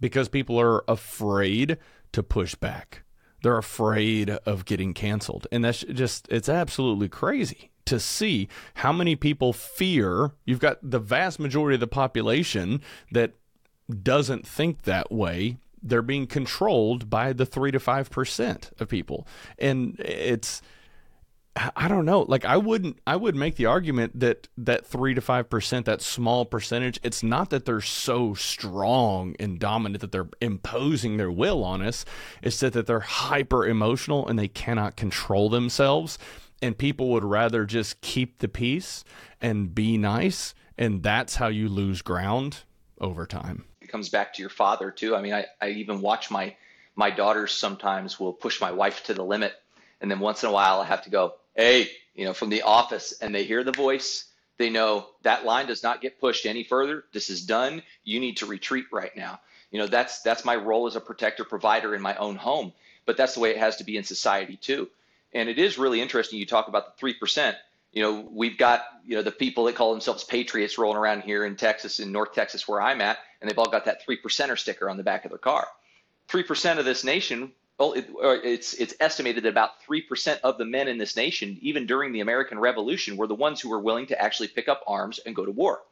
because 0.00 0.28
people 0.28 0.58
are 0.58 0.82
afraid 0.88 1.76
to 2.12 2.22
push 2.22 2.54
back. 2.54 3.02
They're 3.46 3.58
afraid 3.58 4.28
of 4.28 4.64
getting 4.64 4.92
canceled. 4.92 5.46
And 5.52 5.64
that's 5.64 5.82
just, 5.82 6.26
it's 6.32 6.48
absolutely 6.48 7.08
crazy 7.08 7.70
to 7.84 8.00
see 8.00 8.48
how 8.74 8.92
many 8.92 9.14
people 9.14 9.52
fear. 9.52 10.32
You've 10.44 10.58
got 10.58 10.78
the 10.82 10.98
vast 10.98 11.38
majority 11.38 11.74
of 11.74 11.80
the 11.80 11.86
population 11.86 12.80
that 13.12 13.34
doesn't 14.02 14.44
think 14.44 14.82
that 14.82 15.12
way 15.12 15.58
they're 15.80 16.02
being 16.02 16.26
controlled 16.26 17.08
by 17.08 17.32
the 17.32 17.46
three 17.46 17.70
to 17.70 17.78
five 17.78 18.10
percent 18.10 18.72
of 18.80 18.88
people, 18.88 19.28
and 19.60 19.94
it's. 20.00 20.60
I 21.74 21.88
don't 21.88 22.04
know. 22.04 22.20
Like 22.22 22.44
I 22.44 22.56
wouldn't 22.56 22.98
I 23.06 23.16
would 23.16 23.34
make 23.34 23.56
the 23.56 23.66
argument 23.66 24.20
that 24.20 24.48
that 24.58 24.86
3 24.86 25.14
to 25.14 25.20
5%, 25.20 25.84
that 25.84 26.02
small 26.02 26.44
percentage, 26.44 27.00
it's 27.02 27.22
not 27.22 27.50
that 27.50 27.64
they're 27.64 27.80
so 27.80 28.34
strong 28.34 29.34
and 29.40 29.58
dominant 29.58 30.00
that 30.02 30.12
they're 30.12 30.28
imposing 30.40 31.16
their 31.16 31.30
will 31.30 31.64
on 31.64 31.82
us. 31.82 32.04
It's 32.42 32.60
that, 32.60 32.74
that 32.74 32.86
they're 32.86 33.00
hyper 33.00 33.66
emotional 33.66 34.26
and 34.28 34.38
they 34.38 34.48
cannot 34.48 34.96
control 34.96 35.48
themselves 35.48 36.18
and 36.60 36.76
people 36.76 37.10
would 37.10 37.24
rather 37.24 37.64
just 37.64 38.00
keep 38.00 38.38
the 38.38 38.48
peace 38.48 39.04
and 39.40 39.74
be 39.74 39.96
nice 39.98 40.54
and 40.78 41.02
that's 41.02 41.36
how 41.36 41.48
you 41.48 41.68
lose 41.68 42.02
ground 42.02 42.64
over 42.98 43.26
time 43.26 43.64
it 43.86 43.92
comes 43.92 44.08
back 44.08 44.34
to 44.34 44.42
your 44.42 44.50
father 44.50 44.90
too. 44.90 45.14
I 45.14 45.22
mean, 45.22 45.32
I, 45.32 45.46
I 45.60 45.68
even 45.68 46.00
watch 46.00 46.30
my 46.30 46.56
my 46.96 47.10
daughters 47.10 47.52
sometimes 47.52 48.18
will 48.18 48.32
push 48.32 48.60
my 48.60 48.72
wife 48.72 49.04
to 49.04 49.14
the 49.14 49.24
limit, 49.24 49.52
and 50.00 50.10
then 50.10 50.18
once 50.18 50.42
in 50.42 50.48
a 50.48 50.52
while 50.52 50.80
I 50.80 50.86
have 50.86 51.02
to 51.02 51.10
go, 51.10 51.34
hey, 51.56 51.90
you 52.14 52.24
know, 52.24 52.32
from 52.32 52.50
the 52.50 52.62
office, 52.62 53.14
and 53.20 53.34
they 53.34 53.44
hear 53.44 53.64
the 53.64 53.72
voice. 53.72 54.24
They 54.58 54.70
know 54.70 55.06
that 55.22 55.44
line 55.44 55.66
does 55.66 55.82
not 55.82 56.00
get 56.00 56.20
pushed 56.20 56.46
any 56.46 56.64
further. 56.64 57.04
This 57.12 57.28
is 57.28 57.42
done. 57.44 57.82
You 58.04 58.20
need 58.20 58.38
to 58.38 58.46
retreat 58.46 58.86
right 58.92 59.14
now. 59.16 59.40
You 59.70 59.80
know, 59.80 59.86
that's 59.86 60.22
that's 60.22 60.44
my 60.44 60.56
role 60.56 60.86
as 60.86 60.96
a 60.96 61.00
protector 61.00 61.44
provider 61.44 61.94
in 61.94 62.00
my 62.00 62.14
own 62.16 62.36
home, 62.36 62.72
but 63.04 63.16
that's 63.16 63.34
the 63.34 63.40
way 63.40 63.50
it 63.50 63.58
has 63.58 63.76
to 63.76 63.84
be 63.84 63.96
in 63.96 64.04
society 64.04 64.56
too. 64.56 64.88
And 65.34 65.48
it 65.48 65.58
is 65.58 65.76
really 65.76 66.00
interesting. 66.00 66.38
You 66.38 66.46
talk 66.46 66.68
about 66.68 66.86
the 66.86 66.98
three 66.98 67.14
percent 67.14 67.56
you 67.96 68.02
know, 68.02 68.28
we've 68.30 68.58
got, 68.58 68.84
you 69.06 69.16
know, 69.16 69.22
the 69.22 69.32
people 69.32 69.64
that 69.64 69.74
call 69.74 69.92
themselves 69.92 70.22
patriots 70.22 70.76
rolling 70.76 70.98
around 70.98 71.22
here 71.22 71.46
in 71.46 71.56
Texas, 71.56 71.98
in 71.98 72.12
North 72.12 72.34
Texas, 72.34 72.68
where 72.68 72.78
I'm 72.78 73.00
at, 73.00 73.16
and 73.40 73.48
they've 73.48 73.58
all 73.58 73.70
got 73.70 73.86
that 73.86 74.04
three 74.04 74.20
percenter 74.20 74.58
sticker 74.58 74.90
on 74.90 74.98
the 74.98 75.02
back 75.02 75.24
of 75.24 75.30
their 75.30 75.38
car. 75.38 75.66
Three 76.28 76.42
percent 76.42 76.78
of 76.78 76.84
this 76.84 77.04
nation, 77.04 77.52
well, 77.78 77.92
it, 77.92 78.06
it's 78.44 78.74
it's 78.74 78.94
estimated 79.00 79.44
that 79.44 79.50
about 79.50 79.82
three 79.82 80.00
percent 80.00 80.40
of 80.42 80.58
the 80.58 80.64
men 80.64 80.88
in 80.88 80.98
this 80.98 81.16
nation, 81.16 81.58
even 81.60 81.86
during 81.86 82.12
the 82.12 82.20
American 82.20 82.58
Revolution, 82.58 83.16
were 83.16 83.26
the 83.26 83.34
ones 83.34 83.60
who 83.60 83.68
were 83.68 83.80
willing 83.80 84.06
to 84.06 84.20
actually 84.20 84.48
pick 84.48 84.68
up 84.68 84.82
arms 84.86 85.20
and 85.24 85.36
go 85.36 85.44
to 85.44 85.52
war. 85.52 85.82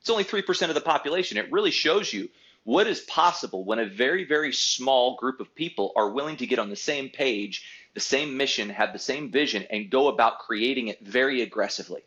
It's 0.00 0.10
only 0.10 0.24
three 0.24 0.42
percent 0.42 0.70
of 0.70 0.74
the 0.74 0.80
population. 0.80 1.38
It 1.38 1.50
really 1.52 1.70
shows 1.70 2.12
you 2.12 2.28
what 2.64 2.86
is 2.86 3.00
possible 3.00 3.64
when 3.64 3.80
a 3.80 3.86
very 3.86 4.24
very 4.24 4.52
small 4.52 5.16
group 5.16 5.40
of 5.40 5.54
people 5.54 5.92
are 5.96 6.10
willing 6.10 6.36
to 6.36 6.46
get 6.46 6.58
on 6.58 6.70
the 6.70 6.76
same 6.76 7.08
page 7.08 7.64
the 7.94 8.00
same 8.00 8.36
mission, 8.36 8.70
have 8.70 8.92
the 8.92 8.98
same 8.98 9.30
vision, 9.30 9.66
and 9.70 9.90
go 9.90 10.08
about 10.08 10.38
creating 10.38 10.88
it 10.88 11.00
very 11.00 11.42
aggressively. 11.42 12.02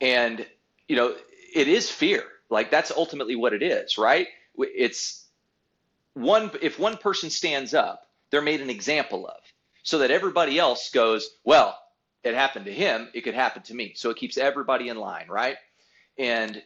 And, 0.00 0.44
you 0.88 0.96
know, 0.96 1.14
it 1.54 1.68
is 1.68 1.90
fear. 1.90 2.24
Like 2.50 2.70
that's 2.70 2.90
ultimately 2.90 3.36
what 3.36 3.52
it 3.52 3.62
is, 3.62 3.96
right? 3.96 4.28
It's 4.58 5.24
one, 6.14 6.50
if 6.62 6.78
one 6.78 6.96
person 6.96 7.30
stands 7.30 7.74
up, 7.74 8.03
they're 8.34 8.42
made 8.42 8.60
an 8.60 8.68
example 8.68 9.28
of 9.28 9.40
so 9.84 9.98
that 9.98 10.10
everybody 10.10 10.58
else 10.58 10.90
goes, 10.90 11.30
well, 11.44 11.78
it 12.24 12.34
happened 12.34 12.64
to 12.64 12.72
him, 12.72 13.08
it 13.14 13.20
could 13.20 13.34
happen 13.34 13.62
to 13.62 13.72
me. 13.72 13.92
So 13.94 14.10
it 14.10 14.16
keeps 14.16 14.36
everybody 14.36 14.88
in 14.88 14.96
line, 14.96 15.26
right? 15.28 15.56
And 16.18 16.60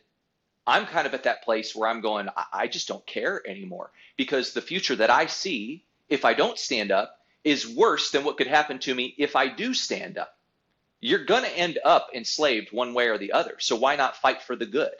I'm 0.67 0.87
kind 0.87 1.07
of 1.07 1.13
at 1.13 1.25
that 1.25 1.45
place 1.45 1.77
where 1.77 1.87
I'm 1.87 2.01
going, 2.01 2.31
I 2.55 2.69
just 2.69 2.89
don't 2.89 3.05
care 3.05 3.47
anymore 3.47 3.91
because 4.17 4.55
the 4.55 4.63
future 4.63 4.97
that 4.97 5.11
I 5.11 5.27
see, 5.27 5.85
if 6.09 6.25
I 6.25 6.33
don't 6.33 6.59
stand 6.59 6.91
up, 6.91 7.21
is 7.45 7.69
worse 7.69 8.13
than 8.13 8.25
what 8.25 8.39
could 8.39 8.47
happen 8.47 8.79
to 8.79 8.95
me 8.95 9.15
if 9.19 9.37
I 9.37 9.49
do 9.49 9.75
stand 9.75 10.17
up. 10.17 10.39
You're 11.01 11.27
going 11.27 11.45
to 11.45 11.55
end 11.55 11.79
up 11.85 12.09
enslaved 12.15 12.73
one 12.73 12.95
way 12.95 13.09
or 13.09 13.19
the 13.19 13.33
other. 13.33 13.57
So 13.59 13.77
why 13.77 13.97
not 13.97 14.17
fight 14.17 14.41
for 14.41 14.57
the 14.57 14.65
good? 14.65 14.95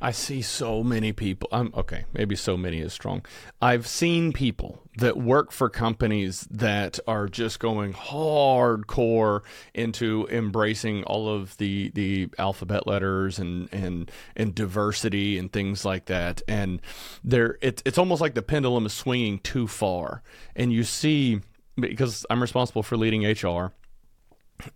I 0.00 0.12
see 0.12 0.42
so 0.42 0.84
many 0.84 1.12
people. 1.12 1.48
I'm 1.50 1.72
okay, 1.76 2.04
maybe 2.12 2.36
so 2.36 2.56
many 2.56 2.78
is 2.80 2.92
strong. 2.92 3.24
I've 3.60 3.86
seen 3.86 4.32
people 4.32 4.80
that 4.98 5.16
work 5.16 5.50
for 5.50 5.68
companies 5.68 6.46
that 6.50 7.00
are 7.08 7.26
just 7.26 7.58
going 7.58 7.94
hardcore 7.94 9.42
into 9.74 10.28
embracing 10.30 11.02
all 11.04 11.28
of 11.28 11.56
the 11.56 11.90
the 11.94 12.28
alphabet 12.38 12.86
letters 12.86 13.40
and 13.40 13.68
and 13.72 14.10
and 14.36 14.54
diversity 14.54 15.36
and 15.36 15.52
things 15.52 15.84
like 15.84 16.04
that. 16.06 16.42
And 16.46 16.80
there, 17.24 17.58
it's 17.60 17.82
it's 17.84 17.98
almost 17.98 18.20
like 18.20 18.34
the 18.34 18.42
pendulum 18.42 18.86
is 18.86 18.92
swinging 18.92 19.40
too 19.40 19.66
far. 19.66 20.22
And 20.54 20.72
you 20.72 20.84
see, 20.84 21.40
because 21.76 22.24
I'm 22.30 22.40
responsible 22.40 22.84
for 22.84 22.96
leading 22.96 23.24
HR, 23.24 23.72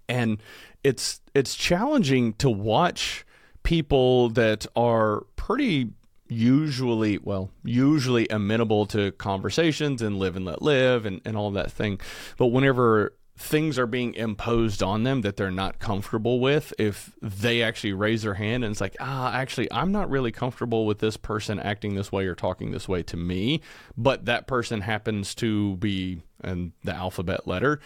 and 0.08 0.42
it's 0.82 1.20
it's 1.32 1.54
challenging 1.54 2.32
to 2.34 2.50
watch 2.50 3.24
people 3.62 4.28
that 4.30 4.66
are 4.74 5.22
pretty 5.36 5.90
usually 6.28 7.18
well 7.18 7.50
usually 7.62 8.26
amenable 8.28 8.86
to 8.86 9.12
conversations 9.12 10.00
and 10.00 10.18
live 10.18 10.34
and 10.34 10.46
let 10.46 10.62
live 10.62 11.04
and, 11.04 11.20
and 11.24 11.36
all 11.36 11.50
that 11.50 11.70
thing. 11.70 12.00
But 12.38 12.46
whenever 12.46 13.12
things 13.36 13.78
are 13.78 13.86
being 13.86 14.14
imposed 14.14 14.82
on 14.82 15.04
them 15.04 15.22
that 15.22 15.36
they're 15.36 15.50
not 15.50 15.78
comfortable 15.78 16.38
with 16.38 16.72
if 16.78 17.16
they 17.22 17.62
actually 17.62 17.92
raise 17.92 18.22
their 18.22 18.34
hand 18.34 18.62
and 18.62 18.70
it's 18.70 18.80
like 18.80 18.94
ah 19.00 19.32
actually 19.32 19.70
i'm 19.72 19.90
not 19.90 20.10
really 20.10 20.30
comfortable 20.30 20.84
with 20.84 20.98
this 20.98 21.16
person 21.16 21.58
acting 21.58 21.94
this 21.94 22.12
way 22.12 22.26
or 22.26 22.34
talking 22.34 22.70
this 22.70 22.86
way 22.86 23.02
to 23.02 23.16
me 23.16 23.60
but 23.96 24.26
that 24.26 24.46
person 24.46 24.82
happens 24.82 25.34
to 25.34 25.76
be 25.78 26.20
in 26.44 26.72
the 26.84 26.94
alphabet 26.94 27.48
letter 27.48 27.80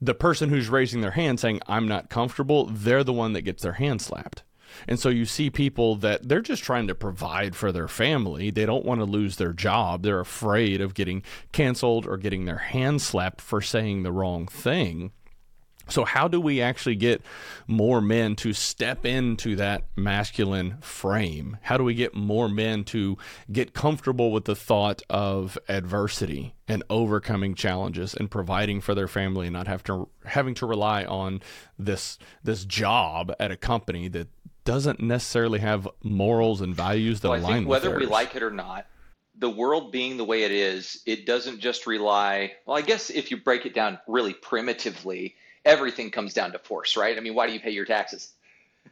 the 0.00 0.14
person 0.14 0.50
who's 0.50 0.68
raising 0.68 1.00
their 1.00 1.12
hand 1.12 1.40
saying 1.40 1.58
i'm 1.66 1.88
not 1.88 2.10
comfortable 2.10 2.66
they're 2.66 3.04
the 3.04 3.12
one 3.12 3.32
that 3.32 3.42
gets 3.42 3.62
their 3.62 3.72
hand 3.72 4.02
slapped 4.02 4.42
and 4.88 4.98
so 4.98 5.08
you 5.08 5.24
see 5.24 5.50
people 5.50 5.96
that 5.96 6.28
they're 6.28 6.40
just 6.40 6.62
trying 6.62 6.86
to 6.88 6.94
provide 6.94 7.56
for 7.56 7.72
their 7.72 7.88
family. 7.88 8.50
They 8.50 8.66
don't 8.66 8.84
want 8.84 9.00
to 9.00 9.04
lose 9.04 9.36
their 9.36 9.52
job. 9.52 10.02
They're 10.02 10.20
afraid 10.20 10.80
of 10.80 10.94
getting 10.94 11.22
canceled 11.52 12.06
or 12.06 12.16
getting 12.16 12.44
their 12.44 12.58
hand 12.58 13.02
slapped 13.02 13.40
for 13.40 13.60
saying 13.60 14.02
the 14.02 14.12
wrong 14.12 14.46
thing. 14.46 15.12
So, 15.88 16.04
how 16.04 16.26
do 16.26 16.40
we 16.40 16.60
actually 16.60 16.96
get 16.96 17.22
more 17.68 18.00
men 18.00 18.34
to 18.36 18.52
step 18.52 19.06
into 19.06 19.54
that 19.56 19.84
masculine 19.94 20.78
frame? 20.80 21.58
How 21.62 21.76
do 21.76 21.84
we 21.84 21.94
get 21.94 22.14
more 22.14 22.48
men 22.48 22.82
to 22.84 23.16
get 23.52 23.72
comfortable 23.72 24.32
with 24.32 24.46
the 24.46 24.56
thought 24.56 25.02
of 25.08 25.56
adversity 25.68 26.54
and 26.66 26.82
overcoming 26.90 27.54
challenges 27.54 28.14
and 28.14 28.28
providing 28.28 28.80
for 28.80 28.96
their 28.96 29.06
family 29.06 29.46
and 29.46 29.52
not 29.52 29.68
have 29.68 29.84
to 29.84 30.08
having 30.24 30.54
to 30.54 30.66
rely 30.66 31.04
on 31.04 31.40
this 31.78 32.18
this 32.42 32.64
job 32.64 33.32
at 33.38 33.52
a 33.52 33.56
company 33.56 34.08
that 34.08 34.28
doesn't 34.66 35.00
necessarily 35.00 35.60
have 35.60 35.88
morals 36.02 36.60
and 36.60 36.74
values 36.74 37.20
that 37.20 37.30
well, 37.30 37.40
align 37.40 37.52
I 37.52 37.56
think 37.56 37.68
whether 37.68 37.96
we 37.96 38.04
like 38.04 38.36
it 38.36 38.42
or 38.42 38.50
not 38.50 38.86
the 39.38 39.50
world 39.50 39.92
being 39.92 40.16
the 40.16 40.24
way 40.24 40.42
it 40.44 40.52
is 40.52 41.02
it 41.06 41.26
doesn't 41.26 41.60
just 41.60 41.86
rely 41.86 42.52
well 42.66 42.76
i 42.76 42.80
guess 42.80 43.10
if 43.10 43.30
you 43.30 43.36
break 43.36 43.66
it 43.66 43.74
down 43.74 43.98
really 44.06 44.32
primitively 44.32 45.34
everything 45.64 46.10
comes 46.10 46.32
down 46.32 46.52
to 46.52 46.58
force 46.58 46.96
right? 46.96 47.16
I 47.16 47.20
mean 47.20 47.34
why 47.34 47.46
do 47.46 47.52
you 47.52 47.60
pay 47.60 47.70
your 47.70 47.84
taxes? 47.84 48.32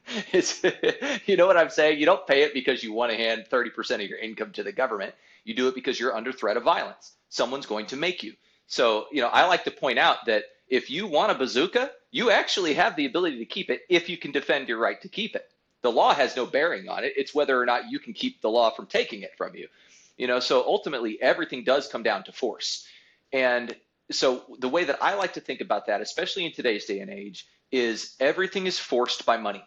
It's 0.33 0.62
you 1.27 1.37
know 1.37 1.47
what 1.47 1.57
i'm 1.57 1.70
saying? 1.70 1.99
You 1.99 2.07
don't 2.07 2.27
pay 2.27 2.43
it 2.43 2.53
because 2.53 2.83
you 2.83 2.93
want 2.93 3.12
to 3.12 3.16
hand 3.16 3.47
30% 3.51 3.95
of 3.95 4.11
your 4.11 4.18
income 4.18 4.51
to 4.53 4.62
the 4.62 4.72
government. 4.72 5.14
You 5.45 5.55
do 5.55 5.68
it 5.68 5.75
because 5.75 5.99
you're 5.99 6.16
under 6.16 6.33
threat 6.33 6.57
of 6.57 6.64
violence. 6.64 7.12
Someone's 7.29 7.66
going 7.66 7.87
to 7.87 7.97
make 7.97 8.22
you. 8.22 8.35
So 8.66 9.07
you 9.12 9.22
know 9.22 9.29
i 9.29 9.47
like 9.47 9.64
to 9.64 9.70
point 9.70 9.99
out 9.99 10.27
that 10.27 10.45
if 10.68 10.91
you 10.91 11.07
want 11.07 11.33
a 11.33 11.35
bazooka 11.35 11.91
you 12.11 12.31
actually 12.31 12.75
have 12.75 12.97
the 12.97 13.07
ability 13.07 13.39
to 13.39 13.45
keep 13.45 13.70
it 13.70 13.83
if 13.89 14.09
you 14.09 14.16
can 14.16 14.33
defend 14.33 14.68
your 14.68 14.79
right 14.79 15.01
to 15.03 15.09
keep 15.09 15.37
it 15.37 15.47
the 15.85 15.93
law 15.93 16.14
has 16.14 16.35
no 16.35 16.47
bearing 16.47 16.89
on 16.89 17.05
it. 17.05 17.12
It's 17.14 17.35
whether 17.35 17.61
or 17.61 17.66
not 17.66 17.91
you 17.91 17.99
can 17.99 18.14
keep 18.14 18.41
the 18.41 18.49
law 18.49 18.70
from 18.70 18.87
taking 18.87 19.20
it 19.20 19.37
from 19.37 19.55
you. 19.55 19.68
You 20.16 20.26
know, 20.26 20.41
so 20.41 20.64
ultimately 20.64 21.20
everything 21.20 21.62
does 21.62 21.89
come 21.89 22.03
down 22.03 22.24
to 22.24 22.32
force. 22.32 22.87
And 23.35 23.76
so 24.11 24.45
the 24.61 24.68
way 24.70 24.85
that 24.85 25.03
I 25.03 25.14
like 25.14 25.35
to 25.35 25.41
think 25.41 25.61
about 25.61 25.87
that, 25.87 26.01
especially 26.01 26.47
in 26.47 26.53
today's 26.53 26.87
day 26.87 27.01
and 27.01 27.11
age, 27.11 27.47
is 27.70 28.16
everything 28.18 28.66
is 28.66 28.78
forced 28.78 29.26
by 29.26 29.37
money. 29.37 29.62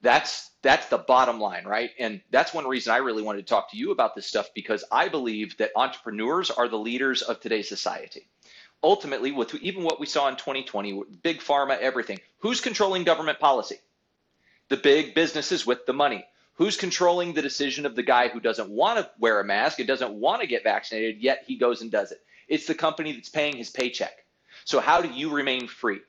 That's 0.00 0.50
that's 0.62 0.86
the 0.86 0.96
bottom 0.96 1.38
line, 1.38 1.66
right? 1.66 1.90
And 1.98 2.22
that's 2.30 2.54
one 2.54 2.66
reason 2.66 2.94
I 2.94 2.98
really 2.98 3.22
wanted 3.22 3.46
to 3.46 3.50
talk 3.50 3.70
to 3.72 3.76
you 3.76 3.90
about 3.90 4.14
this 4.14 4.26
stuff 4.26 4.48
because 4.54 4.82
I 4.90 5.08
believe 5.08 5.58
that 5.58 5.72
entrepreneurs 5.76 6.50
are 6.50 6.68
the 6.68 6.78
leaders 6.78 7.20
of 7.20 7.38
today's 7.38 7.68
society. 7.68 8.28
Ultimately, 8.82 9.30
with 9.30 9.54
even 9.56 9.82
what 9.82 10.00
we 10.00 10.06
saw 10.06 10.28
in 10.28 10.36
2020, 10.36 11.02
big 11.22 11.40
pharma, 11.40 11.78
everything, 11.78 12.18
who's 12.38 12.62
controlling 12.62 13.04
government 13.04 13.38
policy? 13.40 13.76
The 14.70 14.76
big 14.76 15.16
businesses 15.16 15.66
with 15.66 15.84
the 15.84 15.92
money. 15.92 16.24
Who's 16.54 16.76
controlling 16.76 17.32
the 17.32 17.42
decision 17.42 17.86
of 17.86 17.96
the 17.96 18.04
guy 18.04 18.28
who 18.28 18.38
doesn't 18.38 18.70
want 18.70 19.00
to 19.00 19.10
wear 19.18 19.40
a 19.40 19.44
mask 19.44 19.80
and 19.80 19.88
doesn't 19.88 20.12
want 20.12 20.42
to 20.42 20.46
get 20.46 20.62
vaccinated, 20.62 21.20
yet 21.20 21.42
he 21.44 21.56
goes 21.56 21.82
and 21.82 21.90
does 21.90 22.12
it? 22.12 22.20
It's 22.46 22.68
the 22.68 22.74
company 22.74 23.10
that's 23.10 23.28
paying 23.28 23.56
his 23.56 23.68
paycheck. 23.68 24.24
So 24.64 24.78
how 24.78 25.02
do 25.02 25.08
you 25.08 25.30
remain 25.30 25.66
free? 25.66 26.00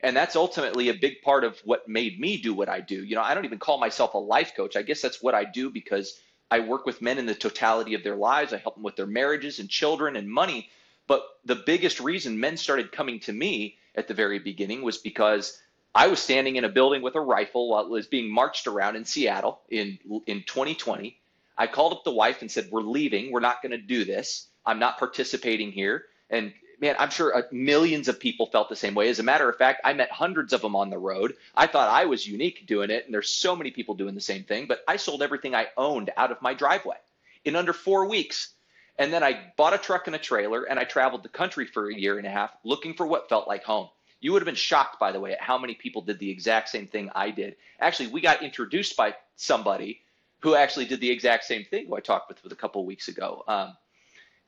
And 0.00 0.16
that's 0.16 0.34
ultimately 0.34 0.88
a 0.88 0.94
big 0.94 1.20
part 1.20 1.44
of 1.44 1.58
what 1.64 1.88
made 1.90 2.18
me 2.18 2.38
do 2.38 2.54
what 2.54 2.70
I 2.70 2.80
do. 2.80 3.04
You 3.04 3.16
know, 3.16 3.22
I 3.22 3.34
don't 3.34 3.44
even 3.44 3.58
call 3.58 3.76
myself 3.76 4.14
a 4.14 4.18
life 4.18 4.54
coach. 4.56 4.76
I 4.76 4.82
guess 4.82 5.02
that's 5.02 5.22
what 5.22 5.34
I 5.34 5.44
do 5.44 5.68
because 5.68 6.18
I 6.50 6.60
work 6.60 6.86
with 6.86 7.02
men 7.02 7.18
in 7.18 7.26
the 7.26 7.34
totality 7.34 7.92
of 7.92 8.02
their 8.02 8.16
lives. 8.16 8.54
I 8.54 8.58
help 8.58 8.76
them 8.76 8.82
with 8.82 8.96
their 8.96 9.06
marriages 9.06 9.58
and 9.58 9.68
children 9.68 10.16
and 10.16 10.30
money. 10.30 10.70
But 11.06 11.22
the 11.44 11.56
biggest 11.56 12.00
reason 12.00 12.40
men 12.40 12.56
started 12.56 12.92
coming 12.92 13.20
to 13.20 13.32
me 13.32 13.76
at 13.94 14.08
the 14.08 14.14
very 14.14 14.38
beginning 14.38 14.82
was 14.82 14.96
because 14.96 15.60
I 15.96 16.08
was 16.08 16.20
standing 16.20 16.56
in 16.56 16.64
a 16.64 16.68
building 16.68 17.00
with 17.00 17.14
a 17.14 17.20
rifle 17.22 17.70
while 17.70 17.84
it 17.84 17.88
was 17.88 18.06
being 18.06 18.30
marched 18.30 18.66
around 18.66 18.96
in 18.96 19.06
Seattle 19.06 19.62
in 19.70 19.98
in 20.26 20.42
2020. 20.42 21.18
I 21.56 21.66
called 21.66 21.94
up 21.94 22.04
the 22.04 22.12
wife 22.12 22.42
and 22.42 22.50
said, 22.50 22.70
"We're 22.70 22.82
leaving. 22.82 23.32
We're 23.32 23.40
not 23.40 23.62
going 23.62 23.72
to 23.72 23.78
do 23.78 24.04
this." 24.04 24.48
I'm 24.66 24.78
not 24.78 24.98
participating 24.98 25.72
here. 25.72 26.04
And 26.28 26.52
man, 26.82 26.96
I'm 26.98 27.08
sure 27.08 27.34
uh, 27.34 27.42
millions 27.50 28.08
of 28.08 28.20
people 28.20 28.44
felt 28.44 28.68
the 28.68 28.76
same 28.76 28.94
way. 28.94 29.08
As 29.08 29.20
a 29.20 29.22
matter 29.22 29.48
of 29.48 29.56
fact, 29.56 29.80
I 29.84 29.94
met 29.94 30.10
hundreds 30.10 30.52
of 30.52 30.60
them 30.60 30.76
on 30.76 30.90
the 30.90 30.98
road. 30.98 31.34
I 31.54 31.66
thought 31.66 31.88
I 31.88 32.04
was 32.04 32.26
unique 32.26 32.66
doing 32.66 32.90
it, 32.90 33.06
and 33.06 33.14
there's 33.14 33.30
so 33.30 33.56
many 33.56 33.70
people 33.70 33.94
doing 33.94 34.14
the 34.14 34.20
same 34.20 34.44
thing. 34.44 34.66
But 34.66 34.84
I 34.86 34.96
sold 34.96 35.22
everything 35.22 35.54
I 35.54 35.68
owned 35.78 36.10
out 36.18 36.30
of 36.30 36.42
my 36.42 36.52
driveway 36.52 36.98
in 37.46 37.56
under 37.56 37.72
four 37.72 38.04
weeks. 38.04 38.50
And 38.98 39.12
then 39.14 39.22
I 39.22 39.52
bought 39.56 39.72
a 39.72 39.78
truck 39.78 40.08
and 40.08 40.16
a 40.16 40.18
trailer, 40.18 40.64
and 40.64 40.78
I 40.78 40.84
traveled 40.84 41.22
the 41.22 41.30
country 41.30 41.64
for 41.64 41.88
a 41.88 41.94
year 41.94 42.18
and 42.18 42.26
a 42.26 42.30
half 42.30 42.50
looking 42.64 42.92
for 42.92 43.06
what 43.06 43.30
felt 43.30 43.48
like 43.48 43.64
home. 43.64 43.88
You 44.26 44.32
would 44.32 44.42
have 44.42 44.46
been 44.46 44.56
shocked, 44.56 44.98
by 44.98 45.12
the 45.12 45.20
way, 45.20 45.34
at 45.34 45.40
how 45.40 45.56
many 45.56 45.74
people 45.74 46.02
did 46.02 46.18
the 46.18 46.28
exact 46.28 46.68
same 46.68 46.88
thing 46.88 47.10
I 47.14 47.30
did. 47.30 47.54
Actually, 47.78 48.08
we 48.08 48.20
got 48.20 48.42
introduced 48.42 48.96
by 48.96 49.14
somebody 49.36 50.00
who 50.40 50.56
actually 50.56 50.86
did 50.86 51.00
the 51.00 51.12
exact 51.12 51.44
same 51.44 51.64
thing 51.64 51.86
who 51.86 51.94
I 51.94 52.00
talked 52.00 52.28
with, 52.28 52.42
with 52.42 52.50
a 52.50 52.56
couple 52.56 52.80
of 52.80 52.88
weeks 52.88 53.06
ago. 53.06 53.44
Um, 53.46 53.76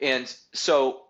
and 0.00 0.34
so 0.52 1.04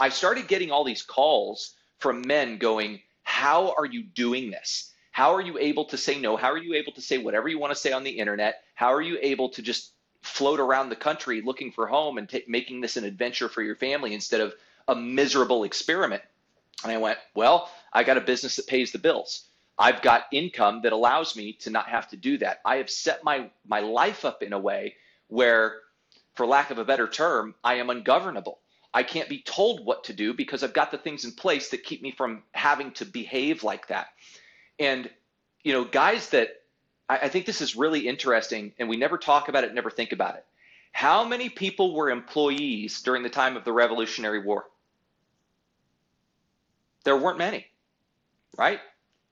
I 0.00 0.08
started 0.08 0.48
getting 0.48 0.70
all 0.70 0.84
these 0.84 1.02
calls 1.02 1.74
from 1.98 2.26
men 2.26 2.56
going, 2.56 3.02
How 3.24 3.74
are 3.76 3.84
you 3.84 4.04
doing 4.04 4.50
this? 4.50 4.90
How 5.10 5.34
are 5.34 5.42
you 5.42 5.58
able 5.58 5.84
to 5.84 5.98
say 5.98 6.18
no? 6.18 6.38
How 6.38 6.50
are 6.50 6.56
you 6.56 6.76
able 6.76 6.92
to 6.92 7.02
say 7.02 7.18
whatever 7.18 7.46
you 7.46 7.58
want 7.58 7.74
to 7.74 7.78
say 7.78 7.92
on 7.92 8.04
the 8.04 8.18
internet? 8.18 8.62
How 8.74 8.94
are 8.94 9.02
you 9.02 9.18
able 9.20 9.50
to 9.50 9.60
just 9.60 9.92
float 10.22 10.60
around 10.60 10.88
the 10.88 10.96
country 10.96 11.42
looking 11.42 11.72
for 11.72 11.86
home 11.86 12.16
and 12.16 12.26
t- 12.26 12.42
making 12.48 12.80
this 12.80 12.96
an 12.96 13.04
adventure 13.04 13.50
for 13.50 13.60
your 13.60 13.76
family 13.76 14.14
instead 14.14 14.40
of 14.40 14.54
a 14.88 14.94
miserable 14.94 15.64
experiment? 15.64 16.22
And 16.82 16.92
I 16.92 16.96
went, 16.96 17.18
Well, 17.34 17.70
I 17.92 18.04
got 18.04 18.16
a 18.16 18.22
business 18.22 18.56
that 18.56 18.66
pays 18.66 18.92
the 18.92 18.98
bills. 18.98 19.44
I've 19.78 20.02
got 20.02 20.26
income 20.32 20.82
that 20.82 20.92
allows 20.92 21.36
me 21.36 21.52
to 21.60 21.70
not 21.70 21.88
have 21.88 22.08
to 22.08 22.16
do 22.16 22.38
that. 22.38 22.60
I 22.64 22.76
have 22.76 22.90
set 22.90 23.22
my, 23.22 23.50
my 23.66 23.80
life 23.80 24.24
up 24.24 24.42
in 24.42 24.52
a 24.52 24.58
way 24.58 24.96
where 25.28 25.76
for 26.34 26.46
lack 26.46 26.70
of 26.70 26.78
a 26.78 26.84
better 26.84 27.06
term, 27.08 27.54
I 27.62 27.74
am 27.74 27.90
ungovernable. 27.90 28.58
I 28.92 29.02
can't 29.02 29.28
be 29.28 29.42
told 29.42 29.84
what 29.84 30.04
to 30.04 30.12
do 30.12 30.34
because 30.34 30.62
I've 30.62 30.72
got 30.72 30.90
the 30.90 30.98
things 30.98 31.24
in 31.24 31.32
place 31.32 31.70
that 31.70 31.84
keep 31.84 32.02
me 32.02 32.10
from 32.10 32.42
having 32.52 32.90
to 32.92 33.04
behave 33.04 33.62
like 33.62 33.88
that. 33.88 34.08
And, 34.78 35.10
you 35.62 35.72
know, 35.72 35.84
guys 35.84 36.30
that 36.30 36.48
I, 37.08 37.18
I 37.18 37.28
think 37.28 37.46
this 37.46 37.60
is 37.60 37.76
really 37.76 38.08
interesting 38.08 38.72
and 38.78 38.88
we 38.88 38.96
never 38.96 39.18
talk 39.18 39.48
about 39.48 39.64
it, 39.64 39.74
never 39.74 39.90
think 39.90 40.12
about 40.12 40.36
it. 40.36 40.44
How 40.92 41.24
many 41.24 41.48
people 41.48 41.94
were 41.94 42.10
employees 42.10 43.02
during 43.02 43.22
the 43.22 43.30
time 43.30 43.56
of 43.56 43.64
the 43.64 43.72
Revolutionary 43.72 44.40
War? 44.40 44.64
There 47.04 47.16
weren't 47.16 47.38
many, 47.38 47.66
right? 48.56 48.80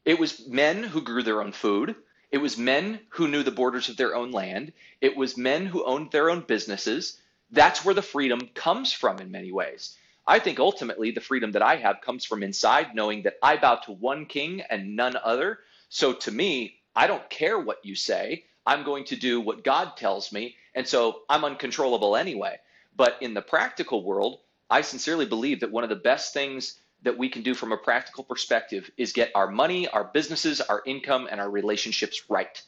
It 0.04 0.18
was 0.18 0.46
men 0.46 0.82
who 0.82 1.00
grew 1.00 1.22
their 1.22 1.42
own 1.42 1.52
food. 1.52 1.96
It 2.30 2.38
was 2.38 2.58
men 2.58 3.00
who 3.10 3.28
knew 3.28 3.42
the 3.42 3.50
borders 3.50 3.88
of 3.88 3.96
their 3.96 4.14
own 4.14 4.30
land. 4.30 4.72
It 5.00 5.16
was 5.16 5.36
men 5.36 5.66
who 5.66 5.84
owned 5.84 6.12
their 6.12 6.30
own 6.30 6.40
businesses. 6.40 7.20
That's 7.50 7.84
where 7.84 7.94
the 7.94 8.02
freedom 8.02 8.40
comes 8.54 8.92
from 8.92 9.18
in 9.18 9.30
many 9.30 9.52
ways. 9.52 9.96
I 10.26 10.40
think 10.40 10.58
ultimately 10.58 11.12
the 11.12 11.20
freedom 11.20 11.52
that 11.52 11.62
I 11.62 11.76
have 11.76 12.00
comes 12.00 12.24
from 12.24 12.42
inside, 12.42 12.94
knowing 12.94 13.22
that 13.22 13.38
I 13.42 13.56
bow 13.56 13.76
to 13.76 13.92
one 13.92 14.26
king 14.26 14.60
and 14.62 14.96
none 14.96 15.16
other. 15.16 15.60
So 15.88 16.12
to 16.12 16.32
me, 16.32 16.80
I 16.96 17.06
don't 17.06 17.28
care 17.30 17.58
what 17.58 17.84
you 17.84 17.94
say. 17.94 18.44
I'm 18.66 18.82
going 18.82 19.04
to 19.04 19.16
do 19.16 19.40
what 19.40 19.62
God 19.62 19.96
tells 19.96 20.32
me. 20.32 20.56
And 20.74 20.86
so 20.86 21.22
I'm 21.28 21.44
uncontrollable 21.44 22.16
anyway. 22.16 22.58
But 22.96 23.18
in 23.20 23.34
the 23.34 23.42
practical 23.42 24.02
world, 24.02 24.40
I 24.68 24.80
sincerely 24.80 25.26
believe 25.26 25.60
that 25.60 25.70
one 25.70 25.84
of 25.84 25.90
the 25.90 25.96
best 25.96 26.32
things 26.34 26.80
that 27.02 27.18
we 27.18 27.28
can 27.28 27.42
do 27.42 27.54
from 27.54 27.72
a 27.72 27.76
practical 27.76 28.24
perspective 28.24 28.90
is 28.96 29.12
get 29.12 29.30
our 29.34 29.48
money, 29.50 29.88
our 29.88 30.04
businesses, 30.04 30.60
our 30.60 30.82
income, 30.86 31.28
and 31.30 31.40
our 31.40 31.50
relationships 31.50 32.22
right. 32.28 32.60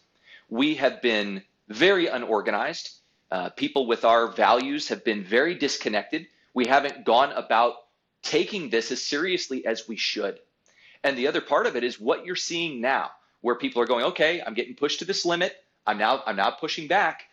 We 0.48 0.76
have 0.76 1.02
been 1.02 1.42
very 1.68 2.06
unorganized. 2.06 2.90
Uh, 3.30 3.50
people 3.50 3.86
with 3.86 4.04
our 4.04 4.28
values 4.28 4.88
have 4.88 5.04
been 5.04 5.24
very 5.24 5.54
disconnected. 5.54 6.26
We 6.54 6.66
haven't 6.66 7.04
gone 7.04 7.32
about 7.32 7.74
taking 8.22 8.70
this 8.70 8.90
as 8.90 9.02
seriously 9.02 9.66
as 9.66 9.88
we 9.88 9.96
should. 9.96 10.38
And 11.04 11.16
the 11.16 11.28
other 11.28 11.40
part 11.40 11.66
of 11.66 11.76
it 11.76 11.84
is 11.84 12.00
what 12.00 12.24
you're 12.24 12.36
seeing 12.36 12.80
now, 12.80 13.10
where 13.40 13.54
people 13.54 13.82
are 13.82 13.86
going, 13.86 14.06
okay, 14.06 14.42
I'm 14.44 14.54
getting 14.54 14.74
pushed 14.74 15.00
to 15.00 15.04
this 15.04 15.24
limit. 15.24 15.54
I'm 15.86 15.98
now 15.98 16.22
I'm 16.26 16.36
now 16.36 16.50
pushing 16.50 16.88
back. 16.88 17.24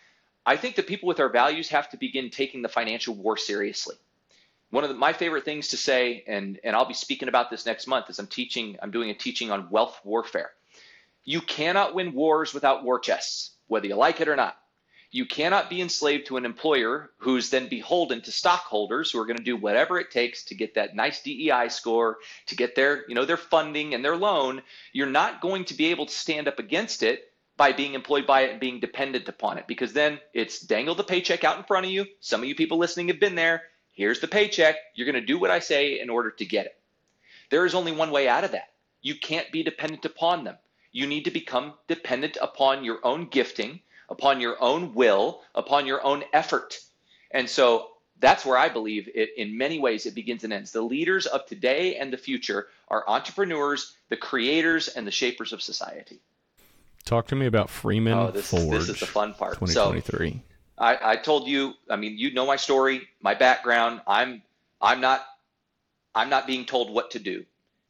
I 0.46 0.58
think 0.58 0.76
that 0.76 0.88
people 0.88 1.08
with 1.08 1.20
our 1.20 1.30
values 1.30 1.70
have 1.70 1.90
to 1.90 1.98
begin 1.98 2.30
taking 2.30 2.62
the 2.62 2.70
financial 2.70 3.16
war 3.16 3.36
seriously 3.36 3.96
one 4.76 4.84
of 4.84 4.90
the, 4.90 4.98
my 4.98 5.14
favorite 5.14 5.46
things 5.46 5.70
to 5.70 5.78
say, 5.78 6.22
and, 6.28 6.60
and 6.62 6.76
I'll 6.76 6.84
be 6.84 6.94
speaking 6.94 7.30
about 7.30 7.50
this 7.50 7.66
next 7.66 7.88
month, 7.88 8.10
is 8.10 8.20
I'm 8.20 8.28
teaching, 8.28 8.76
I'm 8.82 8.92
doing 8.92 9.10
a 9.10 9.14
teaching 9.14 9.50
on 9.50 9.70
wealth 9.70 9.98
warfare. 10.04 10.52
You 11.24 11.40
cannot 11.40 11.96
win 11.96 12.12
wars 12.12 12.54
without 12.54 12.84
war 12.84 13.00
chests, 13.00 13.52
whether 13.68 13.88
you 13.88 13.96
like 13.96 14.20
it 14.20 14.28
or 14.28 14.36
not. 14.36 14.58
You 15.12 15.26
cannot 15.26 15.70
be 15.70 15.82
enslaved 15.82 16.28
to 16.28 16.36
an 16.36 16.44
employer 16.44 17.12
who's 17.20 17.50
then 17.50 17.70
beholden 17.70 18.22
to 18.24 18.34
stockholders 18.34 19.10
who 19.12 19.20
are 19.22 19.26
going 19.26 19.38
to 19.38 19.44
do 19.44 19.56
whatever 19.56 19.98
it 19.98 20.12
takes 20.12 20.44
to 20.46 20.56
get 20.56 20.76
that 20.76 20.94
nice 20.94 21.24
DEI 21.24 21.70
score, 21.70 22.18
to 22.48 22.56
get 22.58 22.76
their, 22.76 23.06
you 23.08 23.16
know, 23.16 23.24
their 23.24 23.38
funding 23.38 23.94
and 23.94 24.04
their 24.04 24.18
loan. 24.18 24.62
You're 24.92 25.08
not 25.08 25.40
going 25.40 25.64
to 25.66 25.74
be 25.74 25.86
able 25.86 26.08
to 26.08 26.14
stand 26.14 26.50
up 26.50 26.60
against 26.60 27.02
it 27.02 27.32
by 27.56 27.72
being 27.72 27.94
employed 27.94 28.28
by 28.28 28.42
it 28.42 28.52
and 28.52 28.60
being 28.60 28.82
dependent 28.82 29.30
upon 29.30 29.58
it 29.58 29.68
because 29.68 29.94
then 29.94 30.20
it's 30.34 30.60
dangle 30.60 30.96
the 30.96 31.04
paycheck 31.06 31.46
out 31.46 31.58
in 31.58 31.64
front 31.64 31.86
of 31.86 31.94
you. 31.94 32.06
Some 32.20 32.42
of 32.42 32.50
you 32.50 32.56
people 32.56 32.78
listening 32.78 33.08
have 33.08 33.22
been 33.22 33.36
there 33.36 33.64
Here's 33.96 34.20
the 34.20 34.28
paycheck. 34.28 34.76
You're 34.94 35.12
going 35.12 35.22
to 35.22 35.26
do 35.26 35.40
what 35.40 35.52
I 35.52 35.60
say 35.60 36.00
in 36.00 36.10
order 36.10 36.30
to 36.30 36.46
get 36.46 36.66
it. 36.66 36.78
There 37.50 37.66
is 37.66 37.74
only 37.74 37.94
one 37.94 38.12
way 38.12 38.28
out 38.28 38.44
of 38.44 38.52
that. 38.52 38.72
You 39.02 39.16
can't 39.16 39.52
be 39.52 39.64
dependent 39.64 40.06
upon 40.06 40.44
them. 40.44 40.58
You 40.92 41.08
need 41.08 41.26
to 41.26 41.32
become 41.32 41.74
dependent 41.88 42.38
upon 42.42 42.84
your 42.84 43.00
own 43.04 43.28
gifting, 43.28 43.80
upon 44.10 44.42
your 44.42 44.62
own 44.62 44.94
will, 44.94 45.42
upon 45.54 45.88
your 45.88 46.06
own 46.06 46.24
effort. 46.34 46.80
And 47.32 47.50
so 47.50 47.92
that's 48.20 48.46
where 48.46 48.58
I 48.58 48.70
believe 48.70 49.10
it 49.14 49.30
in 49.38 49.58
many 49.58 49.80
ways 49.80 50.06
it 50.06 50.16
begins 50.16 50.44
and 50.44 50.54
ends. 50.54 50.72
The 50.72 50.82
leaders 50.82 51.26
of 51.26 51.46
today 51.46 51.96
and 51.96 52.12
the 52.12 52.18
future 52.18 52.68
are 52.88 53.04
entrepreneurs, 53.08 53.96
the 54.10 54.18
creators, 54.18 54.88
and 54.88 55.06
the 55.06 55.12
shapers 55.12 55.54
of 55.54 55.62
society. 55.62 56.20
Talk 57.06 57.28
to 57.28 57.36
me 57.36 57.46
about 57.46 57.70
Freeman 57.70 58.14
oh, 58.14 58.32
this, 58.32 58.50
Forge. 58.50 58.72
This 58.72 58.90
is 58.90 59.00
the 59.00 59.06
fun 59.06 59.34
part. 59.34 59.60
2023. 59.60 60.32
So, 60.32 60.55
I, 60.78 60.98
I 61.02 61.16
told 61.16 61.48
you, 61.48 61.74
I 61.90 61.96
mean, 61.96 62.18
you 62.18 62.34
know 62.34 62.46
my 62.46 62.58
story, 62.58 63.08
my 63.22 63.34
background. 63.34 64.02
I'm 64.08 64.42
I'm 64.82 65.02
not 65.02 65.26
I'm 66.14 66.30
not 66.30 66.48
being 66.48 66.66
told 66.66 66.94
what 66.94 67.12
to 67.12 67.20
do. 67.20 67.46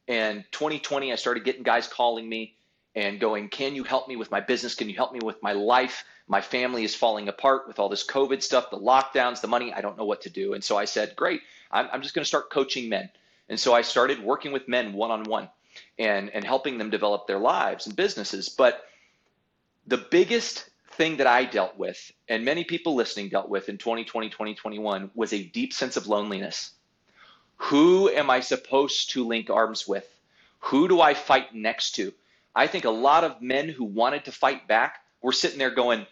And 0.08 0.44
2020, 0.52 1.12
I 1.12 1.16
started 1.16 1.44
getting 1.44 1.62
guys 1.62 1.88
calling 1.88 2.28
me 2.28 2.56
and 2.94 3.20
going, 3.20 3.48
Can 3.48 3.74
you 3.74 3.84
help 3.84 4.08
me 4.08 4.16
with 4.16 4.30
my 4.30 4.40
business? 4.40 4.74
Can 4.74 4.88
you 4.88 4.96
help 4.96 5.12
me 5.12 5.20
with 5.22 5.42
my 5.42 5.52
life? 5.52 6.04
My 6.28 6.40
family 6.40 6.84
is 6.84 6.94
falling 6.94 7.28
apart 7.28 7.68
with 7.68 7.78
all 7.78 7.88
this 7.88 8.04
COVID 8.04 8.42
stuff, 8.42 8.70
the 8.70 8.78
lockdowns, 8.78 9.40
the 9.40 9.48
money. 9.48 9.72
I 9.72 9.80
don't 9.80 9.96
know 9.96 10.04
what 10.04 10.22
to 10.22 10.30
do. 10.30 10.54
And 10.54 10.62
so 10.62 10.76
I 10.76 10.84
said, 10.84 11.14
Great, 11.16 11.40
I'm, 11.70 11.88
I'm 11.92 12.02
just 12.02 12.14
going 12.14 12.22
to 12.24 12.28
start 12.28 12.50
coaching 12.50 12.88
men. 12.88 13.10
And 13.48 13.58
so 13.60 13.74
I 13.74 13.82
started 13.82 14.22
working 14.22 14.52
with 14.52 14.66
men 14.68 14.92
one 14.92 15.10
on 15.10 15.24
one 15.24 15.48
and 15.98 16.30
and 16.30 16.44
helping 16.44 16.78
them 16.78 16.90
develop 16.90 17.26
their 17.26 17.38
lives 17.38 17.86
and 17.86 17.94
businesses. 17.94 18.48
But 18.48 18.84
the 19.86 19.98
biggest 19.98 20.68
thing 20.96 21.18
that 21.18 21.26
I 21.26 21.44
dealt 21.44 21.76
with, 21.78 22.12
and 22.28 22.44
many 22.44 22.64
people 22.64 22.94
listening 22.94 23.28
dealt 23.28 23.48
with 23.48 23.68
in 23.68 23.78
2020, 23.78 24.30
2021, 24.30 25.10
was 25.14 25.32
a 25.32 25.42
deep 25.42 25.72
sense 25.72 25.96
of 25.96 26.06
loneliness. 26.06 26.70
Who 27.56 28.08
am 28.08 28.30
I 28.30 28.40
supposed 28.40 29.10
to 29.10 29.26
link 29.26 29.50
arms 29.50 29.86
with? 29.86 30.06
Who 30.60 30.88
do 30.88 31.00
I 31.00 31.14
fight 31.14 31.54
next 31.54 31.92
to? 31.96 32.12
I 32.54 32.66
think 32.66 32.84
a 32.84 32.90
lot 32.90 33.24
of 33.24 33.42
men 33.42 33.68
who 33.68 33.84
wanted 33.84 34.24
to 34.24 34.32
fight 34.32 34.66
back 34.66 35.00
were 35.22 35.32
sitting 35.32 35.58
there 35.58 35.70
going, 35.70 36.06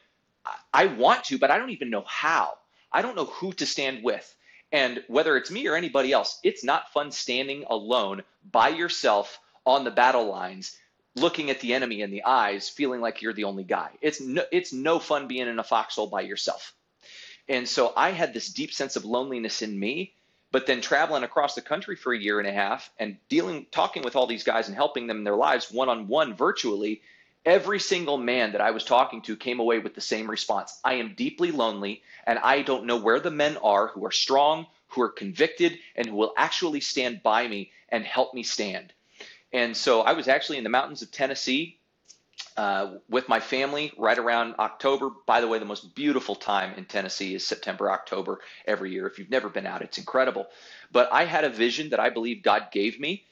I 0.72 0.86
want 0.86 1.24
to, 1.24 1.38
but 1.38 1.50
I 1.50 1.58
don't 1.58 1.70
even 1.70 1.90
know 1.90 2.04
how. 2.06 2.52
I 2.92 3.02
don't 3.02 3.16
know 3.16 3.24
who 3.24 3.52
to 3.54 3.66
stand 3.66 4.02
with. 4.04 4.34
And 4.70 5.02
whether 5.08 5.36
it's 5.36 5.50
me 5.50 5.66
or 5.68 5.76
anybody 5.76 6.12
else, 6.12 6.38
it's 6.42 6.64
not 6.64 6.92
fun 6.92 7.10
standing 7.12 7.64
alone 7.68 8.22
by 8.50 8.68
yourself 8.68 9.38
on 9.64 9.84
the 9.84 9.90
battle 9.90 10.26
lines, 10.26 10.76
looking 11.16 11.50
at 11.50 11.60
the 11.60 11.74
enemy 11.74 12.02
in 12.02 12.10
the 12.10 12.24
eyes, 12.24 12.68
feeling 12.68 13.00
like 13.00 13.22
you're 13.22 13.32
the 13.32 13.44
only 13.44 13.64
guy. 13.64 13.90
It's 14.00 14.20
no, 14.20 14.42
it's 14.50 14.72
no 14.72 14.98
fun 14.98 15.28
being 15.28 15.46
in 15.46 15.58
a 15.58 15.64
foxhole 15.64 16.08
by 16.08 16.22
yourself. 16.22 16.74
And 17.48 17.68
so 17.68 17.92
I 17.96 18.10
had 18.10 18.32
this 18.32 18.48
deep 18.48 18.72
sense 18.72 18.96
of 18.96 19.04
loneliness 19.04 19.62
in 19.62 19.78
me, 19.78 20.14
but 20.50 20.66
then 20.66 20.80
traveling 20.80 21.24
across 21.24 21.54
the 21.54 21.60
country 21.60 21.94
for 21.96 22.12
a 22.12 22.18
year 22.18 22.38
and 22.38 22.48
a 22.48 22.52
half 22.52 22.90
and 22.98 23.18
dealing, 23.28 23.66
talking 23.70 24.02
with 24.02 24.16
all 24.16 24.26
these 24.26 24.44
guys 24.44 24.68
and 24.68 24.76
helping 24.76 25.06
them 25.06 25.18
in 25.18 25.24
their 25.24 25.36
lives 25.36 25.70
one 25.70 25.88
on 25.88 26.08
one 26.08 26.34
virtually, 26.34 27.02
every 27.44 27.78
single 27.78 28.16
man 28.16 28.52
that 28.52 28.60
I 28.60 28.70
was 28.70 28.84
talking 28.84 29.20
to 29.22 29.36
came 29.36 29.60
away 29.60 29.78
with 29.78 29.94
the 29.94 30.00
same 30.00 30.30
response 30.30 30.80
I 30.82 30.94
am 30.94 31.14
deeply 31.14 31.50
lonely, 31.50 32.02
and 32.26 32.38
I 32.38 32.62
don't 32.62 32.86
know 32.86 32.96
where 32.96 33.20
the 33.20 33.30
men 33.30 33.56
are 33.58 33.88
who 33.88 34.06
are 34.06 34.12
strong, 34.12 34.66
who 34.88 35.02
are 35.02 35.10
convicted, 35.10 35.78
and 35.94 36.08
who 36.08 36.14
will 36.14 36.32
actually 36.36 36.80
stand 36.80 37.22
by 37.22 37.46
me 37.46 37.70
and 37.90 38.04
help 38.04 38.32
me 38.32 38.42
stand. 38.42 38.92
And 39.54 39.76
so 39.76 40.00
I 40.00 40.14
was 40.14 40.26
actually 40.26 40.58
in 40.58 40.64
the 40.64 40.70
mountains 40.70 41.00
of 41.00 41.12
Tennessee 41.12 41.78
uh, 42.56 42.94
with 43.08 43.28
my 43.28 43.38
family 43.38 43.92
right 43.96 44.18
around 44.18 44.56
October. 44.58 45.10
By 45.26 45.40
the 45.40 45.46
way, 45.46 45.60
the 45.60 45.64
most 45.64 45.94
beautiful 45.94 46.34
time 46.34 46.74
in 46.76 46.86
Tennessee 46.86 47.36
is 47.36 47.46
September, 47.46 47.88
October 47.88 48.40
every 48.66 48.90
year. 48.90 49.06
If 49.06 49.16
you've 49.16 49.30
never 49.30 49.48
been 49.48 49.64
out, 49.64 49.80
it's 49.80 49.96
incredible. 49.96 50.48
But 50.90 51.08
I 51.12 51.24
had 51.24 51.44
a 51.44 51.50
vision 51.50 51.90
that 51.90 52.00
I 52.00 52.10
believe 52.10 52.42
God 52.42 52.66
gave 52.72 52.98
me 52.98 53.22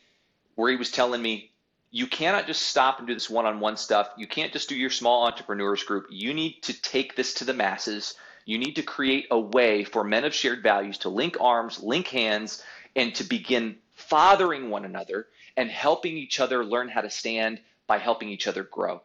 where 0.55 0.71
He 0.71 0.77
was 0.77 0.93
telling 0.93 1.21
me, 1.21 1.51
you 1.91 2.07
cannot 2.07 2.47
just 2.47 2.63
stop 2.63 3.01
and 3.01 3.09
do 3.09 3.15
this 3.15 3.29
one 3.29 3.45
on 3.45 3.59
one 3.59 3.77
stuff. 3.77 4.11
You 4.17 4.29
can't 4.29 4.53
just 4.53 4.69
do 4.69 4.77
your 4.77 4.91
small 4.91 5.27
entrepreneurs 5.27 5.83
group. 5.83 6.07
You 6.09 6.33
need 6.35 6.63
to 6.63 6.81
take 6.81 7.17
this 7.17 7.35
to 7.35 7.45
the 7.45 7.53
masses. 7.53 8.15
You 8.45 8.59
need 8.59 8.77
to 8.77 8.83
create 8.83 9.27
a 9.33 9.41
way 9.41 9.83
for 9.83 10.05
men 10.05 10.25
of 10.25 10.33
shared 10.33 10.63
values 10.63 10.99
to 10.99 11.09
link 11.09 11.37
arms, 11.41 11.83
link 11.83 12.07
hands, 12.07 12.63
and 12.95 13.13
to 13.17 13.25
begin 13.25 13.79
fathering 13.93 14.71
one 14.71 14.85
another 14.85 15.27
and 15.57 15.71
helping 15.71 16.17
each 16.17 16.41
other 16.41 16.65
learn 16.65 16.89
how 16.89 17.01
to 17.01 17.11
stand 17.11 17.61
by 17.87 17.99
helping 17.99 18.29
each 18.29 18.47
other 18.47 18.63
grow. 18.63 19.03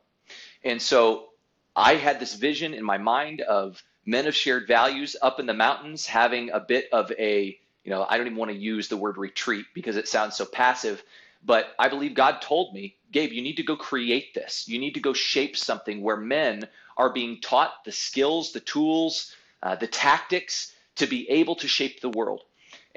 And 0.63 0.81
so 0.81 1.29
I 1.75 1.95
had 1.95 2.19
this 2.19 2.33
vision 2.35 2.73
in 2.73 2.83
my 2.83 2.97
mind 2.97 3.41
of 3.41 3.81
men 4.05 4.27
of 4.27 4.35
shared 4.35 4.67
values 4.67 5.15
up 5.21 5.39
in 5.39 5.45
the 5.45 5.53
mountains 5.53 6.05
having 6.05 6.49
a 6.51 6.59
bit 6.59 6.87
of 6.91 7.11
a, 7.19 7.57
you 7.83 7.91
know, 7.91 8.05
I 8.07 8.17
don't 8.17 8.27
even 8.27 8.37
want 8.37 8.51
to 8.51 8.57
use 8.57 8.87
the 8.87 8.97
word 8.97 9.17
retreat 9.17 9.65
because 9.73 9.97
it 9.97 10.07
sounds 10.07 10.35
so 10.35 10.45
passive, 10.45 11.03
but 11.43 11.67
I 11.77 11.89
believe 11.89 12.13
God 12.13 12.41
told 12.41 12.73
me, 12.73 12.95
Gabe, 13.11 13.31
you 13.31 13.41
need 13.41 13.57
to 13.57 13.63
go 13.63 13.75
create 13.75 14.33
this. 14.33 14.67
You 14.67 14.79
need 14.79 14.93
to 14.95 14.99
go 14.99 15.13
shape 15.13 15.55
something 15.55 16.01
where 16.01 16.17
men 16.17 16.67
are 16.97 17.11
being 17.13 17.39
taught 17.41 17.83
the 17.85 17.91
skills, 17.91 18.53
the 18.53 18.59
tools, 18.59 19.33
uh, 19.61 19.75
the 19.75 19.87
tactics 19.87 20.73
to 20.95 21.05
be 21.05 21.29
able 21.29 21.55
to 21.55 21.67
shape 21.67 22.01
the 22.01 22.09
world. 22.09 22.41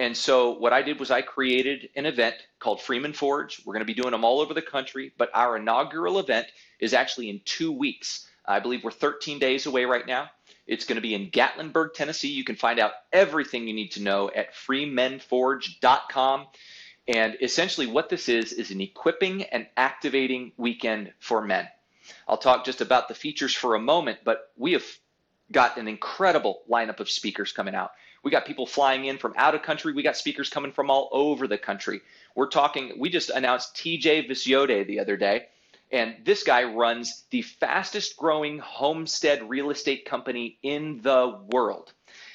And 0.00 0.16
so 0.16 0.52
what 0.52 0.72
I 0.72 0.80
did 0.80 0.98
was 0.98 1.10
I 1.10 1.20
created 1.20 1.90
an 1.94 2.06
event 2.06 2.34
called 2.58 2.80
Freeman 2.80 3.12
Forge. 3.12 3.60
We're 3.66 3.74
going 3.74 3.86
to 3.86 3.92
be 3.92 3.92
doing 3.92 4.12
them 4.12 4.24
all 4.24 4.40
over 4.40 4.54
the 4.54 4.62
country, 4.62 5.12
but 5.18 5.28
our 5.34 5.58
inaugural 5.58 6.18
event 6.18 6.46
is 6.78 6.94
actually 6.94 7.28
in 7.28 7.42
two 7.44 7.70
weeks. 7.70 8.26
I 8.46 8.60
believe 8.60 8.82
we're 8.82 8.92
13 8.92 9.38
days 9.38 9.66
away 9.66 9.84
right 9.84 10.06
now. 10.06 10.30
It's 10.66 10.86
going 10.86 10.96
to 10.96 11.02
be 11.02 11.12
in 11.12 11.30
Gatlinburg, 11.30 11.92
Tennessee. 11.92 12.28
You 12.30 12.44
can 12.44 12.56
find 12.56 12.80
out 12.80 12.92
everything 13.12 13.68
you 13.68 13.74
need 13.74 13.90
to 13.90 14.02
know 14.02 14.30
at 14.34 14.54
freemenforge.com. 14.54 16.46
And 17.06 17.36
essentially, 17.42 17.86
what 17.86 18.08
this 18.08 18.30
is, 18.30 18.54
is 18.54 18.70
an 18.70 18.80
equipping 18.80 19.42
and 19.42 19.66
activating 19.76 20.52
weekend 20.56 21.12
for 21.18 21.42
men. 21.42 21.68
I'll 22.26 22.38
talk 22.38 22.64
just 22.64 22.80
about 22.80 23.08
the 23.08 23.14
features 23.14 23.54
for 23.54 23.74
a 23.74 23.80
moment, 23.80 24.20
but 24.24 24.50
we 24.56 24.72
have 24.72 24.84
got 25.52 25.76
an 25.76 25.88
incredible 25.88 26.62
lineup 26.70 27.00
of 27.00 27.10
speakers 27.10 27.52
coming 27.52 27.74
out. 27.74 27.90
We 28.22 28.30
got 28.30 28.46
people 28.46 28.66
flying 28.66 29.06
in 29.06 29.18
from 29.18 29.34
out 29.36 29.54
of 29.54 29.62
country. 29.62 29.92
We 29.92 30.02
got 30.02 30.16
speakers 30.16 30.50
coming 30.50 30.72
from 30.72 30.90
all 30.90 31.08
over 31.10 31.46
the 31.46 31.58
country. 31.58 32.00
We're 32.34 32.48
talking, 32.48 32.92
we 32.98 33.08
just 33.08 33.30
announced 33.30 33.74
TJ 33.76 34.28
Visiode 34.28 34.86
the 34.86 35.00
other 35.00 35.16
day. 35.16 35.46
And 35.92 36.16
this 36.24 36.44
guy 36.44 36.64
runs 36.64 37.24
the 37.30 37.42
fastest 37.42 38.16
growing 38.16 38.58
homestead 38.58 39.48
real 39.48 39.70
estate 39.70 40.04
company 40.04 40.58
in 40.62 41.00
the 41.02 41.40
world. 41.50 41.92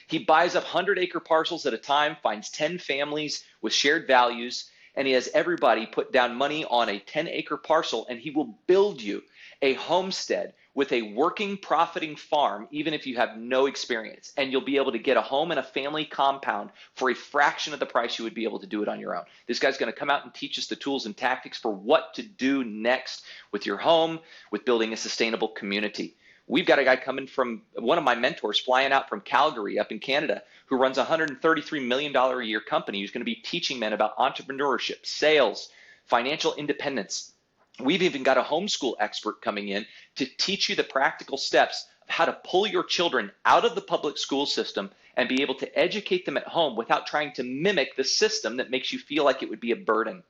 He 0.07 0.19
buys 0.19 0.55
up 0.55 0.63
100 0.63 0.99
acre 0.99 1.19
parcels 1.19 1.65
at 1.65 1.73
a 1.73 1.77
time, 1.77 2.17
finds 2.21 2.49
10 2.49 2.79
families 2.79 3.43
with 3.61 3.73
shared 3.73 4.07
values, 4.07 4.69
and 4.95 5.07
he 5.07 5.13
has 5.13 5.29
everybody 5.33 5.85
put 5.85 6.11
down 6.11 6.35
money 6.35 6.65
on 6.65 6.89
a 6.89 6.99
10 6.99 7.27
acre 7.27 7.57
parcel, 7.57 8.05
and 8.09 8.19
he 8.19 8.29
will 8.29 8.57
build 8.67 9.01
you 9.01 9.23
a 9.61 9.73
homestead 9.73 10.53
with 10.75 10.91
a 10.91 11.13
working, 11.13 11.57
profiting 11.57 12.15
farm, 12.17 12.67
even 12.69 12.93
if 12.93 13.07
you 13.07 13.15
have 13.15 13.37
no 13.37 13.65
experience. 13.65 14.33
And 14.37 14.51
you'll 14.51 14.61
be 14.61 14.75
able 14.75 14.91
to 14.91 14.99
get 14.99 15.17
a 15.17 15.21
home 15.21 15.51
and 15.51 15.59
a 15.59 15.63
family 15.63 16.05
compound 16.05 16.69
for 16.93 17.09
a 17.09 17.15
fraction 17.15 17.73
of 17.73 17.79
the 17.79 17.85
price 17.85 18.19
you 18.19 18.25
would 18.25 18.33
be 18.35 18.43
able 18.43 18.59
to 18.59 18.67
do 18.67 18.83
it 18.83 18.89
on 18.89 18.99
your 18.99 19.15
own. 19.15 19.23
This 19.47 19.59
guy's 19.59 19.77
going 19.77 19.91
to 19.91 19.97
come 19.97 20.11
out 20.11 20.25
and 20.25 20.33
teach 20.33 20.59
us 20.59 20.67
the 20.67 20.75
tools 20.75 21.05
and 21.05 21.15
tactics 21.15 21.57
for 21.57 21.71
what 21.71 22.13
to 22.15 22.23
do 22.23 22.63
next 22.63 23.23
with 23.51 23.65
your 23.65 23.77
home, 23.77 24.19
with 24.51 24.65
building 24.65 24.91
a 24.91 24.97
sustainable 24.97 25.47
community. 25.47 26.17
We've 26.47 26.65
got 26.65 26.77
a 26.77 26.83
guy 26.83 26.97
coming 26.97 27.25
from 27.25 27.63
one 27.73 27.97
of 27.97 28.03
my 28.03 28.13
mentors 28.13 28.59
flying 28.59 28.91
out 28.91 29.09
from 29.09 29.21
Calgary 29.21 29.79
up 29.79 29.91
in 29.91 29.99
Canada 29.99 30.43
who 30.67 30.77
runs 30.77 30.97
a 30.97 31.05
$133 31.05 31.87
million 31.87 32.15
a 32.15 32.43
year 32.43 32.61
company 32.61 33.01
who's 33.01 33.11
going 33.11 33.21
to 33.21 33.25
be 33.25 33.35
teaching 33.35 33.79
men 33.79 33.93
about 33.93 34.17
entrepreneurship, 34.17 35.05
sales, 35.05 35.69
financial 36.05 36.53
independence, 36.55 37.31
We've 37.79 38.03
even 38.03 38.23
got 38.23 38.37
a 38.37 38.41
homeschool 38.41 38.95
expert 38.99 39.41
coming 39.41 39.67
in 39.67 39.85
to 40.15 40.25
teach 40.25 40.69
you 40.69 40.75
the 40.75 40.83
practical 40.83 41.37
steps 41.37 41.85
of 42.03 42.09
how 42.09 42.25
to 42.25 42.37
pull 42.43 42.65
your 42.65 42.83
children 42.83 43.31
out 43.45 43.65
of 43.65 43.75
the 43.75 43.81
public 43.81 44.17
school 44.17 44.45
system 44.45 44.91
and 45.17 45.29
be 45.29 45.41
able 45.41 45.55
to 45.55 45.79
educate 45.79 46.25
them 46.25 46.37
at 46.37 46.47
home 46.47 46.75
without 46.75 47.07
trying 47.07 47.33
to 47.33 47.43
mimic 47.43 47.95
the 47.95 48.03
system 48.03 48.57
that 48.57 48.71
makes 48.71 48.91
you 48.91 48.99
feel 48.99 49.23
like 49.25 49.43
it 49.43 49.49
would 49.49 49.59
be 49.59 49.71
a 49.71 49.75
burden. 49.75 50.23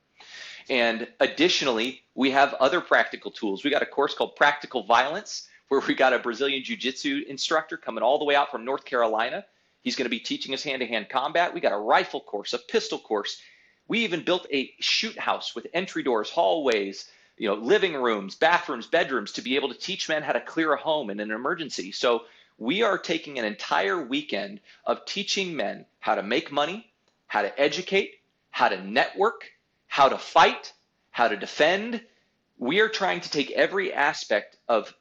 And 0.68 1.06
additionally, 1.20 2.02
we 2.14 2.32
have 2.32 2.54
other 2.54 2.80
practical 2.80 3.30
tools. 3.30 3.62
We 3.62 3.70
got 3.70 3.82
a 3.82 3.86
course 3.86 4.14
called 4.14 4.34
Practical 4.34 4.82
Violence, 4.82 5.48
where 5.68 5.80
we 5.80 5.94
got 5.94 6.12
a 6.12 6.18
Brazilian 6.18 6.64
Jiu 6.64 6.76
Jitsu 6.76 7.24
instructor 7.28 7.76
coming 7.76 8.02
all 8.02 8.18
the 8.18 8.24
way 8.24 8.34
out 8.34 8.50
from 8.50 8.64
North 8.64 8.84
Carolina. 8.84 9.44
He's 9.82 9.94
going 9.94 10.06
to 10.06 10.10
be 10.10 10.18
teaching 10.18 10.54
us 10.54 10.64
hand 10.64 10.80
to 10.80 10.86
hand 10.86 11.08
combat. 11.08 11.54
We 11.54 11.60
got 11.60 11.72
a 11.72 11.78
rifle 11.78 12.20
course, 12.20 12.52
a 12.52 12.58
pistol 12.58 12.98
course. 12.98 13.40
We 13.86 14.00
even 14.00 14.24
built 14.24 14.46
a 14.52 14.72
shoot 14.80 15.16
house 15.16 15.54
with 15.54 15.68
entry 15.72 16.02
doors, 16.02 16.28
hallways, 16.28 17.08
you 17.36 17.48
know, 17.48 17.54
living 17.54 17.94
rooms, 17.94 18.34
bathrooms, 18.34 18.86
bedrooms 18.86 19.32
to 19.32 19.42
be 19.42 19.56
able 19.56 19.68
to 19.68 19.78
teach 19.78 20.08
men 20.08 20.22
how 20.22 20.32
to 20.32 20.40
clear 20.40 20.72
a 20.72 20.80
home 20.80 21.10
in 21.10 21.20
an 21.20 21.30
emergency. 21.30 21.92
So 21.92 22.22
we 22.58 22.82
are 22.82 22.98
taking 22.98 23.38
an 23.38 23.44
entire 23.44 24.00
weekend 24.00 24.60
of 24.84 25.04
teaching 25.04 25.54
men 25.56 25.86
how 26.00 26.14
to 26.14 26.22
make 26.22 26.50
money, 26.50 26.90
how 27.26 27.42
to 27.42 27.60
educate, 27.60 28.14
how 28.50 28.68
to 28.68 28.82
network, 28.82 29.50
how 29.86 30.08
to 30.08 30.18
fight, 30.18 30.72
how 31.10 31.28
to 31.28 31.36
defend. 31.36 32.00
We 32.58 32.80
are 32.80 32.88
trying 32.88 33.20
to 33.20 33.30
take 33.30 33.50
every 33.50 33.92
aspect 33.92 34.56
of 34.68 34.94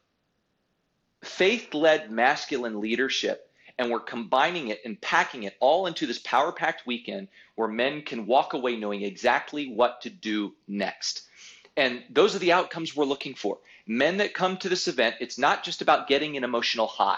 faith 1.23 1.73
led 1.73 2.11
masculine 2.11 2.81
leadership 2.81 3.49
and 3.77 3.91
we're 3.91 3.99
combining 3.99 4.69
it 4.69 4.79
and 4.85 4.99
packing 5.01 5.43
it 5.43 5.55
all 5.59 5.85
into 5.87 6.05
this 6.05 6.19
power 6.19 6.51
packed 6.51 6.85
weekend 6.85 7.27
where 7.55 7.67
men 7.67 8.01
can 8.01 8.25
walk 8.25 8.53
away 8.53 8.77
knowing 8.77 9.01
exactly 9.01 9.67
what 9.73 10.01
to 10.01 10.09
do 10.09 10.53
next. 10.67 11.27
And 11.77 12.03
those 12.09 12.35
are 12.35 12.39
the 12.39 12.53
outcomes 12.53 12.95
we're 12.95 13.05
looking 13.05 13.35
for. 13.35 13.57
Men 13.85 14.17
that 14.17 14.33
come 14.33 14.57
to 14.57 14.69
this 14.69 14.87
event, 14.87 15.15
it's 15.19 15.37
not 15.37 15.63
just 15.63 15.81
about 15.81 16.07
getting 16.07 16.37
an 16.37 16.43
emotional 16.43 16.87
high. 16.87 17.17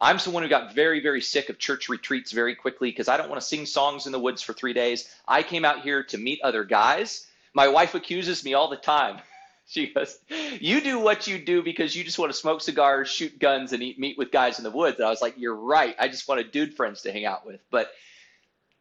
I'm 0.00 0.18
someone 0.18 0.42
who 0.42 0.48
got 0.48 0.74
very, 0.74 1.00
very 1.00 1.20
sick 1.20 1.48
of 1.48 1.58
church 1.58 1.88
retreats 1.88 2.32
very 2.32 2.54
quickly 2.54 2.90
because 2.90 3.08
I 3.08 3.16
don't 3.16 3.28
want 3.28 3.40
to 3.40 3.46
sing 3.46 3.64
songs 3.64 4.06
in 4.06 4.12
the 4.12 4.18
woods 4.18 4.42
for 4.42 4.52
three 4.52 4.72
days. 4.72 5.08
I 5.26 5.42
came 5.42 5.64
out 5.64 5.82
here 5.82 6.02
to 6.04 6.18
meet 6.18 6.42
other 6.42 6.64
guys. 6.64 7.26
My 7.54 7.68
wife 7.68 7.94
accuses 7.94 8.44
me 8.44 8.54
all 8.54 8.68
the 8.68 8.76
time. 8.76 9.20
She 9.66 9.86
goes, 9.94 10.18
You 10.60 10.82
do 10.82 10.98
what 10.98 11.26
you 11.26 11.38
do 11.38 11.62
because 11.62 11.96
you 11.96 12.04
just 12.04 12.18
want 12.18 12.30
to 12.30 12.36
smoke 12.36 12.60
cigars, 12.60 13.08
shoot 13.08 13.38
guns, 13.38 13.72
and 13.72 13.82
eat 13.82 13.98
meat 13.98 14.18
with 14.18 14.30
guys 14.30 14.58
in 14.58 14.62
the 14.62 14.70
woods. 14.70 14.98
And 14.98 15.06
I 15.06 15.08
was 15.08 15.22
like, 15.22 15.38
You're 15.38 15.56
right. 15.56 15.96
I 15.98 16.08
just 16.08 16.28
wanted 16.28 16.52
dude 16.52 16.74
friends 16.74 17.00
to 17.02 17.12
hang 17.12 17.24
out 17.24 17.46
with. 17.46 17.60
But 17.70 17.90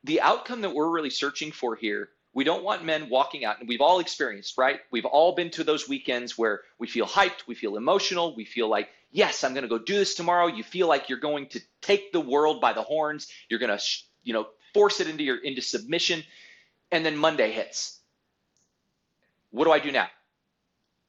the 0.04 0.20
outcome 0.20 0.60
that 0.60 0.76
we're 0.76 0.90
really 0.90 1.10
searching 1.10 1.54
for 1.54 1.78
here 1.78 2.10
we 2.34 2.44
don't 2.44 2.64
want 2.64 2.84
men 2.84 3.10
walking 3.10 3.46
out, 3.46 3.60
and 3.60 3.70
we've 3.70 3.82
all 3.82 4.00
experienced, 4.00 4.58
right? 4.58 4.80
We've 4.92 5.06
all 5.06 5.36
been 5.36 5.52
to 5.52 5.64
those 5.64 5.88
weekends 5.88 6.38
where 6.38 6.62
we 6.80 6.88
feel 6.88 7.06
hyped, 7.06 7.46
we 7.48 7.56
feel 7.56 7.78
emotional, 7.78 8.36
we 8.36 8.46
feel 8.46 8.68
like, 8.68 8.90
yes, 9.12 9.44
I'm 9.44 9.54
going 9.54 9.64
to 9.64 9.70
go 9.70 9.78
do 9.78 9.96
this 9.96 10.16
tomorrow. 10.16 10.48
You 10.48 10.64
feel 10.64 10.88
like 10.88 11.10
you're 11.10 11.20
going 11.20 11.48
to 11.50 11.62
take 11.82 12.12
the 12.12 12.20
world 12.20 12.60
by 12.60 12.74
the 12.74 12.82
horns. 12.82 13.28
You're 13.50 13.60
going 13.60 13.78
to, 13.78 13.84
you 14.24 14.34
know, 14.34 14.48
force 14.74 15.00
it 15.00 15.08
into 15.08 15.24
your 15.24 15.38
into 15.38 15.62
submission, 15.62 16.24
and 16.92 17.06
then 17.06 17.18
Monday 17.18 17.52
hits. 17.52 18.00
What 19.52 19.66
do 19.66 19.72
I 19.72 19.80
do 19.80 19.92
now? 19.92 20.08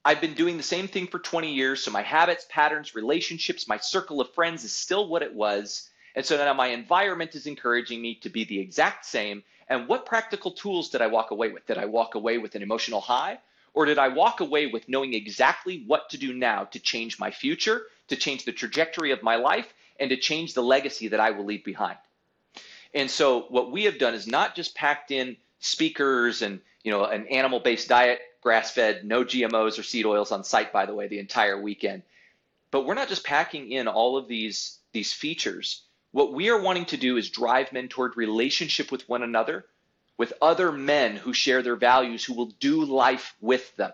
I've 0.05 0.21
been 0.21 0.35
doing 0.35 0.59
the 0.59 0.63
same 0.63 0.87
thing 0.87 1.07
for 1.07 1.19
20 1.19 1.55
years, 1.55 1.83
so 1.83 1.91
my 1.91 2.03
habits, 2.03 2.47
patterns, 2.51 2.95
relationships, 2.95 3.67
my 3.67 3.79
circle 3.79 4.21
of 4.21 4.35
friends 4.35 4.63
is 4.63 4.73
still 4.73 5.09
what 5.09 5.23
it 5.23 5.35
was. 5.35 5.89
And 6.15 6.27
so 6.27 6.37
now 6.37 6.53
my 6.53 6.69
environment 6.69 7.35
is 7.35 7.47
encouraging 7.47 8.03
me 8.03 8.17
to 8.17 8.29
be 8.29 8.45
the 8.45 8.61
exact 8.61 9.07
same 9.07 9.43
and 9.69 9.89
what 9.89 10.07
practical 10.07 10.51
tools 10.51 10.91
did 10.91 11.01
I 11.01 11.07
walk 11.07 11.31
away 11.31 11.51
with? 11.51 11.67
Did 11.67 11.79
I 11.79 11.87
walk 11.87 12.15
away 12.15 12.39
with 12.39 12.55
an 12.55 12.63
emotional 12.63 13.01
high? 13.01 13.39
Or 13.73 13.87
did 13.87 13.99
I 13.99 14.09
walk 14.09 14.41
away 14.41 14.67
with 14.67 14.89
knowing 14.89 15.15
exactly 15.15 15.83
what 15.87 16.11
to 16.11 16.19
do 16.19 16.33
now 16.33 16.65
to 16.65 16.79
change 16.79 17.19
my 17.19 17.31
future, 17.31 17.83
to 18.09 18.17
change 18.17 18.45
the 18.45 18.53
trajectory 18.53 19.11
of 19.11 19.23
my 19.23 19.37
life, 19.37 19.75
and 19.99 20.11
to 20.11 20.17
change 20.17 20.55
the 20.55 20.63
legacy 20.63 21.09
that 21.09 21.21
I 21.21 21.31
will 21.31 21.45
leave 21.45 21.65
behind? 21.65 21.99
And 22.95 23.11
so 23.11 23.43
what 23.49 23.73
we 23.73 23.85
have 23.85 23.99
done 23.99 24.15
is 24.15 24.27
not 24.27 24.55
just 24.55 24.75
packed 24.77 25.11
in 25.11 25.37
speakers 25.59 26.43
and 26.43 26.61
you 26.85 26.93
know 26.93 27.05
an 27.05 27.27
animal-based 27.27 27.89
diet, 27.89 28.21
grass-fed, 28.43 29.05
no 29.05 29.25
GMOs 29.25 29.79
or 29.79 29.83
seed 29.83 30.07
oils 30.07 30.31
on 30.31 30.45
site 30.45 30.73
by 30.73 30.87
the 30.87 30.95
way 30.95 31.09
the 31.09 31.19
entire 31.19 31.61
weekend. 31.61 32.03
But 32.71 32.87
we're 32.87 32.95
not 32.95 33.09
just 33.09 33.25
packing 33.25 33.73
in 33.73 33.89
all 33.89 34.17
of 34.17 34.29
these 34.29 34.79
these 34.93 35.13
features. 35.13 35.83
What 36.15 36.33
we 36.33 36.49
are 36.49 36.61
wanting 36.61 36.85
to 36.87 36.97
do 36.97 37.17
is 37.17 37.29
drive 37.29 37.73
men 37.73 37.89
toward 37.89 38.17
relationship 38.17 38.93
with 38.93 39.09
one 39.09 39.25
another, 39.25 39.67
with 40.17 40.33
other 40.41 40.71
men 40.71 41.17
who 41.17 41.33
share 41.33 41.61
their 41.61 41.75
values, 41.75 42.25
who 42.25 42.35
will 42.35 42.53
do 42.61 42.85
life 42.85 43.35
with 43.41 43.75
them. 43.75 43.91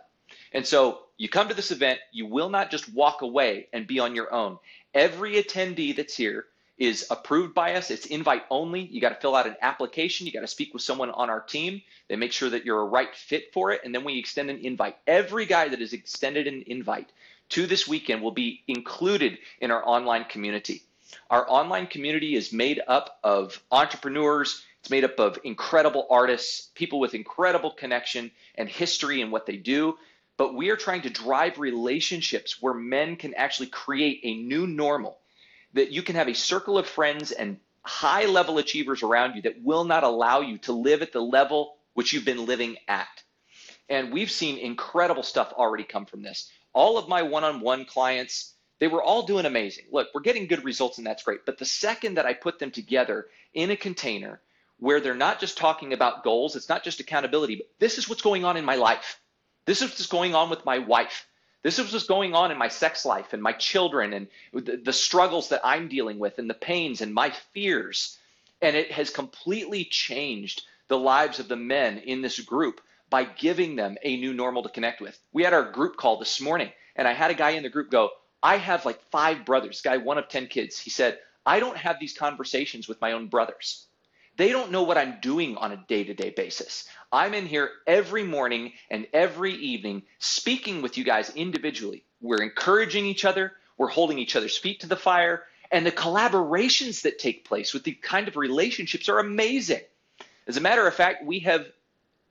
And 0.53 0.67
so 0.67 1.01
you 1.17 1.31
come 1.31 1.49
to 1.49 1.55
this 1.55 1.71
event, 1.71 1.99
you 2.13 2.27
will 2.27 2.51
not 2.51 2.71
just 2.71 2.93
walk 2.93 3.23
away 3.23 3.69
and 3.73 3.87
be 3.87 4.01
on 4.01 4.15
your 4.15 4.31
own. 4.35 4.59
Every 4.93 5.43
attendee 5.43 5.97
that's 5.97 6.15
here 6.15 6.45
is 6.77 7.07
approved 7.11 7.55
by 7.55 7.77
us. 7.77 7.91
It's 7.91 8.05
invite 8.05 8.45
only. 8.51 8.83
You 8.83 9.01
got 9.01 9.15
to 9.15 9.21
fill 9.23 9.35
out 9.35 9.47
an 9.47 9.57
application. 9.63 10.27
You 10.27 10.33
got 10.35 10.41
to 10.41 10.47
speak 10.47 10.75
with 10.75 10.83
someone 10.83 11.11
on 11.13 11.31
our 11.31 11.41
team. 11.41 11.81
They 12.09 12.17
make 12.17 12.33
sure 12.33 12.51
that 12.51 12.67
you're 12.67 12.83
a 12.83 12.85
right 12.85 13.17
fit 13.17 13.51
for 13.55 13.73
it. 13.73 13.81
And 13.83 13.95
then 13.95 14.05
we 14.05 14.19
extend 14.19 14.51
an 14.51 14.59
invite. 14.59 14.99
Every 15.07 15.47
guy 15.47 15.69
that 15.69 15.81
is 15.81 15.95
extended 15.95 16.47
an 16.47 16.65
invite 16.67 17.11
to 17.49 17.67
this 17.67 17.89
weekend 17.89 18.21
will 18.21 18.31
be 18.31 18.63
included 18.69 19.39
in 19.63 19.71
our 19.71 19.83
online 19.89 20.25
community. 20.25 20.83
Our 21.29 21.49
online 21.51 21.87
community 21.87 22.35
is 22.35 22.53
made 22.53 22.81
up 22.87 23.19
of 23.23 23.63
entrepreneurs, 23.71 24.65
it's 24.81 24.91
made 24.91 25.05
up 25.05 25.19
of 25.19 25.39
incredible 25.45 26.07
artists, 26.11 26.71
people 26.75 27.01
with 27.01 27.15
incredible 27.15 27.71
connection 27.71 28.31
and 28.55 28.69
history 28.69 29.21
in 29.21 29.31
what 29.31 29.47
they 29.47 29.57
do 29.57 29.97
but 30.41 30.55
we 30.55 30.71
are 30.71 30.77
trying 30.77 31.03
to 31.03 31.11
drive 31.11 31.59
relationships 31.59 32.63
where 32.63 32.73
men 32.73 33.17
can 33.17 33.35
actually 33.35 33.67
create 33.67 34.21
a 34.23 34.43
new 34.43 34.67
normal 34.67 35.19
that 35.75 35.91
you 35.91 36.03
can 36.03 36.17
have 36.17 36.29
a 36.29 36.35
circle 36.35 36.79
of 36.79 36.87
friends 36.87 37.31
and 37.31 37.59
high 37.83 38.25
level 38.25 38.57
achievers 38.57 39.03
around 39.03 39.37
you 39.37 39.43
that 39.43 39.63
will 39.63 39.85
not 39.85 40.03
allow 40.03 40.41
you 40.41 40.57
to 40.57 40.73
live 40.73 41.03
at 41.03 41.13
the 41.13 41.21
level 41.21 41.77
which 41.93 42.15
you've 42.15 42.25
been 42.25 42.47
living 42.47 42.79
at. 42.89 43.23
And 43.91 44.15
we've 44.15 44.31
seen 44.31 44.57
incredible 44.57 45.23
stuff 45.23 45.53
already 45.53 45.85
come 45.85 46.07
from 46.07 46.23
this. 46.23 46.51
All 46.73 46.97
of 46.97 47.07
my 47.07 47.21
one 47.21 47.45
on 47.45 47.61
one 47.61 47.85
clients, 47.85 48.55
they 48.81 48.89
were 48.89 49.03
all 49.03 49.23
doing 49.23 49.47
amazing. 49.47 49.85
Look, 49.93 50.09
we're 50.15 50.23
getting 50.23 50.47
good 50.47 50.65
results 50.65 50.99
and 50.99 51.07
that's 51.07 51.23
great. 51.23 51.47
But 51.47 51.59
the 51.59 51.65
second 51.65 52.17
that 52.17 52.27
I 52.27 52.33
put 52.33 52.59
them 52.59 52.71
together 52.71 53.27
in 53.55 53.71
a 53.71 53.77
container 53.77 54.41
where 54.79 55.01
they're 55.01 55.15
not 55.15 55.39
just 55.39 55.59
talking 55.59 55.93
about 55.93 56.25
goals, 56.25 56.57
it's 56.57 56.69
not 56.69 56.83
just 56.83 56.99
accountability, 56.99 57.57
but 57.57 57.69
this 57.79 57.99
is 57.99 58.09
what's 58.09 58.23
going 58.23 58.45
on 58.45 58.57
in 58.57 58.65
my 58.65 58.77
life. 58.77 59.21
This 59.67 59.83
is 59.83 59.91
what's 59.91 60.07
going 60.07 60.35
on 60.35 60.49
with 60.49 60.65
my 60.65 60.79
wife. 60.79 61.27
This 61.63 61.79
is 61.79 61.93
what's 61.93 62.07
going 62.07 62.35
on 62.35 62.51
in 62.51 62.57
my 62.57 62.69
sex 62.69 63.05
life 63.05 63.35
and 63.35 63.43
my 63.43 63.53
children 63.53 64.15
and 64.15 64.29
the, 64.55 64.81
the 64.83 64.95
struggles 64.95 65.51
that 65.51 65.61
I'm 65.63 65.89
dealing 65.89 66.19
with 66.19 66.39
and 66.39 66.49
the 66.49 66.55
pains 66.55 67.03
and 67.03 67.13
my 67.13 67.31
fears. 67.53 68.17
And 68.63 68.75
it 68.75 68.91
has 68.93 69.11
completely 69.11 69.85
changed 69.85 70.63
the 70.89 70.99
lives 70.99 71.39
of 71.39 71.49
the 71.49 71.57
men 71.57 71.99
in 71.99 72.23
this 72.23 72.41
group 72.41 72.81
by 73.11 73.25
giving 73.25 73.77
them 73.77 73.99
a 74.03 74.17
new 74.17 74.33
normal 74.33 74.63
to 74.63 74.71
connect 74.71 75.03
with. 75.03 75.19
We 75.33 75.43
had 75.43 75.53
our 75.53 75.71
group 75.71 75.97
call 75.97 76.19
this 76.19 76.41
morning, 76.41 76.71
and 76.97 77.07
I 77.07 77.13
had 77.13 77.31
a 77.31 77.35
guy 77.35 77.51
in 77.51 77.63
the 77.63 77.69
group 77.69 77.91
go, 77.91 78.11
I 78.43 78.57
have 78.57 78.87
like 78.87 79.03
five 79.11 79.45
brothers, 79.45 79.83
guy, 79.83 79.99
one 79.99 80.19
of 80.19 80.29
10 80.29 80.47
kids. 80.47 80.79
He 80.79 80.91
said, 80.91 81.19
I 81.45 81.61
don't 81.61 81.77
have 81.77 81.99
these 82.01 82.17
conversations 82.17 82.89
with 82.89 83.01
my 83.01 83.13
own 83.13 83.29
brothers. 83.29 83.87
They 84.37 84.51
don't 84.53 84.71
know 84.71 84.85
what 84.85 84.97
I'm 84.97 85.19
doing 85.21 85.57
on 85.57 85.73
a 85.73 85.85
day 85.89 86.05
to 86.05 86.15
day 86.15 86.31
basis. 86.31 86.89
I'm 87.13 87.35
in 87.35 87.47
here 87.47 87.71
every 87.87 88.23
morning 88.23 88.73
and 88.91 89.07
every 89.13 89.55
evening 89.55 90.05
speaking 90.19 90.81
with 90.81 90.97
you 90.97 91.05
guys 91.05 91.31
individually. 91.35 92.05
We're 92.21 92.43
encouraging 92.43 93.07
each 93.07 93.25
other, 93.25 93.53
we're 93.77 93.89
holding 93.89 94.19
each 94.19 94.37
other's 94.37 94.57
feet 94.57 94.81
to 94.81 94.87
the 94.87 94.97
fire, 94.97 95.45
and 95.71 95.85
the 95.85 95.93
collaborations 95.93 97.03
that 97.03 97.19
take 97.19 97.45
place 97.45 97.75
with 97.75 97.85
the 97.85 97.93
kind 97.93 98.29
of 98.29 98.37
relationships 98.37 99.09
are 99.09 99.19
amazing. 99.19 99.83
As 100.47 100.57
a 100.57 100.61
matter 100.61 100.87
of 100.87 100.95
fact, 100.95 101.25
we 101.25 101.41
have 101.41 101.67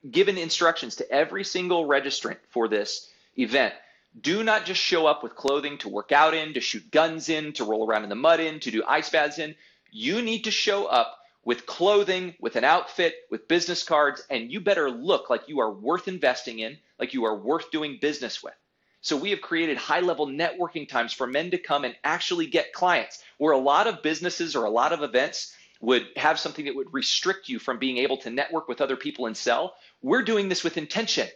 given 0.10 0.38
instructions 0.38 0.97
to 0.97 1.12
every 1.12 1.43
single 1.43 1.86
registrant 1.86 2.38
for 2.49 2.68
this 2.68 3.10
event. 3.38 3.74
Do 4.20 4.43
not 4.43 4.65
just 4.65 4.82
show 4.82 5.05
up 5.05 5.24
with 5.24 5.36
clothing 5.36 5.78
to 5.80 5.89
work 5.89 6.11
out 6.11 6.34
in, 6.34 6.53
to 6.53 6.61
shoot 6.61 6.89
guns 6.91 7.30
in, 7.30 7.53
to 7.53 7.63
roll 7.63 7.88
around 7.88 8.03
in 8.03 8.09
the 8.09 8.15
mud 8.15 8.39
in, 8.39 8.59
to 8.61 8.72
do 8.72 8.84
ice 8.88 9.09
baths 9.09 9.39
in. 9.39 9.55
You 9.91 10.22
need 10.22 10.45
to 10.45 10.51
show 10.51 10.86
up 10.86 11.20
with 11.45 11.65
clothing, 11.65 12.36
with 12.39 12.55
an 12.55 12.63
outfit, 12.63 13.15
with 13.30 13.47
business 13.47 13.84
cards, 13.84 14.24
and 14.30 14.51
you 14.51 14.59
better 14.59 14.89
look 14.89 15.30
like 15.30 15.47
you 15.47 15.59
are 15.61 15.72
worth 15.72 16.07
investing 16.07 16.59
in, 16.59 16.78
like 16.99 17.13
you 17.13 17.26
are 17.26 17.36
worth 17.36 17.72
doing 17.72 17.97
business 18.01 18.43
with. 18.43 18.53
So 19.01 19.15
we 19.15 19.30
have 19.30 19.41
created 19.41 19.78
high 19.78 20.01
level 20.01 20.28
networking 20.28 20.88
times 20.88 21.13
for 21.13 21.26
men 21.26 21.51
to 21.51 21.57
come 21.57 21.86
and 21.86 21.95
actually 22.03 22.47
get 22.47 22.74
clients. 22.74 23.24
Where 23.38 23.53
a 23.53 23.57
lot 23.57 23.88
of 23.88 24.03
businesses 24.03 24.55
or 24.55 24.65
a 24.65 24.70
lot 24.70 24.91
of 24.91 25.01
events 25.01 25.55
would 25.82 26.07
have 26.17 26.38
something 26.38 26.65
that 26.65 26.76
would 26.76 26.93
restrict 26.93 27.47
you 27.47 27.59
from 27.59 27.80
being 27.80 27.97
able 27.97 28.17
to 28.17 28.30
network 28.30 28.67
with 28.67 28.82
other 28.82 28.97
people 28.97 29.28
and 29.28 29.38
sell, 29.38 29.76
we're 30.01 30.24
doing 30.24 30.49
this 30.49 30.63
with 30.63 30.78
intention. 30.78 31.30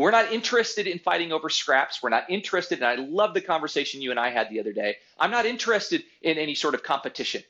We're 0.00 0.12
not 0.12 0.32
interested 0.32 0.86
in 0.86 0.98
fighting 0.98 1.30
over 1.30 1.50
scraps. 1.50 2.02
We're 2.02 2.08
not 2.08 2.30
interested, 2.30 2.78
and 2.78 2.86
I 2.86 2.94
love 2.94 3.34
the 3.34 3.42
conversation 3.42 4.00
you 4.00 4.10
and 4.10 4.18
I 4.18 4.30
had 4.30 4.48
the 4.48 4.58
other 4.58 4.72
day. 4.72 4.96
I'm 5.18 5.30
not 5.30 5.44
interested 5.44 6.02
in 6.22 6.38
any 6.38 6.54
sort 6.54 6.72
of 6.74 6.82
competition. 6.82 7.42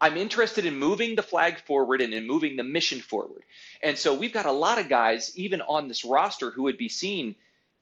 I'm 0.00 0.16
interested 0.16 0.64
in 0.64 0.78
moving 0.78 1.16
the 1.16 1.22
flag 1.22 1.58
forward 1.58 2.00
and 2.00 2.14
in 2.14 2.26
moving 2.26 2.56
the 2.56 2.64
mission 2.64 3.00
forward. 3.00 3.42
And 3.82 3.98
so 3.98 4.14
we've 4.14 4.32
got 4.32 4.46
a 4.46 4.52
lot 4.52 4.78
of 4.78 4.88
guys, 4.88 5.36
even 5.36 5.60
on 5.60 5.86
this 5.86 6.02
roster, 6.02 6.50
who 6.50 6.62
would 6.62 6.78
be 6.78 6.88
seen 6.88 7.34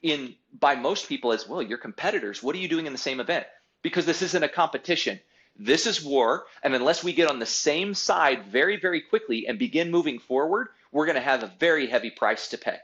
in 0.03 0.35
by 0.59 0.75
most 0.75 1.09
people 1.09 1.33
as 1.33 1.49
well, 1.49 1.63
you're 1.63 1.79
competitors. 1.79 2.43
What 2.43 2.57
are 2.57 2.59
you 2.59 2.67
doing 2.67 2.87
in 2.87 2.93
the 2.93 2.99
same 2.99 3.21
event? 3.21 3.47
Because 3.81 4.07
this 4.07 4.23
isn't 4.23 4.43
a 4.43 4.49
competition. 4.49 5.21
This 5.57 5.87
is 5.87 6.03
war. 6.03 6.47
And 6.65 6.75
unless 6.75 7.05
we 7.05 7.13
get 7.13 7.31
on 7.31 7.39
the 7.39 7.47
same 7.47 7.95
side 7.95 8.47
very, 8.47 8.77
very 8.77 9.03
quickly 9.03 9.47
and 9.47 9.57
begin 9.57 9.93
moving 9.93 10.19
forward, 10.19 10.67
we're 10.91 11.07
going 11.07 11.15
to 11.15 11.23
have 11.23 11.45
a 11.45 11.53
very 11.61 11.87
heavy 11.87 12.11
price 12.11 12.49
to 12.49 12.59
pay. 12.59 12.79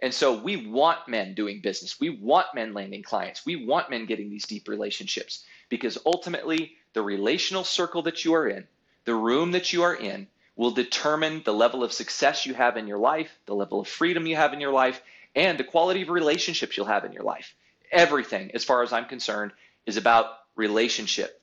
And 0.00 0.12
so 0.12 0.38
we 0.38 0.56
want 0.68 1.08
men 1.08 1.34
doing 1.34 1.60
business. 1.60 1.98
We 1.98 2.10
want 2.10 2.48
men 2.54 2.74
landing 2.74 3.02
clients. 3.02 3.46
We 3.46 3.64
want 3.64 3.90
men 3.90 4.06
getting 4.06 4.28
these 4.28 4.46
deep 4.46 4.68
relationships 4.68 5.44
because 5.68 5.98
ultimately 6.04 6.76
the 6.92 7.02
relational 7.02 7.64
circle 7.64 8.02
that 8.02 8.24
you 8.24 8.34
are 8.34 8.46
in, 8.46 8.66
the 9.04 9.14
room 9.14 9.52
that 9.52 9.72
you 9.72 9.82
are 9.82 9.94
in, 9.94 10.26
will 10.54 10.70
determine 10.70 11.42
the 11.44 11.52
level 11.52 11.84
of 11.84 11.92
success 11.92 12.46
you 12.46 12.54
have 12.54 12.76
in 12.76 12.86
your 12.86 12.98
life, 12.98 13.30
the 13.46 13.54
level 13.54 13.80
of 13.80 13.88
freedom 13.88 14.26
you 14.26 14.36
have 14.36 14.52
in 14.52 14.60
your 14.60 14.72
life, 14.72 15.00
and 15.34 15.58
the 15.58 15.64
quality 15.64 16.02
of 16.02 16.08
relationships 16.08 16.76
you'll 16.76 16.86
have 16.86 17.04
in 17.04 17.12
your 17.12 17.22
life. 17.22 17.54
Everything, 17.92 18.50
as 18.52 18.64
far 18.64 18.82
as 18.82 18.92
I'm 18.92 19.04
concerned, 19.04 19.52
is 19.84 19.96
about 19.96 20.26
relationship. 20.56 21.40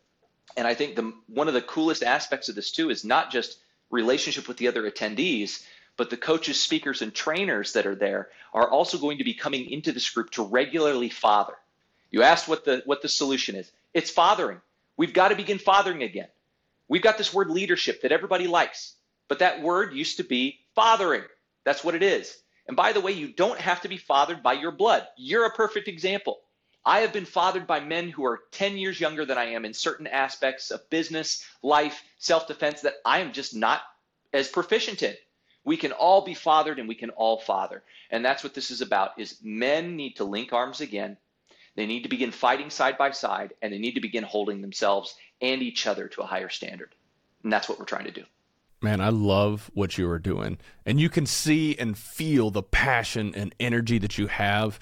And 0.57 0.67
I 0.67 0.73
think 0.73 0.95
the, 0.95 1.13
one 1.27 1.47
of 1.47 1.53
the 1.53 1.61
coolest 1.61 2.03
aspects 2.03 2.49
of 2.49 2.55
this 2.55 2.71
too 2.71 2.89
is 2.89 3.05
not 3.05 3.31
just 3.31 3.57
relationship 3.89 4.47
with 4.47 4.57
the 4.57 4.67
other 4.67 4.89
attendees, 4.89 5.63
but 5.97 6.09
the 6.09 6.17
coaches, 6.17 6.59
speakers, 6.59 7.01
and 7.01 7.13
trainers 7.13 7.73
that 7.73 7.85
are 7.85 7.95
there 7.95 8.29
are 8.53 8.69
also 8.69 8.97
going 8.97 9.19
to 9.19 9.23
be 9.23 9.33
coming 9.33 9.69
into 9.69 9.91
this 9.91 10.09
group 10.09 10.31
to 10.31 10.43
regularly 10.43 11.09
father. 11.09 11.53
You 12.11 12.23
asked 12.23 12.47
what 12.47 12.65
the 12.65 12.83
what 12.85 13.01
the 13.01 13.09
solution 13.09 13.55
is. 13.55 13.71
It's 13.93 14.11
fathering. 14.11 14.61
We've 14.97 15.13
got 15.13 15.29
to 15.29 15.35
begin 15.35 15.59
fathering 15.59 16.03
again. 16.03 16.27
We've 16.87 17.01
got 17.01 17.17
this 17.17 17.33
word 17.33 17.49
leadership 17.49 18.01
that 18.01 18.11
everybody 18.11 18.47
likes, 18.47 18.93
but 19.27 19.39
that 19.39 19.61
word 19.61 19.93
used 19.93 20.17
to 20.17 20.23
be 20.23 20.59
fathering. 20.75 21.23
That's 21.63 21.83
what 21.83 21.95
it 21.95 22.03
is. 22.03 22.37
And 22.67 22.77
by 22.77 22.93
the 22.93 23.01
way, 23.01 23.11
you 23.11 23.29
don't 23.29 23.59
have 23.59 23.81
to 23.81 23.87
be 23.87 23.97
fathered 23.97 24.43
by 24.43 24.53
your 24.53 24.71
blood. 24.71 25.07
You're 25.17 25.45
a 25.45 25.51
perfect 25.51 25.87
example. 25.87 26.39
I 26.85 26.99
have 26.99 27.13
been 27.13 27.25
fathered 27.25 27.65
by 27.65 27.79
men 27.79 28.09
who 28.09 28.25
are 28.25 28.41
10 28.51 28.77
years 28.77 28.99
younger 28.99 29.25
than 29.25 29.37
I 29.37 29.45
am 29.45 29.63
in 29.65 29.73
certain 29.73 30.07
aspects 30.07 30.69
of 30.69 30.89
business, 30.89 31.45
life, 31.61 32.03
self 32.19 32.47
defense 32.47 32.81
that 32.81 32.95
I 33.05 33.19
am 33.19 33.33
just 33.33 33.55
not 33.55 33.81
as 34.33 34.49
proficient 34.49 35.01
in. 35.01 35.15
We 35.65 35.77
can 35.77 35.91
all 35.91 36.21
be 36.21 36.33
fathered 36.33 36.79
and 36.79 36.87
we 36.87 36.95
can 36.95 37.09
all 37.11 37.39
father. 37.39 37.83
And 38.11 38.23
that's 38.23 38.43
what 38.43 38.53
this 38.53 38.69
is 38.69 38.81
about 38.81 39.11
is 39.17 39.37
men 39.41 39.95
need 39.95 40.17
to 40.17 40.23
link 40.23 40.53
arms 40.53 40.81
again 40.81 41.17
they 41.75 41.85
need 41.85 42.03
to 42.03 42.09
begin 42.09 42.31
fighting 42.31 42.69
side 42.69 42.97
by 42.97 43.11
side, 43.11 43.53
and 43.61 43.73
they 43.73 43.79
need 43.79 43.95
to 43.95 44.01
begin 44.01 44.23
holding 44.23 44.61
themselves 44.61 45.15
and 45.41 45.61
each 45.61 45.87
other 45.87 46.07
to 46.09 46.21
a 46.21 46.25
higher 46.25 46.49
standard. 46.49 46.93
And 47.43 47.51
that's 47.51 47.67
what 47.67 47.79
we're 47.79 47.85
trying 47.85 48.05
to 48.05 48.11
do. 48.11 48.23
Man, 48.81 49.01
I 49.01 49.09
love 49.09 49.71
what 49.73 49.97
you 49.97 50.09
are 50.09 50.19
doing. 50.19 50.57
And 50.85 50.99
you 50.99 51.09
can 51.09 51.25
see 51.25 51.75
and 51.77 51.97
feel 51.97 52.51
the 52.51 52.63
passion 52.63 53.33
and 53.33 53.55
energy 53.59 53.97
that 53.97 54.17
you 54.17 54.27
have. 54.27 54.79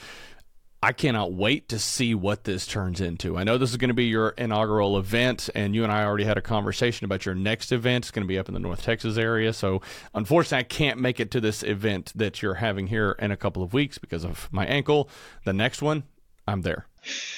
I 0.83 0.93
cannot 0.93 1.33
wait 1.33 1.69
to 1.69 1.77
see 1.77 2.15
what 2.15 2.43
this 2.43 2.65
turns 2.65 3.01
into. 3.01 3.37
I 3.37 3.43
know 3.43 3.59
this 3.59 3.69
is 3.69 3.77
going 3.77 3.89
to 3.89 3.93
be 3.93 4.05
your 4.05 4.29
inaugural 4.29 4.97
event, 4.97 5.47
and 5.53 5.75
you 5.75 5.83
and 5.83 5.91
I 5.91 6.03
already 6.03 6.23
had 6.23 6.39
a 6.39 6.41
conversation 6.41 7.05
about 7.05 7.23
your 7.23 7.35
next 7.35 7.71
event. 7.71 8.05
It's 8.05 8.11
going 8.11 8.23
to 8.23 8.27
be 8.27 8.39
up 8.39 8.47
in 8.47 8.55
the 8.55 8.59
North 8.59 8.81
Texas 8.81 9.15
area. 9.15 9.53
So, 9.53 9.83
unfortunately, 10.15 10.57
I 10.57 10.63
can't 10.63 10.99
make 10.99 11.19
it 11.19 11.29
to 11.31 11.39
this 11.39 11.61
event 11.61 12.11
that 12.15 12.41
you're 12.41 12.55
having 12.55 12.87
here 12.87 13.15
in 13.19 13.29
a 13.29 13.37
couple 13.37 13.61
of 13.61 13.73
weeks 13.73 13.99
because 13.99 14.25
of 14.25 14.49
my 14.51 14.65
ankle. 14.65 15.07
The 15.45 15.53
next 15.53 15.83
one, 15.83 16.01
I'm 16.47 16.63
there. 16.63 16.87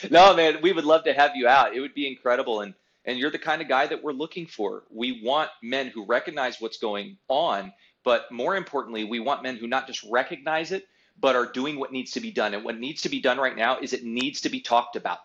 No, 0.09 0.33
man, 0.33 0.59
we 0.61 0.71
would 0.71 0.85
love 0.85 1.03
to 1.03 1.13
have 1.13 1.35
you 1.35 1.45
out. 1.45 1.75
It 1.75 1.81
would 1.81 1.93
be 1.93 2.07
incredible. 2.07 2.61
And 2.61 2.73
and 3.05 3.19
you're 3.19 3.31
the 3.31 3.39
kind 3.39 3.61
of 3.61 3.67
guy 3.67 3.87
that 3.87 4.01
we're 4.01 4.13
looking 4.13 4.45
for. 4.45 4.83
We 4.89 5.21
want 5.21 5.49
men 5.61 5.87
who 5.87 6.05
recognize 6.05 6.61
what's 6.61 6.77
going 6.77 7.17
on, 7.27 7.73
but 8.05 8.31
more 8.31 8.55
importantly, 8.55 9.03
we 9.03 9.19
want 9.19 9.43
men 9.43 9.57
who 9.57 9.67
not 9.67 9.87
just 9.87 10.05
recognize 10.09 10.71
it, 10.71 10.87
but 11.23 11.37
are 11.37 11.45
doing 11.45 11.79
what 11.79 11.93
needs 11.93 12.11
to 12.11 12.19
be 12.19 12.31
done. 12.31 12.53
And 12.53 12.65
what 12.65 12.77
needs 12.77 13.01
to 13.03 13.09
be 13.09 13.21
done 13.21 13.37
right 13.37 13.55
now 13.55 13.79
is 13.79 13.93
it 13.93 14.03
needs 14.03 14.41
to 14.41 14.49
be 14.49 14.59
talked 14.59 14.97
about. 14.97 15.19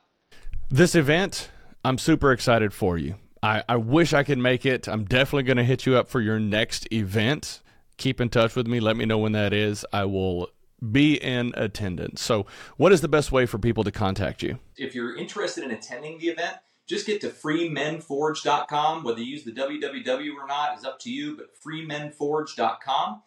This 0.70 0.94
event, 0.94 1.50
I'm 1.84 1.98
super 1.98 2.30
excited 2.30 2.72
for 2.72 2.96
you. 2.96 3.16
I, 3.42 3.64
I 3.68 3.76
wish 3.76 4.12
I 4.12 4.22
could 4.22 4.38
make 4.38 4.64
it. 4.64 4.88
I'm 4.88 5.04
definitely 5.04 5.42
going 5.42 5.56
to 5.56 5.64
hit 5.64 5.86
you 5.86 5.96
up 5.96 6.08
for 6.08 6.20
your 6.20 6.38
next 6.38 6.86
event. 6.92 7.60
Keep 7.96 8.20
in 8.20 8.28
touch 8.28 8.54
with 8.54 8.68
me. 8.68 8.78
Let 8.78 8.96
me 8.96 9.06
know 9.06 9.18
when 9.18 9.32
that 9.32 9.52
is. 9.52 9.84
I 9.92 10.04
will 10.04 10.50
be 10.92 11.14
in 11.14 11.52
attendance. 11.56 12.22
So, 12.22 12.46
what 12.76 12.92
is 12.92 13.00
the 13.00 13.08
best 13.08 13.32
way 13.32 13.44
for 13.44 13.58
people 13.58 13.82
to 13.82 13.90
contact 13.90 14.40
you? 14.40 14.60
If 14.76 14.94
you're 14.94 15.16
interested 15.16 15.64
in 15.64 15.72
attending 15.72 16.18
the 16.18 16.28
event, 16.28 16.58
just 16.86 17.06
get 17.06 17.20
to 17.22 17.28
freemenforge.com. 17.28 19.02
Whether 19.02 19.20
you 19.20 19.26
use 19.26 19.42
the 19.42 19.50
www 19.50 20.34
or 20.36 20.46
not 20.46 20.78
is 20.78 20.84
up 20.84 21.00
to 21.00 21.10
you, 21.10 21.36
but 21.36 21.48
freemenforge.com. 21.60 23.22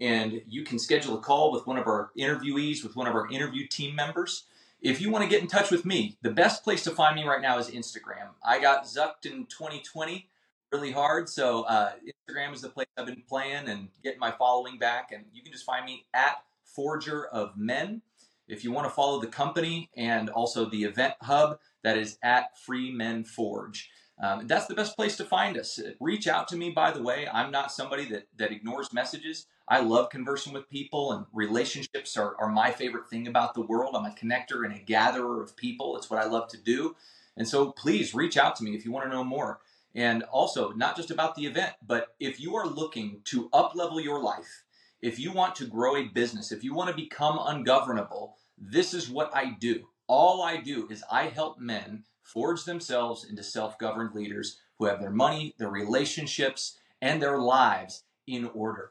And 0.00 0.42
you 0.48 0.64
can 0.64 0.78
schedule 0.78 1.16
a 1.16 1.20
call 1.20 1.52
with 1.52 1.66
one 1.66 1.78
of 1.78 1.86
our 1.86 2.10
interviewees, 2.18 2.82
with 2.82 2.96
one 2.96 3.06
of 3.06 3.14
our 3.14 3.30
interview 3.30 3.66
team 3.66 3.94
members. 3.94 4.44
If 4.80 5.00
you 5.00 5.10
want 5.10 5.24
to 5.24 5.30
get 5.30 5.40
in 5.40 5.48
touch 5.48 5.70
with 5.70 5.84
me, 5.84 6.18
the 6.22 6.30
best 6.30 6.62
place 6.62 6.82
to 6.84 6.90
find 6.90 7.16
me 7.16 7.24
right 7.24 7.40
now 7.40 7.58
is 7.58 7.70
Instagram. 7.70 8.30
I 8.44 8.60
got 8.60 8.84
zucked 8.84 9.24
in 9.24 9.46
2020 9.46 10.28
really 10.72 10.90
hard, 10.90 11.28
so 11.28 11.62
uh, 11.62 11.92
Instagram 12.04 12.52
is 12.52 12.60
the 12.60 12.68
place 12.68 12.88
I've 12.98 13.06
been 13.06 13.22
playing 13.28 13.68
and 13.68 13.88
getting 14.02 14.18
my 14.18 14.32
following 14.32 14.78
back. 14.78 15.12
And 15.12 15.24
you 15.32 15.42
can 15.42 15.52
just 15.52 15.64
find 15.64 15.86
me 15.86 16.04
at 16.12 16.42
Forger 16.64 17.26
of 17.26 17.56
Men. 17.56 18.02
If 18.48 18.64
you 18.64 18.72
want 18.72 18.86
to 18.86 18.90
follow 18.90 19.20
the 19.20 19.28
company 19.28 19.88
and 19.96 20.28
also 20.28 20.68
the 20.68 20.84
event 20.84 21.14
hub, 21.22 21.60
that 21.82 21.96
is 21.96 22.18
at 22.22 22.58
Free 22.58 22.90
Men 22.90 23.24
Forge. 23.24 23.90
Um, 24.22 24.46
that's 24.46 24.66
the 24.66 24.74
best 24.74 24.96
place 24.96 25.16
to 25.16 25.24
find 25.24 25.56
us. 25.56 25.80
Reach 26.00 26.28
out 26.28 26.48
to 26.48 26.56
me, 26.56 26.70
by 26.70 26.90
the 26.90 27.02
way. 27.02 27.26
I'm 27.32 27.50
not 27.50 27.72
somebody 27.72 28.04
that, 28.06 28.28
that 28.36 28.52
ignores 28.52 28.92
messages. 28.92 29.46
I 29.66 29.80
love 29.80 30.10
conversing 30.10 30.52
with 30.52 30.68
people, 30.68 31.12
and 31.12 31.24
relationships 31.32 32.16
are, 32.16 32.36
are 32.38 32.50
my 32.50 32.70
favorite 32.70 33.08
thing 33.08 33.26
about 33.26 33.54
the 33.54 33.62
world. 33.62 33.96
I'm 33.96 34.04
a 34.04 34.14
connector 34.14 34.64
and 34.64 34.74
a 34.74 34.78
gatherer 34.78 35.42
of 35.42 35.56
people. 35.56 35.96
It's 35.96 36.10
what 36.10 36.22
I 36.22 36.28
love 36.28 36.48
to 36.48 36.58
do. 36.58 36.96
And 37.36 37.48
so 37.48 37.72
please 37.72 38.14
reach 38.14 38.36
out 38.36 38.56
to 38.56 38.64
me 38.64 38.74
if 38.74 38.84
you 38.84 38.92
want 38.92 39.06
to 39.06 39.12
know 39.12 39.24
more. 39.24 39.60
And 39.94 40.22
also, 40.24 40.72
not 40.72 40.96
just 40.96 41.10
about 41.10 41.34
the 41.34 41.46
event, 41.46 41.72
but 41.86 42.14
if 42.20 42.40
you 42.40 42.56
are 42.56 42.66
looking 42.66 43.20
to 43.26 43.48
up 43.52 43.74
level 43.74 44.00
your 44.00 44.20
life, 44.20 44.64
if 45.00 45.18
you 45.18 45.32
want 45.32 45.54
to 45.56 45.66
grow 45.66 45.96
a 45.96 46.08
business, 46.08 46.52
if 46.52 46.64
you 46.64 46.74
want 46.74 46.90
to 46.90 46.96
become 46.96 47.38
ungovernable, 47.40 48.36
this 48.58 48.92
is 48.92 49.08
what 49.08 49.30
I 49.34 49.56
do. 49.60 49.86
All 50.06 50.42
I 50.42 50.58
do 50.58 50.88
is 50.90 51.04
I 51.10 51.24
help 51.24 51.58
men 51.58 52.04
forge 52.22 52.64
themselves 52.64 53.24
into 53.24 53.42
self 53.42 53.78
governed 53.78 54.14
leaders 54.14 54.60
who 54.78 54.86
have 54.86 55.00
their 55.00 55.10
money, 55.10 55.54
their 55.58 55.70
relationships, 55.70 56.78
and 57.00 57.22
their 57.22 57.38
lives 57.38 58.02
in 58.26 58.46
order. 58.54 58.90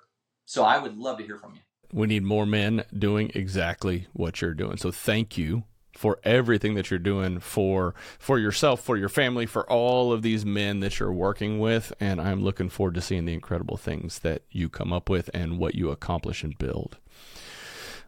So 0.53 0.63
I 0.63 0.77
would 0.77 0.99
love 0.99 1.17
to 1.17 1.23
hear 1.23 1.39
from 1.39 1.55
you. 1.55 1.61
We 1.91 2.05
need 2.05 2.21
more 2.21 2.45
men 2.45 2.83
doing 2.95 3.31
exactly 3.33 4.05
what 4.13 4.39
you're 4.39 4.53
doing. 4.53 4.77
So 4.77 4.91
thank 4.91 5.35
you 5.35 5.63
for 5.97 6.19
everything 6.23 6.75
that 6.75 6.91
you're 6.91 6.99
doing 6.99 7.39
for 7.39 7.95
for 8.19 8.37
yourself, 8.37 8.79
for 8.79 8.95
your 8.95 9.09
family, 9.09 9.47
for 9.47 9.67
all 9.67 10.13
of 10.13 10.21
these 10.21 10.45
men 10.45 10.79
that 10.81 10.99
you're 10.99 11.11
working 11.11 11.57
with 11.57 11.91
and 11.99 12.21
I'm 12.21 12.43
looking 12.43 12.69
forward 12.69 12.93
to 12.93 13.01
seeing 13.01 13.25
the 13.25 13.33
incredible 13.33 13.77
things 13.77 14.19
that 14.19 14.43
you 14.51 14.69
come 14.69 14.93
up 14.93 15.09
with 15.09 15.27
and 15.33 15.57
what 15.57 15.73
you 15.73 15.89
accomplish 15.89 16.43
and 16.43 16.55
build. 16.55 16.97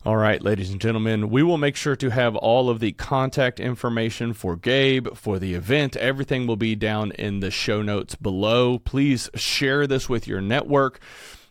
All 0.05 0.17
right, 0.17 0.39
ladies 0.39 0.69
and 0.69 0.79
gentlemen, 0.79 1.31
we 1.31 1.41
will 1.41 1.57
make 1.57 1.75
sure 1.75 1.95
to 1.95 2.11
have 2.11 2.35
all 2.35 2.69
of 2.69 2.79
the 2.79 2.91
contact 2.91 3.59
information 3.59 4.33
for 4.33 4.55
Gabe, 4.55 5.07
for 5.15 5.39
the 5.39 5.55
event. 5.55 5.95
Everything 5.95 6.45
will 6.45 6.57
be 6.57 6.75
down 6.75 7.11
in 7.13 7.39
the 7.39 7.49
show 7.49 7.81
notes 7.81 8.13
below. 8.13 8.77
Please 8.77 9.31
share 9.33 9.87
this 9.87 10.07
with 10.07 10.27
your 10.27 10.41
network 10.41 10.99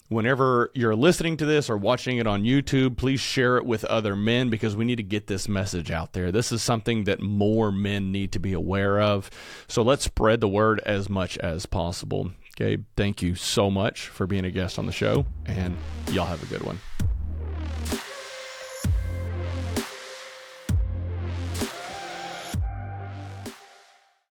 whenever 0.09 0.71
you're 0.75 0.95
listening 0.95 1.37
to 1.39 1.47
this 1.47 1.71
or 1.71 1.77
watching 1.77 2.19
it 2.19 2.27
on 2.27 2.43
YouTube, 2.43 2.97
please 2.97 3.21
share 3.21 3.57
it 3.57 3.65
with 3.65 3.85
other 3.85 4.15
men 4.17 4.51
because 4.51 4.77
we 4.77 4.85
need 4.85 4.97
to 4.97 5.03
get 5.03 5.27
this 5.27 5.49
message 5.49 5.91
out 5.91 6.13
there. 6.13 6.31
This 6.31 6.53
is 6.53 6.63
something 6.63 7.05
that 7.05 7.21
more 7.21 7.73
men 7.73 8.13
need 8.13 8.33
to 8.33 8.39
be 8.39 8.53
aware 8.53 9.01
of. 9.01 9.31
So 9.67 9.83
let's 9.83 10.05
spread 10.05 10.41
the 10.41 10.49
word 10.49 10.81
as 10.87 11.09
much 11.09 11.39
as 11.39 11.67
possible. 11.67 12.33
Gabe, 12.57 12.85
thank 12.97 13.23
you 13.23 13.35
so 13.35 13.71
much 13.71 14.09
for 14.09 14.27
being 14.27 14.45
a 14.45 14.51
guest 14.51 14.79
on 14.79 14.87
the 14.87 14.93
show, 14.93 15.27
and 15.47 15.77
y'all 16.13 16.27
have 16.27 16.43
a 16.43 16.47
good 16.47 16.63
one. 16.63 16.79